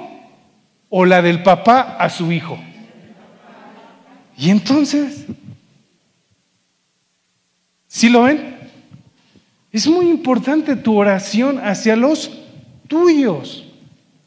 o 0.88 1.06
la 1.06 1.22
del 1.22 1.44
papá 1.44 1.98
a 2.00 2.10
su 2.10 2.32
hijo? 2.32 2.58
Y 4.38 4.50
entonces, 4.50 5.26
¿sí 7.88 8.08
lo 8.08 8.24
ven? 8.24 8.57
Es 9.78 9.86
muy 9.86 10.10
importante 10.10 10.76
tu 10.76 10.98
oración 10.98 11.60
hacia 11.60 11.96
los 11.96 12.32
tuyos. 12.88 13.64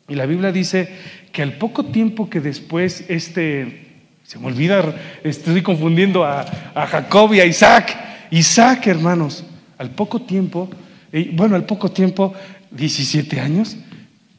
Y 0.09 0.15
la 0.15 0.25
Biblia 0.25 0.53
dice 0.53 0.89
que 1.33 1.43
al 1.43 1.55
poco 1.55 1.87
tiempo 1.87 2.31
que 2.31 2.41
después 2.41 3.05
este, 3.09 4.05
se 4.23 4.39
me 4.39 4.47
olvida, 4.47 4.95
estoy 5.25 5.61
confundiendo 5.61 6.25
a, 6.25 6.45
Jacob 6.89 7.35
y 7.35 7.41
a 7.41 7.47
Isaac. 7.47 7.99
Isaac, 8.31 8.87
hermanos, 8.87 9.43
al 9.77 9.91
poco 9.91 10.23
tiempo, 10.23 10.71
eh, 11.11 11.33
bueno, 11.33 11.57
al 11.57 11.67
poco 11.67 11.91
tiempo, 11.91 12.33
17 12.71 13.41
años, 13.41 13.77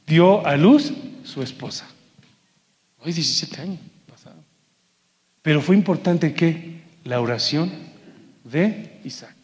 dio 0.08 0.48
a 0.48 0.56
luz 0.56 0.94
su 1.26 1.44
esposa. 1.44 1.90
Hoy 3.04 3.12
17 3.12 3.60
años 3.60 3.80
pasado. 4.10 4.38
Pero 5.42 5.62
fue 5.62 5.76
importante 5.76 6.34
que 6.34 6.80
la 7.04 7.20
oración 7.20 7.70
de 8.46 8.98
Isaac. 9.04 9.41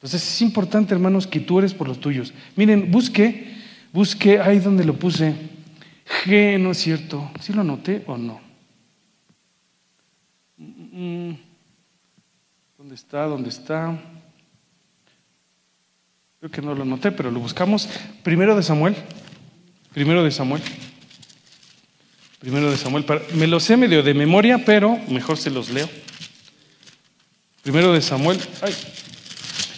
Entonces 0.00 0.22
es 0.22 0.40
importante, 0.40 0.94
hermanos, 0.94 1.26
que 1.26 1.40
tú 1.40 1.58
eres 1.58 1.74
por 1.74 1.86
los 1.86 2.00
tuyos. 2.00 2.32
Miren, 2.56 2.90
busque, 2.90 3.54
busque 3.92 4.40
ahí 4.40 4.58
donde 4.58 4.82
lo 4.82 4.94
puse. 4.94 5.34
G, 6.24 6.58
no 6.58 6.70
es 6.70 6.78
cierto. 6.78 7.30
¿Sí 7.38 7.52
lo 7.52 7.60
anoté 7.60 8.02
o 8.06 8.16
no? 8.16 8.40
Mm, 10.56 11.32
¿Dónde 12.78 12.94
está? 12.94 13.26
¿Dónde 13.26 13.50
está? 13.50 14.00
Creo 16.38 16.50
que 16.50 16.62
no 16.62 16.74
lo 16.74 16.82
anoté, 16.82 17.12
pero 17.12 17.30
lo 17.30 17.38
buscamos. 17.38 17.86
Primero 18.22 18.56
de 18.56 18.62
Samuel. 18.62 18.96
Primero 19.92 20.24
de 20.24 20.30
Samuel. 20.30 20.62
Primero 22.38 22.70
de 22.70 22.78
Samuel, 22.78 23.04
me 23.34 23.46
lo 23.46 23.60
sé 23.60 23.76
medio 23.76 24.02
de 24.02 24.14
memoria, 24.14 24.64
pero 24.64 24.96
mejor 25.08 25.36
se 25.36 25.50
los 25.50 25.68
leo. 25.68 25.90
Primero 27.62 27.92
de 27.92 28.00
Samuel, 28.00 28.40
ay, 28.62 28.74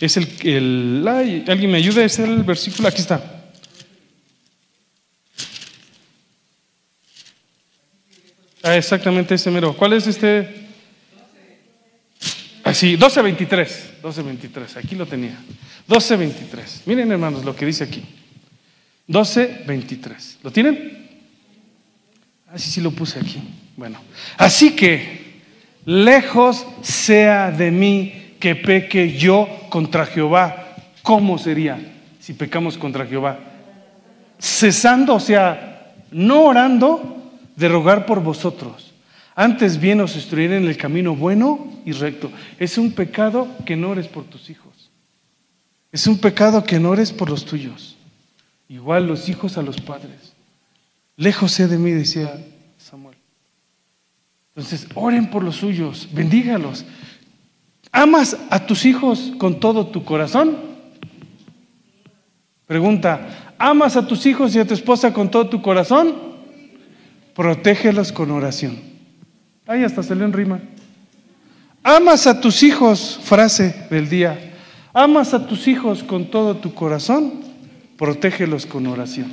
es 0.04 0.16
el, 0.16 0.28
el 0.42 1.06
alguien 1.06 1.70
me 1.70 1.78
ayuda, 1.78 2.04
es 2.04 2.18
el 2.18 2.42
versículo, 2.42 2.88
aquí 2.88 3.00
está. 3.00 3.22
Ah, 8.64 8.76
exactamente 8.76 9.36
ese 9.36 9.48
mero. 9.52 9.76
¿Cuál 9.76 9.92
es 9.92 10.08
este? 10.08 10.66
Ah, 12.64 12.74
sí, 12.74 12.96
12.23. 12.96 13.68
12.23, 14.02 14.76
aquí 14.76 14.96
lo 14.96 15.06
tenía. 15.06 15.38
12.23. 15.88 16.82
Miren 16.86 17.12
hermanos 17.12 17.44
lo 17.44 17.54
que 17.54 17.64
dice 17.64 17.84
aquí. 17.84 18.02
12.23. 19.08 20.38
¿Lo 20.42 20.50
tienen? 20.50 21.20
Así 22.48 22.68
ah, 22.68 22.72
sí 22.72 22.80
lo 22.80 22.90
puse 22.90 23.20
aquí. 23.20 23.40
Bueno, 23.76 24.00
así 24.36 24.74
que 24.74 25.42
lejos 25.84 26.66
sea 26.82 27.52
de 27.52 27.70
mí 27.70 28.21
que 28.42 28.56
peque 28.56 29.16
yo 29.16 29.48
contra 29.68 30.04
Jehová. 30.04 30.74
¿Cómo 31.02 31.38
sería 31.38 31.78
si 32.18 32.32
pecamos 32.32 32.76
contra 32.76 33.06
Jehová? 33.06 33.38
Cesando, 34.36 35.14
o 35.14 35.20
sea, 35.20 35.94
no 36.10 36.46
orando, 36.46 37.30
de 37.54 37.68
rogar 37.68 38.04
por 38.04 38.20
vosotros. 38.20 38.94
Antes 39.36 39.78
bien 39.78 40.00
os 40.00 40.16
instruir 40.16 40.50
en 40.50 40.66
el 40.66 40.76
camino 40.76 41.14
bueno 41.14 41.68
y 41.84 41.92
recto. 41.92 42.32
Es 42.58 42.78
un 42.78 42.90
pecado 42.90 43.46
que 43.64 43.76
no 43.76 43.90
ores 43.90 44.08
por 44.08 44.24
tus 44.24 44.50
hijos. 44.50 44.90
Es 45.92 46.08
un 46.08 46.18
pecado 46.18 46.64
que 46.64 46.80
no 46.80 46.90
ores 46.90 47.12
por 47.12 47.30
los 47.30 47.44
tuyos. 47.44 47.96
Igual 48.68 49.06
los 49.06 49.28
hijos 49.28 49.56
a 49.56 49.62
los 49.62 49.80
padres. 49.80 50.32
Lejos 51.16 51.52
sea 51.52 51.68
de 51.68 51.78
mí, 51.78 51.92
decía 51.92 52.44
Samuel. 52.76 53.16
Entonces, 54.56 54.88
oren 54.96 55.30
por 55.30 55.44
los 55.44 55.54
suyos, 55.54 56.08
bendígalos. 56.10 56.84
¿Amas 57.92 58.36
a 58.50 58.66
tus 58.66 58.84
hijos 58.84 59.32
con 59.38 59.60
todo 59.60 59.86
tu 59.86 60.04
corazón? 60.04 60.56
Pregunta, 62.66 63.54
¿amas 63.58 63.96
a 63.96 64.06
tus 64.06 64.26
hijos 64.26 64.54
y 64.56 64.58
a 64.58 64.66
tu 64.66 64.74
esposa 64.74 65.12
con 65.12 65.30
todo 65.30 65.48
tu 65.48 65.62
corazón? 65.62 66.32
protégelos 67.34 68.12
con 68.12 68.30
oración. 68.30 68.78
Ahí 69.66 69.84
hasta 69.84 70.02
se 70.02 70.14
le 70.14 70.26
rima. 70.28 70.60
Amas 71.82 72.26
a 72.26 72.40
tus 72.40 72.62
hijos, 72.62 73.18
frase 73.22 73.86
del 73.90 74.08
día. 74.08 74.38
Amas 74.92 75.34
a 75.34 75.46
tus 75.46 75.66
hijos 75.68 76.02
con 76.02 76.30
todo 76.30 76.56
tu 76.56 76.74
corazón, 76.74 77.32
protégelos 77.96 78.66
con 78.66 78.86
oración. 78.86 79.32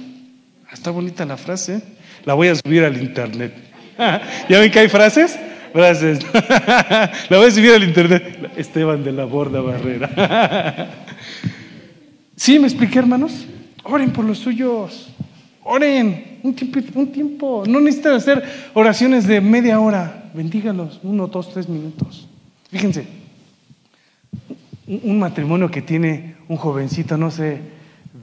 Ah, 0.67 0.73
está 0.73 0.91
bonita 0.91 1.25
la 1.25 1.37
frase. 1.37 1.75
¿eh? 1.75 1.81
La 2.25 2.33
voy 2.33 2.47
a 2.47 2.55
subir 2.55 2.83
al 2.83 2.97
internet. 2.97 3.53
¿Ya 3.97 4.59
ven 4.59 4.71
que 4.71 4.79
hay 4.79 4.89
frases? 4.89 5.37
Frases. 5.73 6.19
la 6.33 7.37
voy 7.37 7.47
a 7.47 7.51
subir 7.51 7.73
al 7.73 7.83
internet. 7.83 8.51
Esteban 8.55 9.03
de 9.03 9.11
la 9.11 9.25
Borda 9.25 9.61
Barrera. 9.61 10.89
¿Sí 12.35 12.59
me 12.59 12.67
expliqué, 12.67 12.99
hermanos? 12.99 13.45
Oren 13.83 14.11
por 14.11 14.25
los 14.25 14.39
suyos. 14.39 15.09
Oren 15.63 16.39
un 16.43 16.53
tiempo, 16.53 16.79
un 16.95 17.11
tiempo. 17.11 17.63
No 17.67 17.79
necesitan 17.79 18.15
hacer 18.15 18.43
oraciones 18.73 19.27
de 19.27 19.41
media 19.41 19.79
hora. 19.79 20.31
Bendígalos, 20.33 20.99
uno, 21.03 21.27
dos, 21.27 21.51
tres 21.53 21.67
minutos. 21.67 22.27
Fíjense, 22.71 23.05
un 24.87 25.19
matrimonio 25.19 25.69
que 25.69 25.81
tiene 25.81 26.35
un 26.47 26.57
jovencito, 26.57 27.17
no 27.17 27.31
sé, 27.31 27.61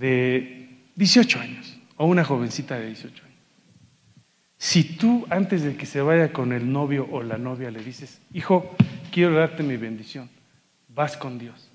de 0.00 0.68
18 0.96 1.40
años, 1.40 1.76
o 1.96 2.06
una 2.06 2.24
jovencita 2.24 2.76
de 2.76 2.86
18 2.88 3.22
años. 3.22 3.25
Si 4.58 4.84
tú 4.84 5.26
antes 5.28 5.62
de 5.62 5.76
que 5.76 5.86
se 5.86 6.00
vaya 6.00 6.32
con 6.32 6.52
el 6.52 6.72
novio 6.72 7.06
o 7.10 7.22
la 7.22 7.36
novia 7.36 7.70
le 7.70 7.82
dices, 7.82 8.20
hijo, 8.32 8.74
quiero 9.12 9.34
darte 9.34 9.62
mi 9.62 9.76
bendición, 9.76 10.30
vas 10.88 11.16
con 11.16 11.38
Dios. 11.38 11.70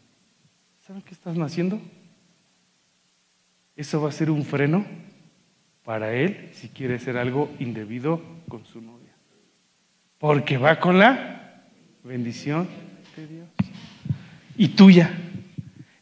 ¿Saben 0.86 1.04
qué 1.04 1.14
estás 1.14 1.38
haciendo? 1.38 1.80
Eso 3.76 4.02
va 4.02 4.10
a 4.10 4.12
ser 4.12 4.32
un 4.32 4.44
freno 4.44 4.86
para 5.84 6.14
él 6.14 6.50
si 6.54 6.70
quiere 6.70 6.96
hacer 6.96 7.18
algo 7.18 7.52
indebido 7.60 8.22
con 8.48 8.66
su 8.66 8.82
novia. 8.82 9.14
Porque 10.18 10.58
va 10.58 10.80
con 10.80 10.98
la 10.98 11.64
bendición 12.04 12.68
de 13.16 13.28
Dios. 13.28 13.48
Y 14.58 14.70
tuya. 14.70 15.12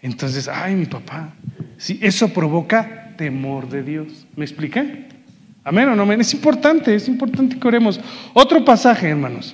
Entonces, 0.01 0.47
ay, 0.47 0.75
mi 0.75 0.85
papá. 0.85 1.33
Sí, 1.77 1.99
eso 2.01 2.33
provoca 2.33 3.15
temor 3.17 3.69
de 3.69 3.83
Dios. 3.83 4.27
¿Me 4.35 4.45
expliqué? 4.45 5.08
Amén 5.69 5.87
o 5.87 5.95
no 5.95 6.01
amén. 6.01 6.19
Es 6.19 6.33
importante, 6.33 6.95
es 6.95 7.07
importante 7.07 7.59
que 7.59 7.67
oremos. 7.67 7.99
Otro 8.33 8.65
pasaje, 8.65 9.07
hermanos. 9.07 9.53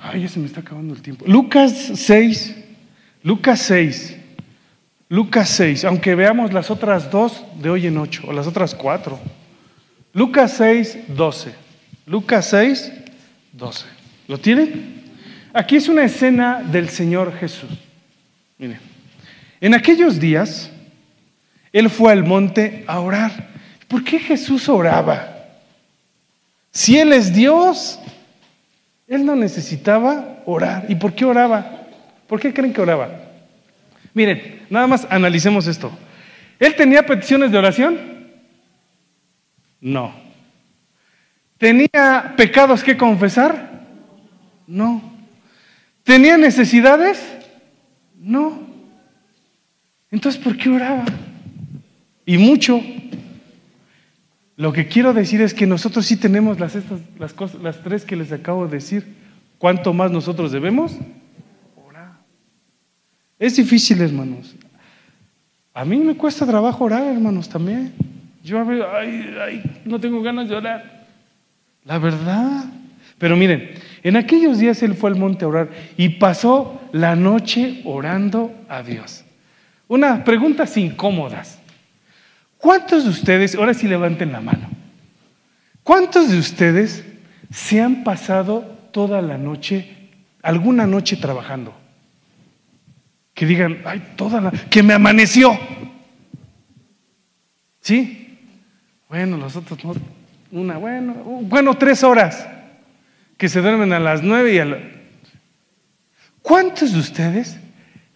Ay, 0.00 0.22
ya 0.22 0.28
se 0.28 0.40
me 0.40 0.46
está 0.46 0.60
acabando 0.60 0.94
el 0.94 1.02
tiempo. 1.02 1.26
Lucas 1.28 1.90
6. 1.94 2.56
Lucas 3.22 3.60
6. 3.60 4.16
Lucas 5.10 5.50
6, 5.50 5.84
aunque 5.84 6.14
veamos 6.14 6.54
las 6.54 6.70
otras 6.70 7.10
dos 7.10 7.44
de 7.60 7.68
hoy 7.68 7.86
en 7.86 7.98
ocho, 7.98 8.24
o 8.28 8.32
las 8.32 8.46
otras 8.46 8.74
cuatro. 8.74 9.20
Lucas 10.14 10.54
6, 10.56 11.00
12. 11.08 11.54
Lucas 12.06 12.46
6, 12.46 12.92
12. 13.52 13.84
¿Lo 14.26 14.38
tienen? 14.38 15.04
Aquí 15.52 15.76
es 15.76 15.90
una 15.90 16.04
escena 16.04 16.62
del 16.62 16.88
Señor 16.88 17.34
Jesús. 17.34 17.70
Miren, 18.56 18.78
en 19.60 19.74
aquellos 19.74 20.18
días, 20.18 20.70
Él 21.72 21.90
fue 21.90 22.10
al 22.12 22.24
monte 22.24 22.84
a 22.86 23.00
orar. 23.00 23.57
¿Por 23.88 24.04
qué 24.04 24.18
Jesús 24.18 24.68
oraba? 24.68 25.34
Si 26.70 26.98
Él 26.98 27.12
es 27.12 27.34
Dios, 27.34 27.98
Él 29.06 29.24
no 29.24 29.34
necesitaba 29.34 30.42
orar. 30.44 30.84
¿Y 30.88 30.94
por 30.94 31.14
qué 31.14 31.24
oraba? 31.24 31.86
¿Por 32.26 32.38
qué 32.38 32.52
creen 32.52 32.72
que 32.72 32.82
oraba? 32.82 33.08
Miren, 34.12 34.62
nada 34.68 34.86
más 34.86 35.06
analicemos 35.10 35.66
esto. 35.66 35.90
¿Él 36.58 36.74
tenía 36.74 37.04
peticiones 37.06 37.50
de 37.50 37.58
oración? 37.58 37.98
No. 39.80 40.12
¿Tenía 41.56 42.34
pecados 42.36 42.84
que 42.84 42.96
confesar? 42.96 43.84
No. 44.66 45.02
¿Tenía 46.04 46.36
necesidades? 46.36 47.22
No. 48.16 48.60
Entonces, 50.10 50.40
¿por 50.42 50.56
qué 50.56 50.68
oraba? 50.68 51.04
Y 52.26 52.38
mucho. 52.38 52.82
Lo 54.58 54.72
que 54.72 54.88
quiero 54.88 55.14
decir 55.14 55.40
es 55.40 55.54
que 55.54 55.68
nosotros 55.68 56.04
sí 56.04 56.16
tenemos 56.16 56.58
las, 56.58 56.76
las, 57.16 57.32
cosas, 57.32 57.62
las 57.62 57.80
tres 57.80 58.04
que 58.04 58.16
les 58.16 58.32
acabo 58.32 58.66
de 58.66 58.72
decir. 58.72 59.14
¿Cuánto 59.56 59.94
más 59.94 60.10
nosotros 60.10 60.50
debemos? 60.50 60.96
Es 63.38 63.54
difícil, 63.54 64.00
hermanos. 64.00 64.56
A 65.72 65.84
mí 65.84 65.96
me 65.98 66.16
cuesta 66.16 66.44
trabajo 66.44 66.84
orar, 66.84 67.04
hermanos, 67.04 67.48
también. 67.48 67.92
Yo 68.42 68.58
a 68.58 68.64
ver, 68.64 68.82
ay, 68.82 69.36
ay, 69.40 69.80
no 69.84 70.00
tengo 70.00 70.20
ganas 70.22 70.48
de 70.48 70.56
orar. 70.56 71.06
La 71.84 72.00
verdad. 72.00 72.64
Pero 73.16 73.36
miren, 73.36 73.70
en 74.02 74.16
aquellos 74.16 74.58
días 74.58 74.82
él 74.82 74.94
fue 74.94 75.10
al 75.10 75.16
monte 75.16 75.44
a 75.44 75.48
orar 75.48 75.68
y 75.96 76.08
pasó 76.08 76.80
la 76.90 77.14
noche 77.14 77.80
orando 77.84 78.52
a 78.68 78.82
Dios. 78.82 79.24
Unas 79.86 80.22
preguntas 80.22 80.76
incómodas. 80.76 81.57
¿Cuántos 82.58 83.04
de 83.04 83.10
ustedes, 83.10 83.54
ahora 83.54 83.74
sí 83.74 83.88
levanten 83.88 84.32
la 84.32 84.40
mano, 84.40 84.68
cuántos 85.82 86.30
de 86.30 86.38
ustedes 86.38 87.04
se 87.50 87.80
han 87.80 88.04
pasado 88.04 88.60
toda 88.92 89.22
la 89.22 89.38
noche, 89.38 90.10
alguna 90.42 90.86
noche 90.86 91.16
trabajando? 91.16 91.74
que 93.38 93.46
digan, 93.46 93.82
ay, 93.84 94.14
toda 94.16 94.40
la, 94.40 94.50
que 94.50 94.82
me 94.82 94.94
amaneció. 94.94 95.56
¿Sí? 97.80 98.36
Bueno, 99.08 99.36
los 99.36 99.54
otros 99.54 99.84
no, 99.84 99.94
una, 100.50 100.76
bueno, 100.76 101.14
bueno, 101.42 101.74
tres 101.74 102.02
horas, 102.02 102.48
que 103.36 103.48
se 103.48 103.60
duermen 103.60 103.92
a 103.92 104.00
las 104.00 104.24
nueve 104.24 104.54
y 104.54 104.58
a 104.58 104.64
la... 104.64 104.78
¿Cuántos 106.42 106.92
de 106.92 106.98
ustedes 106.98 107.60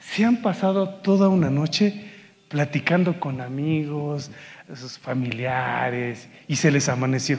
se 0.01 0.25
han 0.25 0.43
pasado 0.43 0.89
toda 0.89 1.29
una 1.29 1.51
noche 1.51 2.12
platicando 2.53 3.19
con 3.19 3.41
amigos, 3.41 4.31
sus 4.75 4.99
familiares, 4.99 6.29
y 6.47 6.57
se 6.57 6.71
les 6.71 6.89
amaneció? 6.91 7.39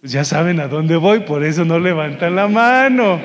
Pues 0.00 0.12
ya 0.12 0.24
saben 0.24 0.58
a 0.60 0.66
dónde 0.66 0.96
voy, 0.96 1.20
por 1.20 1.44
eso 1.44 1.64
no 1.66 1.78
levantan 1.78 2.34
la 2.34 2.48
mano. 2.48 3.20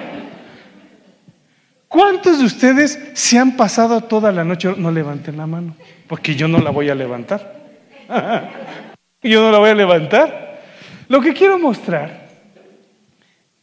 ¿Cuántos 1.88 2.40
de 2.40 2.46
ustedes 2.46 3.00
se 3.14 3.40
han 3.40 3.56
pasado 3.56 4.02
toda 4.02 4.34
la 4.34 4.44
noche? 4.44 4.74
No 4.78 4.92
levanten 4.92 5.38
la 5.38 5.48
mano, 5.48 5.74
porque 6.08 6.36
yo 6.36 6.50
no 6.50 6.60
la 6.60 6.72
voy 6.72 6.90
a 6.90 6.96
levantar. 6.96 7.56
yo 9.24 9.42
no 9.42 9.52
la 9.52 9.58
voy 9.58 9.70
a 9.70 9.76
levantar. 9.76 10.62
Lo 11.08 11.22
que 11.22 11.34
quiero 11.34 11.58
mostrar 11.58 12.28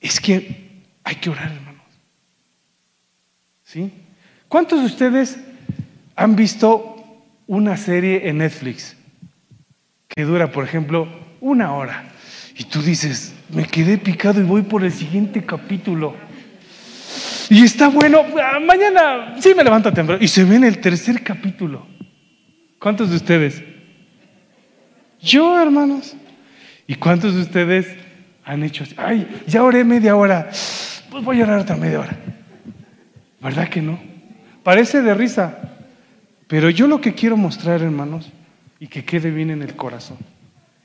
es 0.00 0.18
que 0.18 0.80
hay 1.04 1.16
que 1.16 1.28
orar, 1.28 1.52
hermanos. 1.52 1.82
¿Sí? 3.62 4.01
¿Cuántos 4.52 4.80
de 4.80 4.84
ustedes 4.84 5.38
han 6.14 6.36
visto 6.36 6.94
una 7.46 7.78
serie 7.78 8.28
en 8.28 8.36
Netflix 8.36 8.94
que 10.06 10.24
dura, 10.24 10.52
por 10.52 10.62
ejemplo, 10.62 11.08
una 11.40 11.72
hora. 11.72 12.04
Y 12.58 12.64
tú 12.64 12.82
dices, 12.82 13.34
me 13.48 13.64
quedé 13.64 13.96
picado 13.96 14.42
y 14.42 14.44
voy 14.44 14.60
por 14.60 14.84
el 14.84 14.92
siguiente 14.92 15.42
capítulo. 15.46 16.14
Y 17.48 17.64
está 17.64 17.88
bueno, 17.88 18.26
ah, 18.44 18.60
mañana 18.60 19.36
sí 19.40 19.54
me 19.56 19.64
levanto 19.64 19.90
temprano. 19.90 20.22
Y 20.22 20.28
se 20.28 20.44
ve 20.44 20.56
en 20.56 20.64
el 20.64 20.82
tercer 20.82 21.22
capítulo. 21.22 21.86
¿Cuántos 22.78 23.08
de 23.08 23.16
ustedes? 23.16 23.62
Yo, 25.18 25.58
hermanos. 25.58 26.14
¿Y 26.86 26.96
cuántos 26.96 27.34
de 27.36 27.40
ustedes 27.40 27.86
han 28.44 28.62
hecho 28.64 28.84
así? 28.84 28.94
Ay, 28.98 29.26
ya 29.46 29.62
oré 29.62 29.82
media 29.82 30.14
hora. 30.14 30.50
Pues 31.10 31.24
voy 31.24 31.40
a 31.40 31.44
orar 31.44 31.60
otra 31.60 31.76
media 31.76 32.00
hora. 32.00 32.14
¿Verdad 33.40 33.70
que 33.70 33.80
no? 33.80 34.11
Parece 34.62 35.02
de 35.02 35.14
risa. 35.14 35.58
Pero 36.46 36.70
yo 36.70 36.86
lo 36.86 37.00
que 37.00 37.14
quiero 37.14 37.36
mostrar, 37.36 37.82
hermanos, 37.82 38.30
y 38.78 38.86
que 38.86 39.04
quede 39.04 39.30
bien 39.30 39.50
en 39.50 39.62
el 39.62 39.74
corazón, 39.74 40.18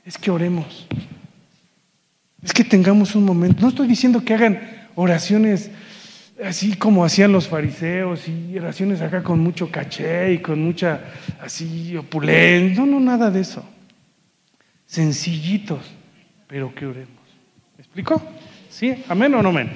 es 0.04 0.16
que 0.16 0.30
oremos. 0.30 0.86
Es 2.42 2.52
que 2.52 2.64
tengamos 2.64 3.14
un 3.14 3.24
momento. 3.24 3.62
No 3.62 3.68
estoy 3.68 3.86
diciendo 3.86 4.24
que 4.24 4.34
hagan 4.34 4.88
oraciones 4.94 5.70
así 6.44 6.76
como 6.76 7.04
hacían 7.04 7.32
los 7.32 7.48
fariseos 7.48 8.28
y 8.28 8.56
oraciones 8.56 9.00
acá 9.00 9.22
con 9.22 9.40
mucho 9.40 9.70
caché 9.70 10.32
y 10.32 10.38
con 10.38 10.62
mucha 10.62 11.00
así 11.40 11.96
opulencia. 11.96 12.84
No, 12.84 12.86
no, 12.86 13.00
nada 13.00 13.30
de 13.30 13.40
eso. 13.40 13.64
Sencillitos, 14.86 15.80
pero 16.46 16.74
que 16.74 16.86
oremos. 16.86 17.10
¿Me 17.76 17.82
explico? 17.82 18.22
¿Sí? 18.70 19.04
¿Amén 19.08 19.34
o 19.34 19.42
no 19.42 19.50
amén? 19.50 19.70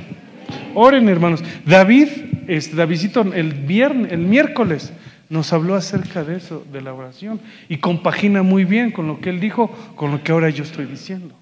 Oren, 0.75 1.09
hermanos. 1.09 1.43
David, 1.67 2.09
este, 2.49 2.77
Davidito, 2.77 3.23
el, 3.33 3.53
viernes, 3.53 4.13
el 4.13 4.21
miércoles 4.21 4.93
nos 5.29 5.53
habló 5.53 5.75
acerca 5.75 6.25
de 6.25 6.37
eso, 6.37 6.63
de 6.71 6.83
la 6.83 6.93
oración, 6.93 7.41
y 7.69 7.79
compagina 7.79 8.43
muy 8.43 8.65
bien 8.65 8.91
con 8.91 9.07
lo 9.07 9.21
que 9.21 9.31
él 9.31 9.41
dijo, 9.41 9.69
con 9.97 10.11
lo 10.11 10.23
que 10.23 10.31
ahora 10.31 10.51
yo 10.51 10.63
estoy 10.63 10.85
diciendo. 10.85 11.35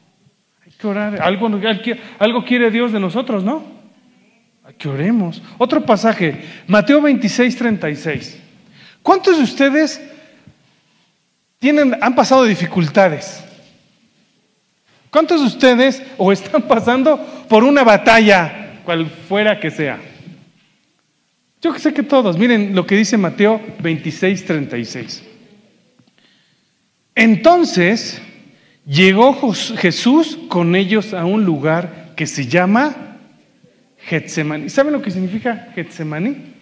Hay 0.64 0.72
que 0.72 0.86
orar. 0.86 1.20
Algo, 1.20 1.50
algo 2.18 2.44
quiere 2.44 2.70
Dios 2.70 2.92
de 2.92 3.00
nosotros, 3.00 3.42
¿no? 3.42 3.64
Hay 4.64 4.74
que 4.74 4.88
oremos. 4.88 5.42
Otro 5.58 5.84
pasaje, 5.84 6.40
Mateo 6.68 7.02
26, 7.02 7.56
36. 7.56 8.40
¿Cuántos 9.02 9.38
de 9.38 9.42
ustedes 9.42 10.00
tienen, 11.58 11.96
han 12.00 12.14
pasado 12.14 12.44
dificultades? 12.44 13.44
¿Cuántos 15.10 15.40
de 15.40 15.46
ustedes 15.48 16.02
o 16.16 16.30
están 16.30 16.62
pasando 16.62 17.18
por 17.48 17.64
una 17.64 17.82
batalla, 17.82 18.78
cual 18.84 19.06
fuera 19.06 19.58
que 19.58 19.72
sea? 19.72 19.98
Yo 21.62 21.78
sé 21.78 21.92
que 21.92 22.02
todos, 22.02 22.38
miren 22.38 22.74
lo 22.74 22.86
que 22.86 22.96
dice 22.96 23.18
Mateo 23.18 23.60
26, 23.80 24.44
36. 24.46 25.22
Entonces 27.14 28.22
llegó 28.86 29.34
Jesús 29.52 30.38
con 30.48 30.74
ellos 30.74 31.12
a 31.12 31.26
un 31.26 31.44
lugar 31.44 32.14
que 32.16 32.26
se 32.26 32.46
llama 32.46 33.18
Getsemaní. 33.98 34.70
¿Saben 34.70 34.94
lo 34.94 35.02
que 35.02 35.10
significa 35.10 35.68
Getsemaní? 35.74 36.54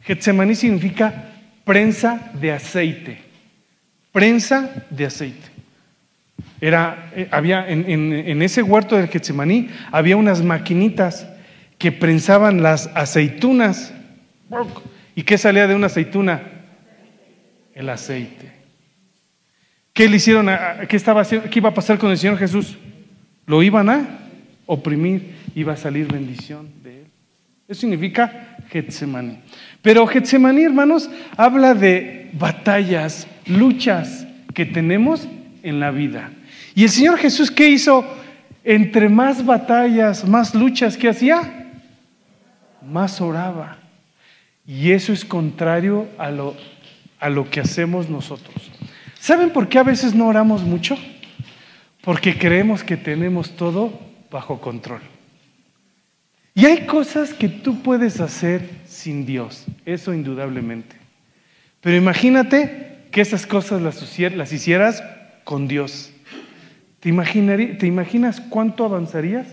Getsemaní 0.00 0.54
significa 0.54 1.32
prensa 1.64 2.32
de 2.40 2.52
aceite. 2.52 3.18
Prensa 4.12 4.86
de 4.88 5.04
aceite. 5.04 5.50
Era, 6.58 7.12
eh, 7.14 7.28
había 7.30 7.68
en, 7.68 7.84
en 7.88 8.40
ese 8.40 8.62
huerto 8.62 8.96
del 8.96 9.08
Getsemaní 9.08 9.68
había 9.90 10.16
unas 10.16 10.42
maquinitas 10.42 11.26
que 11.82 11.90
prensaban 11.90 12.62
las 12.62 12.88
aceitunas. 12.94 13.92
¿Y 15.16 15.24
qué 15.24 15.36
salía 15.36 15.66
de 15.66 15.74
una 15.74 15.88
aceituna? 15.88 16.40
El 17.74 17.88
aceite. 17.88 18.52
¿Qué 19.92 20.08
le 20.08 20.18
hicieron? 20.18 20.48
qué, 20.88 20.94
estaba, 20.94 21.24
¿Qué 21.24 21.58
iba 21.58 21.70
a 21.70 21.74
pasar 21.74 21.98
con 21.98 22.12
el 22.12 22.18
Señor 22.18 22.38
Jesús? 22.38 22.78
Lo 23.46 23.64
iban 23.64 23.90
a 23.90 24.20
oprimir, 24.66 25.34
iba 25.56 25.72
a 25.72 25.76
salir 25.76 26.06
bendición 26.06 26.68
de 26.84 27.00
él. 27.00 27.06
Eso 27.66 27.80
significa 27.80 28.58
Getsemaní. 28.70 29.40
Pero 29.82 30.06
Getsemaní, 30.06 30.62
hermanos, 30.62 31.10
habla 31.36 31.74
de 31.74 32.30
batallas, 32.34 33.26
luchas 33.44 34.24
que 34.54 34.66
tenemos 34.66 35.26
en 35.64 35.80
la 35.80 35.90
vida. 35.90 36.30
¿Y 36.76 36.84
el 36.84 36.90
Señor 36.90 37.18
Jesús 37.18 37.50
qué 37.50 37.70
hizo? 37.70 38.06
Entre 38.62 39.08
más 39.08 39.44
batallas, 39.44 40.28
más 40.28 40.54
luchas 40.54 40.96
que 40.96 41.08
hacía, 41.08 41.58
más 42.84 43.20
oraba. 43.20 43.78
Y 44.66 44.92
eso 44.92 45.12
es 45.12 45.24
contrario 45.24 46.08
a 46.18 46.30
lo, 46.30 46.56
a 47.18 47.28
lo 47.28 47.50
que 47.50 47.60
hacemos 47.60 48.08
nosotros. 48.08 48.54
¿Saben 49.18 49.50
por 49.50 49.68
qué 49.68 49.78
a 49.78 49.82
veces 49.82 50.14
no 50.14 50.28
oramos 50.28 50.62
mucho? 50.62 50.96
Porque 52.02 52.36
creemos 52.38 52.82
que 52.82 52.96
tenemos 52.96 53.56
todo 53.56 53.92
bajo 54.30 54.60
control. 54.60 55.00
Y 56.54 56.66
hay 56.66 56.86
cosas 56.86 57.32
que 57.32 57.48
tú 57.48 57.82
puedes 57.82 58.20
hacer 58.20 58.68
sin 58.84 59.24
Dios, 59.24 59.64
eso 59.86 60.12
indudablemente. 60.12 60.96
Pero 61.80 61.96
imagínate 61.96 63.06
que 63.10 63.20
esas 63.20 63.46
cosas 63.46 63.80
las, 63.80 64.52
hicieras 64.52 65.02
con 65.44 65.66
Dios. 65.66 66.12
¿Te, 67.00 67.12
¿Te 67.78 67.86
imaginas 67.86 68.40
cuánto 68.40 68.84
avanzarías? 68.84 69.46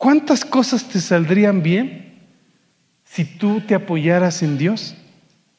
¿Cuántas 0.00 0.46
cosas 0.46 0.88
te 0.88 0.98
saldrían 0.98 1.62
bien 1.62 2.14
si 3.04 3.22
tú 3.26 3.60
te 3.60 3.74
apoyaras 3.74 4.42
en 4.42 4.56
Dios? 4.56 4.96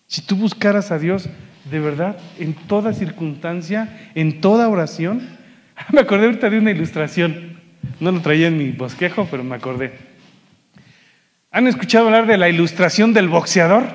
Si 0.07 0.19
tú 0.23 0.35
buscaras 0.35 0.89
a 0.89 0.97
Dios 0.97 1.29
de 1.69 1.79
verdad 1.79 2.17
en 2.39 2.55
toda 2.55 2.91
circunstancia, 2.91 4.09
en 4.15 4.41
toda 4.41 4.67
oración. 4.67 5.37
Me 5.93 6.01
acordé 6.01 6.25
ahorita 6.25 6.49
de 6.49 6.57
una 6.57 6.71
ilustración. 6.71 7.59
No 7.99 8.11
lo 8.11 8.19
traía 8.23 8.47
en 8.47 8.57
mi 8.57 8.71
bosquejo, 8.71 9.27
pero 9.29 9.43
me 9.43 9.57
acordé. 9.57 9.93
¿Han 11.51 11.67
escuchado 11.67 12.07
hablar 12.07 12.25
de 12.25 12.39
la 12.39 12.49
ilustración 12.49 13.13
del 13.13 13.29
boxeador? 13.29 13.85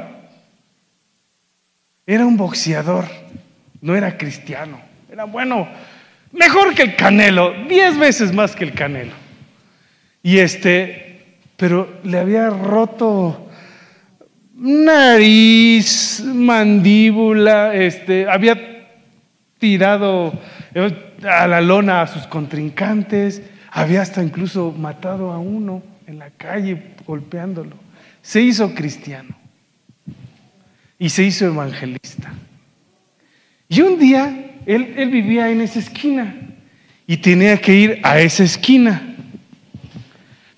Era 2.07 2.25
un 2.25 2.37
boxeador, 2.37 3.07
no 3.81 3.97
era 3.97 4.17
cristiano. 4.17 4.81
Era 5.11 5.25
bueno, 5.25 5.67
mejor 6.31 6.73
que 6.73 6.83
el 6.83 6.95
canelo, 6.95 7.53
diez 7.69 7.99
veces 7.99 8.33
más 8.33 8.55
que 8.55 8.63
el 8.63 8.75
canelo. 8.75 9.26
Y 10.27 10.41
este, 10.41 11.37
pero 11.57 12.01
le 12.03 12.19
había 12.19 12.51
roto 12.51 13.49
nariz, 14.57 16.21
mandíbula, 16.25 17.73
este, 17.73 18.29
había 18.29 18.89
tirado 19.59 20.37
eh, 20.75 21.15
a 21.23 21.47
la 21.47 21.61
lona 21.61 22.03
a 22.03 22.09
sus 22.09 22.27
contrincantes, 22.27 23.41
había 23.71 24.03
hasta 24.03 24.21
incluso 24.21 24.73
matado 24.77 25.31
a 25.31 25.39
uno 25.39 25.81
en 26.09 26.19
la 26.19 26.31
calle 26.31 26.97
golpeándolo. 27.07 27.77
Se 28.21 28.41
hizo 28.41 28.75
cristiano 28.75 29.37
y 30.99 31.09
se 31.09 31.23
hizo 31.23 31.47
evangelista. 31.47 32.35
Y 33.69 33.81
un 33.81 33.97
día 33.97 34.57
él, 34.67 34.93
él 34.97 35.09
vivía 35.09 35.53
en 35.53 35.61
esa 35.61 35.79
esquina 35.79 36.35
y 37.07 37.17
tenía 37.19 37.61
que 37.61 37.75
ir 37.77 38.01
a 38.03 38.19
esa 38.19 38.43
esquina. 38.43 39.13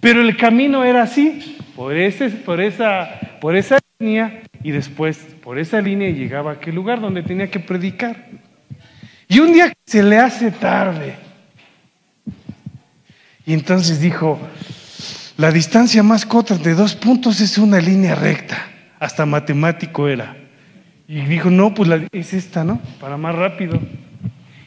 Pero 0.01 0.21
el 0.21 0.37
camino 0.37 0.85
era 0.85 1.03
así, 1.03 1.57
por, 1.75 1.97
esa, 1.97 3.21
por 3.41 3.57
esa 3.57 3.79
línea 3.99 4.43
y 4.63 4.71
después 4.71 5.19
por 5.43 5.59
esa 5.59 5.81
línea 5.81 6.11
llegaba 6.11 6.51
a 6.51 6.55
aquel 6.55 6.75
lugar 6.75 7.01
donde 7.01 7.23
tenía 7.23 7.51
que 7.51 7.61
predicar. 7.61 8.27
Y 9.29 9.41
un 9.41 9.53
día 9.53 9.73
se 9.87 10.03
le 10.03 10.19
hace 10.19 10.51
tarde. 10.51 11.17
Y 13.45 13.53
entonces 13.53 14.01
dijo, 14.01 14.39
la 15.37 15.51
distancia 15.51 16.03
más 16.03 16.27
corta 16.27 16.57
de 16.57 16.75
dos 16.75 16.95
puntos 16.95 17.41
es 17.41 17.59
una 17.59 17.81
línea 17.81 18.15
recta. 18.15 18.57
Hasta 18.99 19.25
matemático 19.27 20.09
era. 20.09 20.37
Y 21.07 21.21
dijo, 21.23 21.49
no, 21.49 21.75
pues 21.75 21.89
es 22.13 22.35
esta, 22.35 22.65
¿no? 22.65 22.81
Para 23.01 23.17
más 23.17 23.35
rápido. 23.35 23.81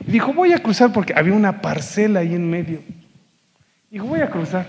Y 0.08 0.12
dijo, 0.12 0.34
voy 0.34 0.54
a 0.54 0.60
cruzar 0.60 0.92
porque 0.92 1.14
había 1.16 1.34
una 1.34 1.62
parcela 1.62 2.22
ahí 2.22 2.34
en 2.34 2.50
medio. 2.50 2.80
Dijo, 3.90 4.06
voy 4.06 4.22
a 4.22 4.30
cruzar. 4.30 4.68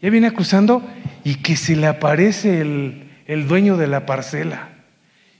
Ya 0.00 0.10
viene 0.10 0.32
cruzando 0.32 0.82
y 1.24 1.36
que 1.36 1.56
se 1.56 1.76
le 1.76 1.86
aparece 1.86 2.60
el, 2.60 3.10
el 3.26 3.48
dueño 3.48 3.76
de 3.76 3.86
la 3.86 4.06
parcela 4.06 4.70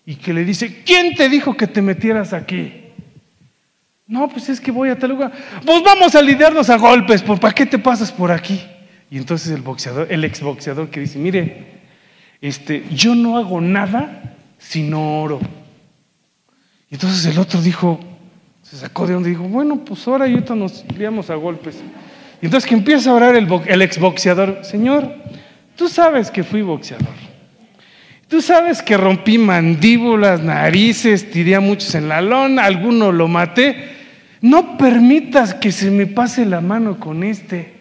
y 0.06 0.16
que 0.16 0.32
le 0.32 0.44
dice, 0.44 0.82
¿quién 0.84 1.14
te 1.14 1.28
dijo 1.28 1.56
que 1.56 1.66
te 1.66 1.82
metieras 1.82 2.32
aquí? 2.32 2.84
No, 4.06 4.28
pues 4.28 4.48
es 4.50 4.60
que 4.60 4.70
voy 4.70 4.90
a 4.90 4.98
tal 4.98 5.10
lugar. 5.10 5.32
Pues 5.64 5.82
vamos 5.82 6.14
a 6.14 6.20
lidiarnos 6.20 6.68
a 6.68 6.76
golpes, 6.76 7.22
pues, 7.22 7.40
¿para 7.40 7.54
qué 7.54 7.64
te 7.64 7.78
pasas 7.78 8.12
por 8.12 8.30
aquí? 8.30 8.62
Y 9.10 9.16
entonces 9.16 9.52
el 9.52 9.62
boxeador, 9.62 10.08
el 10.10 10.24
exboxeador 10.24 10.90
que 10.90 11.00
dice, 11.00 11.18
mire, 11.18 11.82
este, 12.40 12.84
yo 12.90 13.14
no 13.14 13.38
hago 13.38 13.60
nada 13.60 14.36
si 14.58 14.82
no 14.82 15.22
oro. 15.22 15.40
Y 16.90 16.94
entonces 16.94 17.24
el 17.24 17.38
otro 17.38 17.62
dijo, 17.62 17.98
se 18.62 18.76
sacó 18.76 19.06
de 19.06 19.14
donde 19.14 19.30
dijo, 19.30 19.44
bueno, 19.44 19.84
pues 19.84 20.06
ahora 20.06 20.28
y 20.28 20.34
ahorita 20.34 20.54
nos 20.54 20.84
liamos 20.96 21.30
a 21.30 21.34
golpes. 21.36 21.82
Y 22.44 22.46
entonces 22.46 22.68
que 22.68 22.74
empieza 22.74 23.08
a 23.08 23.14
orar 23.14 23.36
el, 23.36 23.48
el 23.64 23.80
exboxeador, 23.80 24.58
Señor, 24.64 25.10
tú 25.76 25.88
sabes 25.88 26.30
que 26.30 26.44
fui 26.44 26.60
boxeador. 26.60 27.14
Tú 28.28 28.42
sabes 28.42 28.82
que 28.82 28.98
rompí 28.98 29.38
mandíbulas, 29.38 30.42
narices, 30.42 31.30
tiré 31.30 31.54
a 31.54 31.60
muchos 31.60 31.94
en 31.94 32.06
la 32.06 32.20
lona, 32.20 32.66
alguno 32.66 33.12
lo 33.12 33.28
maté. 33.28 33.92
No 34.42 34.76
permitas 34.76 35.54
que 35.54 35.72
se 35.72 35.90
me 35.90 36.06
pase 36.06 36.44
la 36.44 36.60
mano 36.60 37.00
con 37.00 37.24
este. 37.24 37.78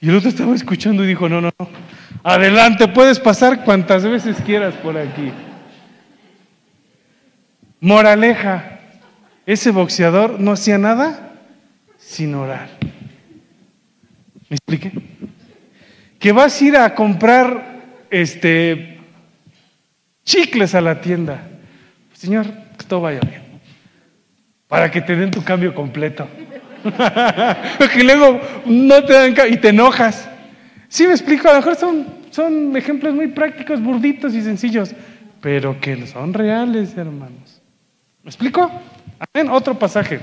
Y 0.00 0.08
el 0.08 0.16
otro 0.16 0.30
estaba 0.30 0.54
escuchando 0.54 1.04
y 1.04 1.08
dijo, 1.08 1.28
no, 1.28 1.42
no, 1.42 1.50
no, 1.58 1.68
adelante, 2.22 2.88
puedes 2.88 3.20
pasar 3.20 3.62
cuantas 3.62 4.04
veces 4.04 4.38
quieras 4.46 4.72
por 4.76 4.96
aquí. 4.96 5.30
Moraleja, 7.78 8.80
ese 9.44 9.70
boxeador 9.70 10.40
no 10.40 10.52
hacía 10.52 10.78
nada 10.78 11.34
sin 11.98 12.34
orar. 12.34 12.70
¿Me 14.52 14.56
expliqué? 14.56 14.92
Que 16.18 16.30
vas 16.30 16.60
a 16.60 16.64
ir 16.66 16.76
a 16.76 16.94
comprar 16.94 18.04
este 18.10 18.98
chicles 20.26 20.74
a 20.74 20.82
la 20.82 21.00
tienda. 21.00 21.48
Señor, 22.12 22.44
que 22.76 22.84
todo 22.84 23.00
vaya 23.00 23.20
bien. 23.20 23.40
Para 24.68 24.90
que 24.90 25.00
te 25.00 25.16
den 25.16 25.30
tu 25.30 25.42
cambio 25.42 25.74
completo. 25.74 26.28
Porque 27.78 28.04
luego 28.04 28.42
no 28.66 29.02
te 29.04 29.14
dan 29.14 29.34
y 29.50 29.56
te 29.56 29.70
enojas. 29.70 30.28
Sí, 30.86 31.06
me 31.06 31.14
explico, 31.14 31.48
a 31.48 31.52
lo 31.52 31.60
mejor 31.60 31.76
son, 31.76 32.06
son 32.28 32.76
ejemplos 32.76 33.14
muy 33.14 33.28
prácticos, 33.28 33.82
burditos 33.82 34.34
y 34.34 34.42
sencillos, 34.42 34.94
pero 35.40 35.80
que 35.80 36.06
son 36.06 36.34
reales, 36.34 36.94
hermanos. 36.98 37.62
¿Me 38.22 38.28
explico? 38.28 38.70
Amén. 39.32 39.50
Otro 39.50 39.78
pasaje. 39.78 40.20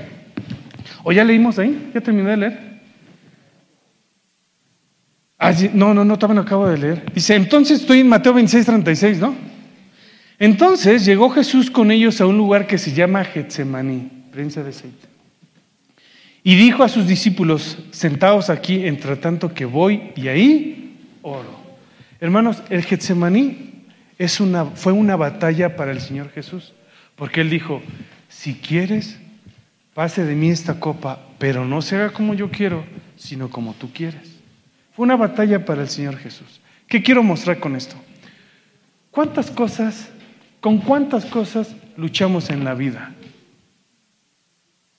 ¿O 1.02 1.10
ya 1.10 1.24
leímos 1.24 1.58
ahí? 1.58 1.90
¿Ya 1.92 2.00
terminé 2.00 2.30
de 2.30 2.36
leer? 2.36 2.69
Ah, 5.42 5.54
no, 5.72 5.94
no, 5.94 6.04
no, 6.04 6.18
todavía 6.18 6.34
no 6.34 6.46
acabo 6.46 6.68
de 6.68 6.76
leer. 6.76 7.12
Dice, 7.14 7.34
entonces 7.34 7.80
estoy 7.80 8.00
en 8.00 8.08
Mateo 8.08 8.34
26, 8.34 8.66
36, 8.66 9.18
¿no? 9.20 9.34
Entonces 10.38 11.06
llegó 11.06 11.30
Jesús 11.30 11.70
con 11.70 11.90
ellos 11.90 12.20
a 12.20 12.26
un 12.26 12.36
lugar 12.36 12.66
que 12.66 12.76
se 12.76 12.92
llama 12.92 13.24
Getsemaní, 13.24 14.10
prensa 14.30 14.62
de 14.62 14.68
aceite. 14.68 15.08
Y 16.42 16.56
dijo 16.56 16.82
a 16.84 16.90
sus 16.90 17.06
discípulos, 17.06 17.78
sentados 17.90 18.50
aquí, 18.50 18.86
entre 18.86 19.16
tanto 19.16 19.54
que 19.54 19.64
voy 19.64 20.12
y 20.14 20.28
ahí 20.28 20.98
oro. 21.22 21.58
Hermanos, 22.20 22.62
el 22.68 22.84
Getsemaní 22.84 23.86
fue 24.74 24.92
una 24.92 25.16
batalla 25.16 25.74
para 25.74 25.90
el 25.90 26.02
Señor 26.02 26.30
Jesús, 26.32 26.74
porque 27.16 27.40
Él 27.40 27.48
dijo, 27.48 27.80
si 28.28 28.56
quieres, 28.56 29.18
pase 29.94 30.22
de 30.22 30.34
mí 30.34 30.50
esta 30.50 30.78
copa, 30.78 31.18
pero 31.38 31.64
no 31.64 31.80
se 31.80 31.96
haga 31.96 32.10
como 32.10 32.34
yo 32.34 32.50
quiero, 32.50 32.84
sino 33.16 33.48
como 33.48 33.72
tú 33.72 33.90
quieres. 33.90 34.29
Una 35.00 35.16
batalla 35.16 35.64
para 35.64 35.80
el 35.80 35.88
Señor 35.88 36.18
Jesús. 36.18 36.60
¿Qué 36.86 37.02
quiero 37.02 37.22
mostrar 37.22 37.58
con 37.58 37.74
esto? 37.74 37.96
¿Cuántas 39.10 39.50
cosas, 39.50 40.10
con 40.60 40.76
cuántas 40.76 41.24
cosas 41.24 41.74
luchamos 41.96 42.50
en 42.50 42.64
la 42.64 42.74
vida? 42.74 43.14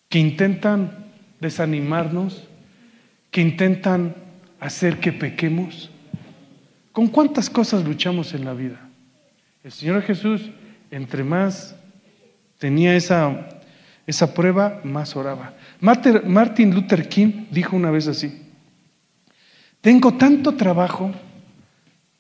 Que 0.10 0.18
intentan 0.18 1.06
desanimarnos, 1.40 2.48
que 3.30 3.42
intentan 3.42 4.16
hacer 4.60 5.00
que 5.00 5.14
pequemos. 5.14 5.92
¿Con 6.94 7.08
cuántas 7.08 7.48
cosas 7.48 7.86
luchamos 7.86 8.34
en 8.34 8.46
la 8.46 8.56
vida? 8.56 8.80
El 9.64 9.72
Señor 9.72 10.02
Jesús, 10.02 10.50
entre 10.90 11.24
más 11.24 11.76
tenía 12.58 12.96
esa, 12.96 13.50
esa 14.08 14.34
prueba, 14.34 14.82
más 14.84 15.16
oraba. 15.16 15.54
Martin 15.80 16.74
Luther 16.74 17.08
King 17.08 17.46
dijo 17.52 17.76
una 17.76 17.92
vez 17.92 18.08
así, 18.08 18.48
tengo 19.82 20.14
tanto 20.14 20.54
trabajo, 20.54 21.12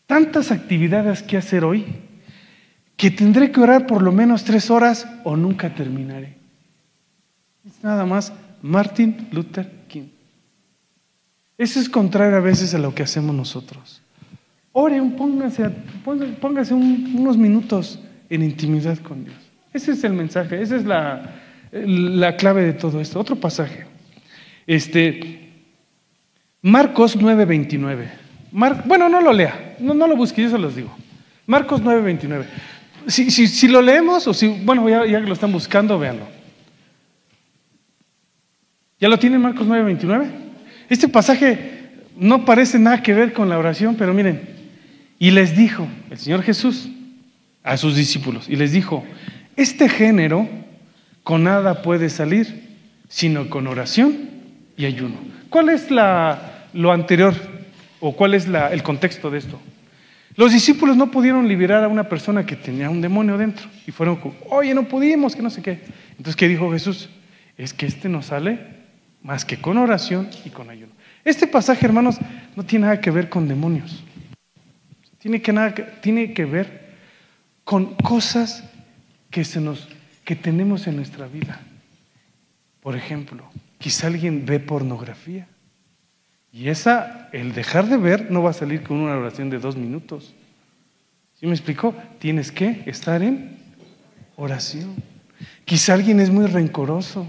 tantas 0.08 0.52
actividades 0.52 1.24
que 1.24 1.38
hacer 1.38 1.64
hoy, 1.64 1.86
que 2.98 3.12
tendré 3.12 3.52
que 3.52 3.62
orar 3.62 3.88
por 3.88 4.02
lo 4.02 4.12
menos 4.12 4.44
tres 4.44 4.70
horas 4.70 5.08
o 5.24 5.36
nunca 5.36 5.74
terminaré. 5.74 6.36
Es 7.66 7.84
nada 7.84 8.06
más 8.06 8.34
Martin 8.62 9.28
Luther 9.32 9.72
King. 9.88 10.10
Eso 11.58 11.80
es 11.80 11.90
contrario 11.90 12.38
a 12.38 12.42
veces 12.42 12.74
a 12.74 12.80
lo 12.80 12.94
que 12.94 13.04
hacemos 13.04 13.36
nosotros. 13.36 14.02
Oren, 14.74 15.16
pónganse, 15.16 16.74
unos 16.74 17.38
minutos 17.38 18.00
en 18.30 18.44
intimidad 18.44 18.98
con 19.00 19.26
Dios. 19.26 19.38
Ese 19.74 19.92
es 19.92 20.04
el 20.04 20.14
mensaje, 20.14 20.62
esa 20.62 20.76
es 20.76 20.86
la, 20.86 21.36
la 21.72 22.36
clave 22.36 22.64
de 22.64 22.74
todo 22.74 23.02
esto. 23.02 23.20
Otro 23.20 23.36
pasaje. 23.36 23.86
Este, 24.66 25.41
Marcos 26.62 27.18
9:29. 27.18 28.10
bueno, 28.52 29.10
no 29.10 29.22
lo 29.22 29.34
lea, 29.34 29.76
no, 29.80 29.94
no 29.94 30.08
lo 30.08 30.16
busque, 30.16 30.44
yo 30.44 30.50
se 30.50 30.58
los 30.58 30.76
digo. 30.76 30.96
Marcos 31.48 31.82
9:29. 31.82 32.46
Si, 33.08 33.32
si, 33.32 33.48
si, 33.48 33.68
lo 33.68 33.82
leemos, 33.82 34.28
o 34.28 34.34
si, 34.34 34.48
bueno, 34.64 34.88
ya, 34.88 35.06
ya 35.06 35.20
que 35.20 35.28
lo 35.28 35.34
están 35.34 35.52
buscando, 35.52 35.98
véanlo. 35.98 36.28
¿Ya 39.00 39.10
lo 39.10 39.18
tienen 39.18 39.42
Marcos 39.42 39.68
9:29? 39.68 40.28
Este 40.88 41.08
pasaje 41.08 41.82
no 42.16 42.46
parece 42.46 42.78
nada 42.78 43.02
que 43.02 43.14
ver 43.14 43.34
con 43.34 43.50
la 43.50 43.58
oración, 43.58 43.96
pero 43.96 44.14
miren, 44.14 44.42
y 45.18 45.32
les 45.32 45.56
dijo 45.56 45.88
el 46.12 46.18
Señor 46.20 46.44
Jesús 46.44 46.90
a 47.64 47.78
sus 47.78 47.96
discípulos, 47.96 48.48
y 48.48 48.56
les 48.56 48.72
dijo, 48.72 49.04
este 49.56 49.90
género 49.90 50.48
con 51.24 51.44
nada 51.44 51.82
puede 51.82 52.10
salir, 52.10 52.78
sino 53.08 53.50
con 53.50 53.68
oración 53.68 54.30
y 54.78 54.86
ayuno. 54.86 55.16
¿Cuál 55.50 55.70
es 55.70 55.92
la, 55.92 56.51
lo 56.74 56.92
anterior 56.92 57.34
o 58.00 58.16
cuál 58.16 58.34
es 58.34 58.48
el 58.48 58.84
contexto 58.84 59.30
de 59.30 59.40
esto? 59.40 59.60
Los 60.36 60.54
discípulos 60.54 60.96
no 60.96 61.12
pudieron 61.12 61.48
liberar 61.48 61.84
a 61.84 61.88
una 61.88 62.08
persona 62.08 62.46
que 62.46 62.56
tenía 62.56 62.90
un 62.90 63.02
demonio 63.02 63.38
dentro 63.38 63.68
y 63.86 63.92
fueron, 63.92 64.20
oye, 64.50 64.74
no 64.74 64.88
pudimos, 64.88 65.36
que 65.36 65.42
no 65.42 65.50
sé 65.50 65.62
qué. 65.62 65.82
Entonces, 66.12 66.36
¿qué 66.36 66.48
dijo 66.48 66.72
Jesús? 66.72 67.10
Es 67.58 67.74
que 67.74 67.86
este 67.86 68.08
no 68.08 68.22
sale 68.22 68.60
más 69.22 69.44
que 69.46 69.60
con 69.60 69.78
oración 69.78 70.30
y 70.46 70.50
con 70.50 70.70
ayuno. 70.70 70.94
Este 71.26 71.48
pasaje, 71.48 71.86
hermanos, 71.86 72.18
no 72.56 72.64
tiene 72.64 72.86
nada 72.86 73.02
que 73.02 73.12
ver 73.12 73.30
con 73.30 73.48
demonios. 73.48 74.04
Tiene 75.20 75.42
que, 75.42 75.54
nada, 75.54 75.76
tiene 76.02 76.34
que 76.34 76.46
ver 76.46 76.96
con 77.64 77.94
cosas 77.96 78.64
que, 79.30 79.44
se 79.44 79.62
nos, 79.62 79.88
que 80.24 80.36
tenemos 80.36 80.88
en 80.88 80.96
nuestra 80.96 81.28
vida. 81.28 81.60
Por 82.82 82.96
ejemplo, 82.96 83.44
quizá 83.78 84.08
alguien 84.08 84.46
ve 84.46 84.60
pornografía. 84.60 85.48
Y 86.52 86.70
esa, 86.70 87.30
el 87.32 87.54
dejar 87.54 87.88
de 87.88 87.98
ver, 87.98 88.32
no 88.32 88.44
va 88.44 88.50
a 88.50 88.54
salir 88.54 88.84
con 88.84 88.98
una 88.98 89.18
oración 89.18 89.50
de 89.50 89.60
dos 89.60 89.76
minutos. 89.76 90.34
¿Sí 91.40 91.48
me 91.48 91.54
explicó? 91.54 91.96
Tienes 92.20 92.52
que 92.52 92.84
estar 92.86 93.24
en 93.24 93.58
oración. 94.36 94.96
Quizá 95.66 95.94
alguien 95.94 96.20
es 96.20 96.30
muy 96.30 96.46
rencoroso 96.46 97.26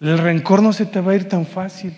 el 0.00 0.16
rencor 0.16 0.62
no 0.62 0.72
se 0.72 0.86
te 0.86 1.00
va 1.00 1.12
a 1.12 1.14
ir 1.14 1.28
tan 1.28 1.46
fácil. 1.46 1.94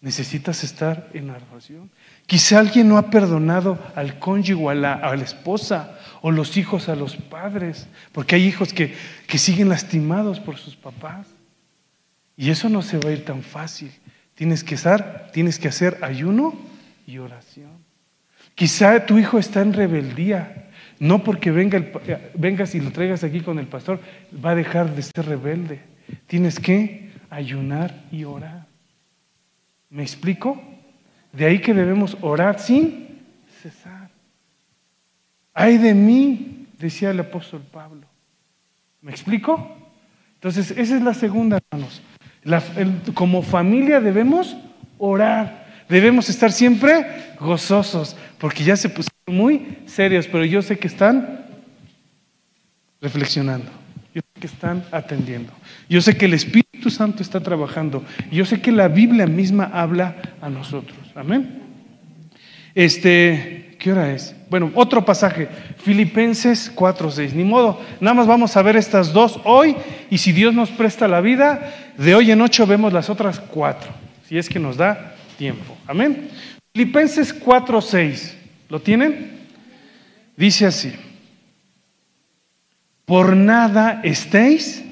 Necesitas 0.00 0.62
estar 0.62 1.10
en 1.14 1.30
oración. 1.30 1.90
Quizá 2.26 2.60
alguien 2.60 2.88
no 2.88 2.96
ha 2.96 3.10
perdonado 3.10 3.78
al 3.96 4.20
cónyuge, 4.20 4.70
a 4.70 4.74
la, 4.74 4.92
a 4.94 5.16
la 5.16 5.24
esposa, 5.24 5.98
o 6.22 6.30
los 6.30 6.56
hijos 6.56 6.88
a 6.88 6.94
los 6.94 7.16
padres, 7.16 7.88
porque 8.12 8.36
hay 8.36 8.44
hijos 8.44 8.72
que, 8.72 8.94
que 9.26 9.38
siguen 9.38 9.68
lastimados 9.68 10.38
por 10.38 10.58
sus 10.58 10.76
papás. 10.76 11.26
Y 12.36 12.50
eso 12.50 12.68
no 12.68 12.82
se 12.82 12.98
va 12.98 13.10
a 13.10 13.12
ir 13.14 13.24
tan 13.24 13.42
fácil. 13.42 13.90
Tienes 14.36 14.62
que 14.62 14.74
estar, 14.74 15.30
tienes 15.32 15.58
que 15.58 15.66
hacer 15.66 15.98
ayuno 16.02 16.54
y 17.06 17.18
oración. 17.18 17.72
Quizá 18.54 19.06
tu 19.06 19.18
hijo 19.18 19.38
está 19.38 19.62
en 19.62 19.72
rebeldía. 19.72 20.68
No 20.98 21.24
porque 21.24 21.50
venga 21.50 21.78
el, 21.78 21.92
vengas 22.34 22.74
y 22.74 22.80
lo 22.80 22.92
traigas 22.92 23.24
aquí 23.24 23.40
con 23.40 23.58
el 23.58 23.66
pastor, 23.66 23.98
va 24.44 24.50
a 24.50 24.54
dejar 24.54 24.94
de 24.94 25.02
ser 25.02 25.26
rebelde. 25.26 25.80
Tienes 26.26 26.60
que 26.60 27.10
ayunar 27.30 28.04
y 28.12 28.24
orar. 28.24 28.66
¿Me 29.88 30.02
explico? 30.02 30.62
De 31.32 31.46
ahí 31.46 31.60
que 31.60 31.74
debemos 31.74 32.16
orar 32.20 32.60
sin 32.60 33.24
cesar. 33.62 34.10
Ay 35.54 35.78
de 35.78 35.94
mí, 35.94 36.66
decía 36.78 37.10
el 37.10 37.20
apóstol 37.20 37.62
Pablo. 37.72 38.06
¿Me 39.00 39.12
explico? 39.12 39.76
Entonces, 40.34 40.70
esa 40.72 40.96
es 40.96 41.02
la 41.02 41.14
segunda, 41.14 41.58
hermanos. 41.70 42.02
Como 43.14 43.42
familia 43.42 44.00
debemos 44.00 44.56
orar. 44.98 45.66
Debemos 45.88 46.28
estar 46.28 46.50
siempre 46.50 47.06
gozosos, 47.38 48.16
porque 48.38 48.64
ya 48.64 48.76
se 48.76 48.88
pusieron 48.88 49.12
muy 49.28 49.78
serios, 49.86 50.26
pero 50.26 50.44
yo 50.44 50.62
sé 50.62 50.78
que 50.78 50.88
están 50.88 51.46
reflexionando. 53.00 53.70
Yo 54.14 54.20
sé 54.22 54.40
que 54.40 54.46
están 54.46 54.84
atendiendo. 54.90 55.52
Yo 55.88 56.00
sé 56.00 56.16
que 56.16 56.24
el 56.24 56.34
Espíritu 56.34 56.90
Santo 56.90 57.22
está 57.22 57.40
trabajando. 57.40 58.04
Yo 58.32 58.44
sé 58.44 58.60
que 58.60 58.72
la 58.72 58.88
Biblia 58.88 59.26
misma 59.26 59.70
habla 59.72 60.16
a 60.40 60.48
nosotros. 60.48 60.98
Amén. 61.14 61.62
Este, 62.74 63.65
¿qué 63.86 63.92
hora 63.92 64.12
es? 64.12 64.34
Bueno, 64.50 64.72
otro 64.74 65.04
pasaje, 65.04 65.48
Filipenses 65.78 66.72
4:6. 66.74 67.32
Ni 67.34 67.44
modo, 67.44 67.80
nada 68.00 68.14
más 68.14 68.26
vamos 68.26 68.56
a 68.56 68.62
ver 68.62 68.74
estas 68.74 69.12
dos 69.12 69.38
hoy 69.44 69.76
y 70.10 70.18
si 70.18 70.32
Dios 70.32 70.52
nos 70.52 70.70
presta 70.70 71.06
la 71.06 71.20
vida, 71.20 71.72
de 71.96 72.16
hoy 72.16 72.32
en 72.32 72.40
ocho 72.40 72.66
vemos 72.66 72.92
las 72.92 73.08
otras 73.10 73.38
cuatro, 73.38 73.92
si 74.28 74.38
es 74.38 74.48
que 74.48 74.58
nos 74.58 74.76
da 74.76 75.14
tiempo. 75.38 75.76
Amén. 75.86 76.30
Filipenses 76.74 77.32
4:6. 77.32 78.34
¿Lo 78.68 78.80
tienen? 78.80 79.46
Dice 80.36 80.66
así, 80.66 80.92
por 83.04 83.36
nada 83.36 84.00
estéis, 84.02 84.82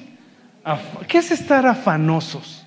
¿qué 1.09 1.17
es 1.17 1.31
estar 1.31 1.67
afanosos? 1.67 2.65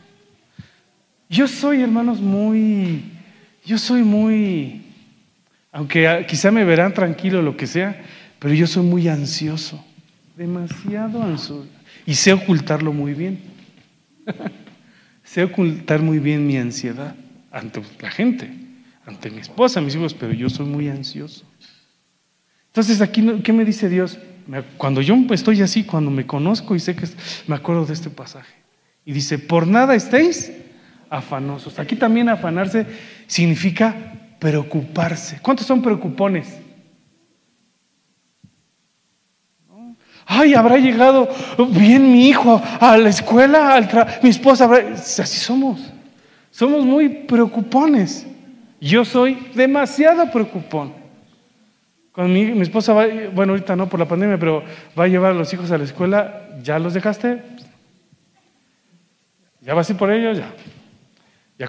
Yo 1.31 1.49
soy, 1.49 1.81
hermanos, 1.81 2.20
muy, 2.20 3.03
yo 3.64 3.79
soy 3.79 4.03
muy, 4.03 4.88
aunque 5.73 6.27
quizá 6.29 6.51
me 6.51 6.64
verán 6.64 6.95
tranquilo 6.95 7.43
lo 7.43 7.57
que 7.57 7.66
sea, 7.66 8.03
pero 8.39 8.55
yo 8.55 8.66
soy 8.66 8.85
muy 8.85 9.09
ansioso, 9.09 9.85
demasiado 10.37 11.23
ansioso, 11.23 11.66
y 12.07 12.14
sé 12.14 12.33
ocultarlo 12.33 12.93
muy 12.93 13.14
bien. 13.14 13.41
sé 15.25 15.45
ocultar 15.45 16.01
muy 16.01 16.19
bien 16.19 16.47
mi 16.47 16.57
ansiedad 16.57 17.14
ante 17.51 17.83
la 18.01 18.11
gente, 18.11 18.51
ante 19.05 19.31
mi 19.31 19.41
esposa, 19.41 19.81
mis 19.81 19.95
hijos, 19.95 20.14
pero 20.14 20.33
yo 20.33 20.49
soy 20.49 20.66
muy 20.66 20.89
ansioso. 20.89 21.45
Entonces 22.69 23.01
aquí, 23.01 23.27
¿qué 23.43 23.53
me 23.53 23.64
dice 23.64 23.89
Dios? 23.89 24.19
Cuando 24.77 25.03
yo 25.03 25.16
estoy 25.31 25.61
así, 25.61 25.85
cuando 25.85 26.11
me 26.11 26.27
conozco 26.27 26.75
y 26.75 26.81
sé 26.81 26.97
que 26.97 27.07
me 27.47 27.57
acuerdo 27.57 27.85
de 27.85 27.93
este 27.93 28.09
pasaje. 28.09 28.55
Y 29.05 29.12
dice, 29.12 29.39
por 29.39 29.66
nada 29.66 29.95
estéis 29.95 30.53
afanosos. 31.11 31.79
Aquí 31.79 31.97
también 31.97 32.29
afanarse 32.29 32.87
significa 33.27 34.18
preocuparse. 34.39 35.39
¿Cuántos 35.41 35.66
son 35.66 35.82
preocupones? 35.82 36.61
Ay, 40.30 40.55
habrá 40.55 40.76
llegado 40.76 41.26
bien 41.70 42.12
mi 42.12 42.28
hijo 42.28 42.62
a 42.80 42.99
la 42.99 43.09
escuela, 43.09 43.74
al 43.74 43.89
mi 44.22 44.28
esposa. 44.28 44.70
Así 44.93 45.39
somos. 45.39 45.80
Somos 46.51 46.84
muy 46.84 47.09
preocupones. 47.09 48.26
Yo 48.80 49.05
soy 49.05 49.39
demasiado 49.55 50.30
preocupón. 50.30 50.93
Cuando 52.12 52.34
mi, 52.34 52.61
esposa 52.61 52.93
va, 52.93 53.07
bueno, 53.32 53.53
ahorita 53.53 53.74
no 53.74 53.89
por 53.89 54.01
la 54.01 54.07
pandemia, 54.07 54.39
pero 54.39 54.62
va 54.99 55.05
a 55.05 55.09
llevar 55.09 55.30
a 55.30 55.34
los 55.34 55.53
hijos 55.55 55.70
a 55.70 55.78
la 55.78 55.84
escuela, 55.84 56.49
¿ya 56.62 56.78
los 56.78 56.93
dejaste? 56.93 57.43
¿Ya 59.61 59.72
vas 59.72 59.89
a 59.89 59.93
ir 59.93 59.99
por 59.99 60.11
ellos? 60.11 60.36
Ya. 60.36 60.53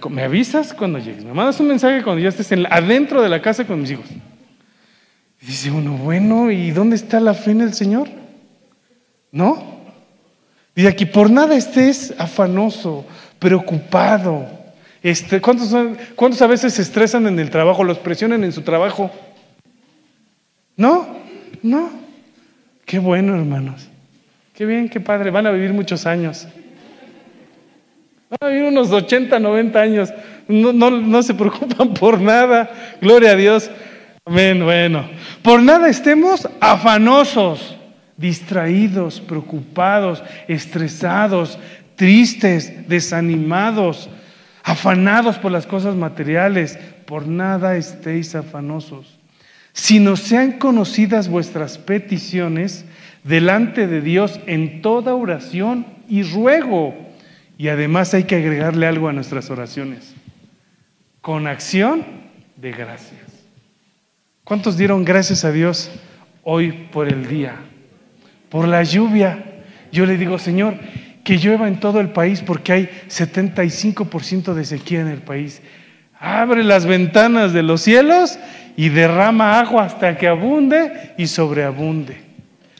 Me 0.09 0.23
avisas 0.23 0.73
cuando 0.73 0.99
llegues. 0.99 1.25
Me 1.25 1.33
mandas 1.33 1.59
un 1.59 1.67
mensaje 1.67 2.03
cuando 2.03 2.21
ya 2.21 2.29
estés 2.29 2.51
adentro 2.69 3.21
de 3.21 3.29
la 3.29 3.41
casa 3.41 3.65
con 3.65 3.81
mis 3.81 3.91
hijos. 3.91 4.05
Dice 5.41 5.71
uno, 5.71 5.93
bueno, 5.93 6.51
¿y 6.51 6.71
dónde 6.71 6.95
está 6.95 7.19
la 7.19 7.33
fe 7.33 7.51
en 7.51 7.61
el 7.61 7.73
Señor? 7.73 8.09
¿No? 9.31 9.79
Dice 10.75 10.89
aquí, 10.89 11.05
por 11.05 11.31
nada 11.31 11.55
estés 11.55 12.13
afanoso, 12.17 13.05
preocupado. 13.39 14.47
Este, 15.01 15.41
¿cuántos, 15.41 15.73
¿Cuántos 16.15 16.41
a 16.41 16.47
veces 16.47 16.73
se 16.73 16.81
estresan 16.81 17.25
en 17.25 17.39
el 17.39 17.49
trabajo, 17.49 17.83
los 17.83 17.99
presionan 17.99 18.43
en 18.43 18.51
su 18.51 18.61
trabajo? 18.61 19.09
No, 20.75 21.07
no. 21.63 21.89
Qué 22.85 22.99
bueno, 22.99 23.35
hermanos. 23.35 23.87
Qué 24.53 24.65
bien, 24.65 24.89
qué 24.89 24.99
padre. 24.99 25.31
Van 25.31 25.47
a 25.47 25.51
vivir 25.51 25.73
muchos 25.73 26.05
años. 26.05 26.47
Vivir 28.41 28.63
unos 28.63 28.91
80, 28.91 29.39
90 29.39 29.79
años. 29.79 30.13
No, 30.47 30.71
no, 30.73 30.91
no 30.91 31.23
se 31.23 31.33
preocupan 31.33 31.93
por 31.99 32.19
nada. 32.21 32.69
Gloria 33.01 33.31
a 33.31 33.35
Dios. 33.35 33.69
Amén. 34.25 34.63
Bueno, 34.63 35.09
por 35.41 35.61
nada 35.61 35.89
estemos 35.89 36.47
afanosos, 36.59 37.75
distraídos, 38.17 39.19
preocupados, 39.19 40.23
estresados, 40.47 41.57
tristes, 41.95 42.87
desanimados, 42.87 44.09
afanados 44.63 45.37
por 45.37 45.51
las 45.51 45.65
cosas 45.65 45.95
materiales. 45.95 46.77
Por 47.05 47.27
nada 47.27 47.75
estéis 47.75 48.35
afanosos 48.35 49.19
sino 49.73 50.17
sean 50.17 50.53
conocidas 50.53 51.29
vuestras 51.29 51.77
peticiones 51.77 52.85
delante 53.23 53.87
de 53.87 54.01
Dios 54.01 54.39
en 54.45 54.81
toda 54.81 55.15
oración 55.15 55.85
y 56.07 56.23
ruego. 56.23 57.08
Y 57.59 57.67
además 57.67 58.13
hay 58.13 58.23
que 58.23 58.37
agregarle 58.37 58.87
algo 58.87 59.09
a 59.09 59.13
nuestras 59.13 59.49
oraciones, 59.49 60.15
con 61.19 61.45
acción 61.45 62.05
de 62.55 62.71
gracias. 62.71 63.19
¿Cuántos 64.45 64.77
dieron 64.77 65.03
gracias 65.03 65.43
a 65.43 65.51
Dios 65.51 65.91
hoy 66.43 66.71
por 66.93 67.09
el 67.09 67.27
día? 67.27 67.57
Por 68.47 68.65
la 68.65 68.83
lluvia. 68.83 69.43
Yo 69.91 70.05
le 70.05 70.15
digo, 70.15 70.39
Señor, 70.39 70.75
que 71.25 71.37
llueva 71.37 71.67
en 71.67 71.81
todo 71.81 71.99
el 71.99 72.11
país 72.11 72.41
porque 72.41 72.71
hay 72.71 72.89
75% 73.09 74.53
de 74.53 74.63
sequía 74.63 75.01
en 75.01 75.09
el 75.09 75.21
país. 75.21 75.61
Abre 76.17 76.63
las 76.63 76.85
ventanas 76.85 77.51
de 77.51 77.63
los 77.63 77.81
cielos 77.81 78.39
y 78.77 78.87
derrama 78.87 79.59
agua 79.59 79.83
hasta 79.83 80.17
que 80.17 80.29
abunde 80.29 81.13
y 81.17 81.27
sobreabunde. 81.27 82.21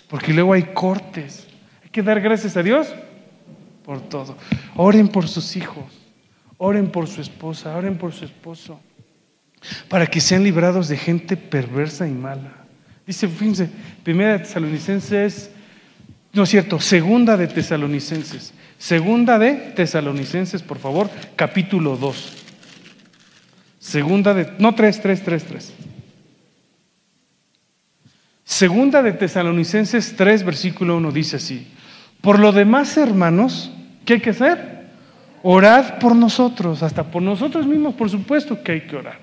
Porque 0.07 0.31
luego 0.31 0.53
hay 0.53 0.63
cortes. 0.73 1.49
Hay 1.83 1.89
que 1.89 2.01
dar 2.01 2.21
gracias 2.21 2.55
a 2.55 2.63
Dios 2.63 2.95
por 3.89 4.01
todo. 4.01 4.37
Oren 4.75 5.07
por 5.07 5.27
sus 5.27 5.55
hijos, 5.55 5.83
oren 6.59 6.91
por 6.91 7.07
su 7.07 7.21
esposa, 7.21 7.75
oren 7.75 7.97
por 7.97 8.13
su 8.13 8.23
esposo, 8.23 8.79
para 9.87 10.05
que 10.05 10.21
sean 10.21 10.43
librados 10.43 10.89
de 10.89 10.95
gente 10.95 11.35
perversa 11.35 12.07
y 12.07 12.11
mala. 12.11 12.53
Dice, 13.07 13.27
fíjense, 13.27 13.67
primera 14.03 14.33
de 14.33 14.39
Tesalonicenses, 14.43 15.49
no 16.33 16.43
es 16.43 16.49
cierto, 16.49 16.79
segunda 16.79 17.35
de 17.35 17.47
Tesalonicenses, 17.47 18.53
segunda 18.77 19.39
de 19.39 19.55
Tesalonicenses, 19.75 20.61
por 20.61 20.77
favor, 20.77 21.09
capítulo 21.35 21.97
2. 21.97 22.33
Segunda 23.79 24.35
de, 24.35 24.53
no 24.59 24.75
3, 24.75 25.01
3, 25.01 25.23
3, 25.23 25.43
3. 25.45 25.73
Segunda 28.43 29.01
de 29.01 29.13
Tesalonicenses 29.13 30.15
3, 30.15 30.43
versículo 30.43 30.95
1 30.97 31.11
dice 31.11 31.37
así, 31.37 31.67
por 32.21 32.37
lo 32.37 32.51
demás, 32.51 32.95
hermanos, 32.95 33.71
¿qué 34.09 34.15
hay 34.15 34.21
que 34.21 34.31
hacer? 34.31 34.79
Orad 35.43 35.99
por 35.99 36.15
nosotros, 36.15 36.81
hasta 36.81 37.03
por 37.03 37.21
nosotros 37.21 37.67
mismos, 37.67 37.93
por 37.93 38.09
supuesto 38.09 38.63
que 38.63 38.71
hay 38.71 38.81
que 38.81 38.95
orar. 38.95 39.19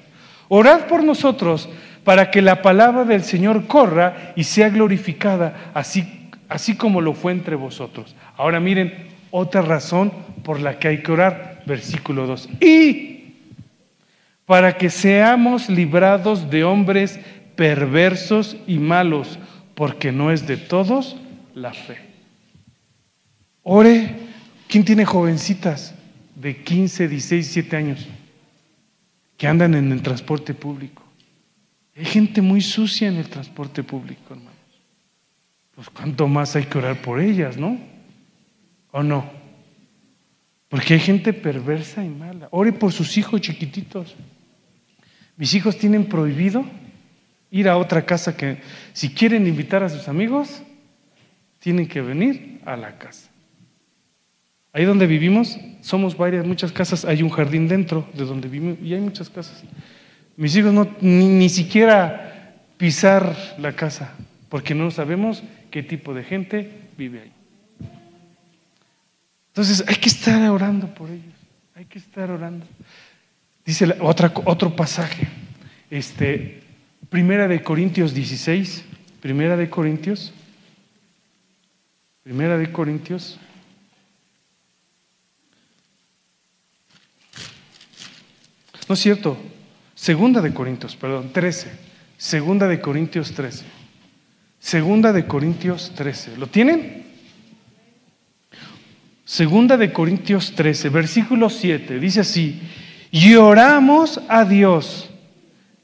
Orad 0.47 0.83
por 0.83 1.03
nosotros 1.03 1.69
para 2.05 2.31
que 2.31 2.41
la 2.41 2.63
palabra 2.63 3.05
del 3.05 3.25
Señor 3.25 3.67
corra 3.67 4.33
y 4.37 4.45
sea 4.45 4.69
glorificada, 4.69 5.73
así, 5.75 6.31
así 6.49 6.77
como 6.77 7.01
lo 7.01 7.15
fue 7.15 7.33
entre 7.33 7.57
vosotros. 7.57 8.15
Ahora 8.37 8.61
miren, 8.61 9.09
otra 9.33 9.61
razón 9.61 10.13
por 10.45 10.61
la 10.61 10.79
que 10.79 10.87
hay 10.87 11.03
que 11.03 11.11
orar, 11.11 11.65
versículo 11.67 12.29
2. 12.29 12.49
Y 12.61 13.35
para 14.45 14.77
que 14.77 14.89
seamos 14.89 15.69
librados 15.69 16.49
de 16.49 16.63
hombres 16.63 17.19
perversos 17.57 18.57
y 18.69 18.79
malos, 18.79 19.41
porque 19.75 20.13
no 20.13 20.31
es 20.31 20.47
de 20.47 20.57
todos 20.57 21.17
la 21.57 21.73
fe. 21.73 21.99
Ore, 23.65 24.26
¿quién 24.69 24.85
tiene 24.85 25.05
jovencitas 25.05 25.95
de 26.35 26.63
15, 26.63 27.09
16, 27.09 27.55
17 27.55 27.77
años 27.77 28.07
que 29.37 29.47
andan 29.47 29.75
en 29.75 29.93
el 29.93 30.03
transporte 30.03 30.55
público? 30.55 31.03
Hay 31.97 32.05
gente 32.05 32.43
muy 32.43 32.61
sucia 32.61 33.09
en 33.09 33.17
el 33.17 33.29
transporte 33.29 33.83
público, 33.83 34.35
hermanos. 34.35 34.53
Pues 35.75 35.91
cuánto 35.91 36.29
más 36.29 36.57
hay 36.57 36.65
que 36.65 36.79
orar 36.79 37.01
por 37.01 37.21
ellas, 37.21 37.57
¿no? 37.57 37.79
¿O 38.93 39.03
no? 39.03 39.31
Porque 40.69 40.95
hay 40.95 41.01
gente 41.01 41.33
perversa 41.33 42.05
y 42.05 42.09
mala. 42.09 42.49
Ore 42.51 42.73
por 42.73 42.93
sus 42.93 43.17
hijos 43.17 43.41
chiquititos. 43.41 44.15
Mis 45.37 45.55
hijos 45.55 45.79
tienen 45.79 46.07
prohibido 46.07 46.65
ir 47.51 47.69
a 47.69 47.77
otra 47.77 48.05
casa 48.05 48.37
que 48.37 48.61
si 48.93 49.11
quieren 49.11 49.47
invitar 49.47 49.83
a 49.83 49.89
sus 49.89 50.09
amigos, 50.09 50.63
tienen 51.59 51.87
que 51.87 52.01
venir 52.01 52.61
a 52.65 52.77
la 52.77 52.99
casa. 52.99 53.31
Ahí 54.77 54.85
donde 54.85 55.07
vivimos, 55.07 55.59
somos 55.81 56.19
varias, 56.19 56.45
muchas 56.45 56.71
casas, 56.71 57.07
hay 57.07 57.23
un 57.23 57.31
jardín 57.31 57.67
dentro 57.67 58.07
de 58.13 58.27
donde 58.27 58.47
vivimos 58.47 58.77
y 58.83 58.93
hay 58.93 59.01
muchas 59.01 59.31
casas. 59.31 59.65
Mis 60.37 60.55
hijos 60.55 60.71
no, 60.71 60.95
ni, 61.01 61.49
siquiera 61.49 62.55
pisar 62.77 63.35
la 63.59 63.73
casa, 63.73 64.13
porque 64.51 64.75
no 64.75 64.91
sabemos 64.91 65.43
qué 65.71 65.83
tipo 65.83 66.13
de 66.13 66.25
gente 66.25 66.91
vive 66.99 67.23
ahí. 67.23 67.33
Entonces 69.49 69.83
hay 69.89 69.95
que 69.97 70.11
estar 70.11 70.51
orando 70.51 70.93
por 70.93 71.09
ellos, 71.09 71.35
hay 71.75 71.87
que 71.87 71.99
estar 71.99 72.31
orando. 72.31 72.67
Dice 73.65 73.97
otra, 73.99 74.31
otro 74.45 74.77
pasaje, 74.77 75.27
este, 75.91 76.61
Primera 77.09 77.49
de 77.49 77.63
Corintios 77.63 78.13
16, 78.13 78.85
Primera 79.23 79.57
de 79.57 79.71
Corintios, 79.71 80.35
Primera 82.23 82.59
de 82.59 82.71
Corintios. 82.71 83.41
No 88.89 88.95
es 88.95 89.01
cierto, 89.01 89.37
Segunda 89.95 90.43
de 90.43 90.53
Corintios, 90.53 90.95
perdón, 90.95 91.31
13. 91.33 91.73
Segunda 92.19 92.69
de 92.69 92.81
Corintios 92.81 93.33
13. 93.33 93.65
Segunda 94.59 95.13
de 95.13 95.27
Corintios 95.27 95.93
13. 95.95 96.37
¿Lo 96.37 96.47
tienen? 96.47 97.07
Segunda 99.25 99.77
de 99.77 99.93
Corintios 99.93 100.55
13, 100.55 100.89
versículo 100.91 101.51
7, 101.51 101.99
dice 101.99 102.21
así, 102.21 102.61
y 103.11 103.35
oramos 103.35 104.21
a 104.29 104.45
Dios 104.45 105.11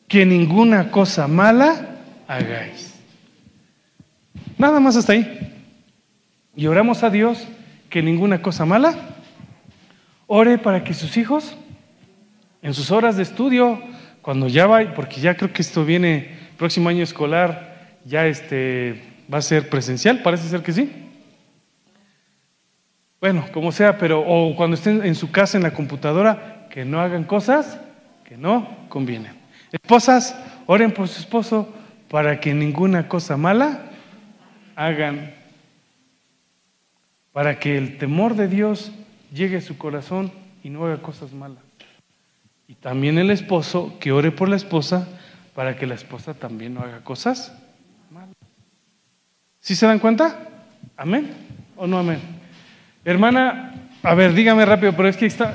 que 0.06 0.24
ninguna 0.24 0.92
cosa 0.92 1.26
mala 1.26 1.98
hagáis. 2.28 2.94
Nada 4.58 4.78
más 4.78 4.94
hasta 4.94 5.14
ahí. 5.14 5.54
Y 6.54 6.66
oramos 6.66 7.02
a 7.02 7.10
Dios 7.10 7.48
que 7.90 8.00
ninguna 8.00 8.42
cosa 8.42 8.64
mala. 8.64 8.94
Ore 10.28 10.58
para 10.58 10.84
que 10.84 10.94
sus 10.94 11.16
hijos, 11.16 11.56
en 12.62 12.74
sus 12.74 12.90
horas 12.90 13.16
de 13.16 13.24
estudio, 13.24 13.80
cuando 14.22 14.48
ya 14.48 14.66
va, 14.66 14.94
porque 14.94 15.20
ya 15.20 15.36
creo 15.36 15.52
que 15.52 15.62
esto 15.62 15.84
viene 15.84 16.38
próximo 16.56 16.88
año 16.88 17.02
escolar, 17.02 17.98
ya 18.04 18.26
este 18.26 19.02
va 19.32 19.38
a 19.38 19.42
ser 19.42 19.68
presencial, 19.68 20.22
parece 20.22 20.48
ser 20.48 20.62
que 20.62 20.72
sí. 20.72 20.90
Bueno, 23.20 23.44
como 23.52 23.72
sea, 23.72 23.98
pero 23.98 24.20
o 24.20 24.54
cuando 24.56 24.74
estén 24.74 25.04
en 25.04 25.14
su 25.14 25.30
casa 25.30 25.56
en 25.56 25.62
la 25.64 25.72
computadora, 25.72 26.68
que 26.70 26.84
no 26.84 27.00
hagan 27.00 27.24
cosas 27.24 27.78
que 28.24 28.36
no 28.36 28.68
convienen. 28.88 29.32
Esposas, 29.72 30.36
oren 30.66 30.92
por 30.92 31.08
su 31.08 31.20
esposo 31.20 31.68
para 32.08 32.40
que 32.40 32.54
ninguna 32.54 33.08
cosa 33.08 33.36
mala 33.36 33.90
hagan, 34.76 35.34
para 37.32 37.58
que 37.58 37.76
el 37.76 37.98
temor 37.98 38.34
de 38.34 38.48
Dios 38.48 38.92
llegue 39.32 39.58
a 39.58 39.62
su 39.62 39.78
corazón 39.78 40.32
y 40.62 40.70
no 40.70 40.84
haga 40.84 41.02
cosas 41.02 41.32
malas. 41.32 41.71
Y 42.72 42.74
también 42.76 43.18
el 43.18 43.30
esposo 43.30 43.98
que 44.00 44.12
ore 44.12 44.30
por 44.30 44.48
la 44.48 44.56
esposa 44.56 45.06
para 45.54 45.76
que 45.76 45.86
la 45.86 45.94
esposa 45.94 46.32
también 46.32 46.72
no 46.72 46.80
haga 46.80 47.04
cosas 47.04 47.52
malas. 48.10 48.34
¿Sí 49.60 49.76
se 49.76 49.84
dan 49.84 49.98
cuenta? 49.98 50.48
¿Amén? 50.96 51.34
¿O 51.76 51.86
no 51.86 51.98
amén? 51.98 52.18
Hermana, 53.04 53.74
a 54.02 54.14
ver, 54.14 54.32
dígame 54.32 54.64
rápido, 54.64 54.96
pero 54.96 55.06
es 55.06 55.18
que 55.18 55.26
está, 55.26 55.54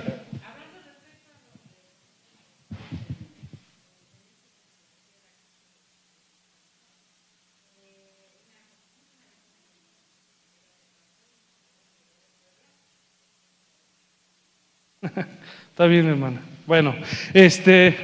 Está 15.69 15.85
bien, 15.85 16.07
hermana. 16.07 16.41
Bueno, 16.65 16.95
este, 17.33 17.95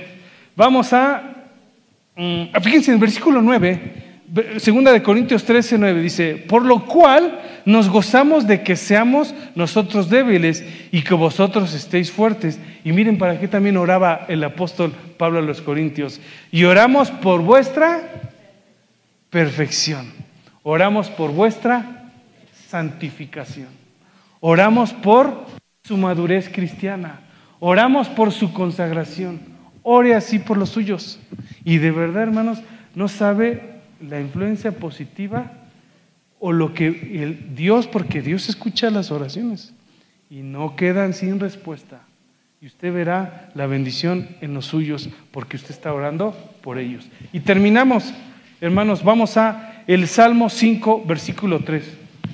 vamos 0.55 0.93
a, 0.93 1.49
mm, 2.15 2.43
fíjense 2.61 2.91
en 2.91 2.95
el 2.95 3.01
versículo 3.01 3.41
9, 3.41 4.03
segunda 4.57 4.91
de 4.91 5.01
Corintios 5.01 5.43
13, 5.43 5.77
9, 5.77 6.01
dice, 6.01 6.35
por 6.47 6.63
lo 6.63 6.85
cual 6.85 7.41
nos 7.65 7.89
gozamos 7.89 8.45
de 8.47 8.61
que 8.61 8.75
seamos 8.75 9.33
nosotros 9.55 10.09
débiles 10.09 10.63
y 10.91 11.01
que 11.01 11.13
vosotros 11.13 11.73
estéis 11.73 12.11
fuertes. 12.11 12.59
Y 12.83 12.91
miren 12.91 13.17
para 13.17 13.39
qué 13.39 13.47
también 13.47 13.77
oraba 13.77 14.25
el 14.27 14.43
apóstol 14.43 14.93
Pablo 15.17 15.39
a 15.39 15.43
los 15.43 15.61
Corintios. 15.61 16.19
Y 16.51 16.65
oramos 16.65 17.09
por 17.09 17.41
vuestra 17.41 18.01
perfección. 19.29 20.11
Oramos 20.63 21.09
por 21.09 21.31
vuestra 21.31 22.11
santificación. 22.69 23.69
Oramos 24.39 24.91
por 24.93 25.45
su 25.85 25.97
madurez 25.97 26.47
cristiana. 26.47 27.19
Oramos 27.59 28.07
por 28.07 28.31
su 28.31 28.53
consagración. 28.53 29.41
Ore 29.81 30.15
así 30.15 30.39
por 30.39 30.57
los 30.57 30.69
suyos. 30.69 31.19
Y 31.65 31.77
de 31.77 31.91
verdad, 31.91 32.23
hermanos, 32.23 32.59
no 32.95 33.09
sabe 33.09 33.81
la 33.99 34.21
influencia 34.21 34.71
positiva 34.71 35.51
o 36.39 36.53
lo 36.53 36.73
que 36.73 36.87
el 36.87 37.53
Dios, 37.53 37.87
porque 37.87 38.21
Dios 38.21 38.47
escucha 38.47 38.89
las 38.91 39.11
oraciones 39.11 39.73
y 40.29 40.37
no 40.37 40.77
quedan 40.77 41.13
sin 41.13 41.41
respuesta. 41.41 41.99
Y 42.61 42.67
usted 42.67 42.93
verá 42.93 43.51
la 43.53 43.67
bendición 43.67 44.29
en 44.39 44.53
los 44.53 44.67
suyos 44.67 45.09
porque 45.31 45.57
usted 45.57 45.71
está 45.71 45.93
orando 45.93 46.33
por 46.61 46.77
ellos. 46.77 47.05
Y 47.33 47.41
terminamos, 47.41 48.13
hermanos, 48.61 49.03
vamos 49.03 49.35
a 49.35 49.83
el 49.85 50.07
Salmo 50.07 50.49
5, 50.49 51.03
versículo 51.05 51.59
3. 51.59 51.83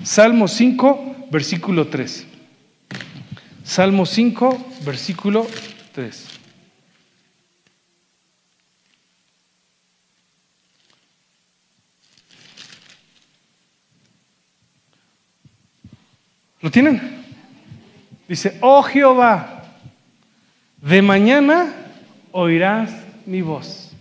Salmo 0.04 0.48
5, 0.48 1.30
versículo 1.32 1.88
3. 1.88 2.29
Salmo 3.70 4.04
5, 4.04 4.72
versículo 4.84 5.46
3. 5.92 6.28
¿Lo 16.62 16.72
tienen? 16.72 17.00
Dice, 18.28 18.58
oh 18.62 18.82
Jehová, 18.82 19.66
de 20.82 21.04
mañana 21.04 21.72
oirás 22.32 22.90
mi 23.28 23.44
voz. 23.44 23.92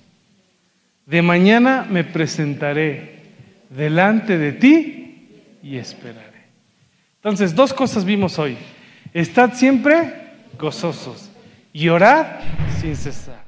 De 1.05 1.21
mañana 1.21 1.87
me 1.91 2.05
presentaré 2.05 3.35
delante 3.69 4.39
de 4.39 4.53
ti 4.53 5.29
y 5.62 5.77
esperaré. 5.77 6.47
Entonces, 7.16 7.55
dos 7.55 7.75
cosas 7.75 8.07
vimos 8.07 8.39
hoy. 8.39 8.57
Estad 9.14 9.54
siempre 9.54 10.34
gozosos 10.59 11.30
y 11.72 11.88
orad 11.88 12.26
sin 12.78 12.94
cesar. 12.94 13.44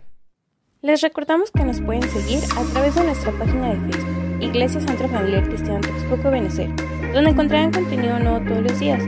Les 0.80 1.02
recordamos 1.02 1.50
que 1.50 1.64
nos 1.64 1.82
pueden 1.82 2.02
seguir 2.10 2.40
a 2.56 2.62
través 2.72 2.94
de 2.94 3.04
nuestra 3.04 3.30
página 3.32 3.74
de 3.74 3.92
Facebook, 3.92 4.42
Iglesia 4.42 4.80
Centro 4.80 5.06
Familiar 5.08 5.46
Cristiano 5.46 5.80
Texcoco 5.80 6.30
Benecer, 6.30 6.70
donde 7.12 7.30
encontrarán 7.30 7.72
contenido 7.72 8.18
nuevo 8.18 8.40
todos 8.48 8.62
los 8.62 8.80
días. 8.80 9.02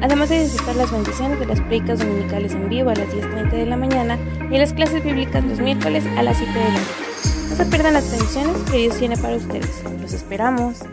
Además 0.00 0.28
de 0.28 0.44
disfrutar 0.44 0.76
las 0.76 0.92
bendiciones 0.92 1.40
de 1.40 1.46
las 1.46 1.60
predicas 1.62 1.98
dominicales 1.98 2.52
en 2.52 2.68
vivo 2.68 2.90
a 2.90 2.94
las 2.94 3.08
10.30 3.08 3.50
de 3.50 3.66
la 3.66 3.76
mañana 3.76 4.16
y 4.48 4.58
las 4.58 4.72
clases 4.72 5.02
bíblicas 5.02 5.42
los 5.44 5.58
miércoles 5.58 6.04
a 6.16 6.22
las 6.22 6.36
7 6.36 6.52
de 6.52 6.64
la 6.64 6.70
noche. 6.70 7.48
No 7.48 7.56
se 7.56 7.66
pierdan 7.66 7.94
las 7.94 8.10
bendiciones 8.10 8.70
que 8.70 8.78
Dios 8.78 8.96
tiene 8.96 9.16
para 9.16 9.34
ustedes. 9.34 9.82
Los 10.00 10.12
esperamos. 10.12 10.84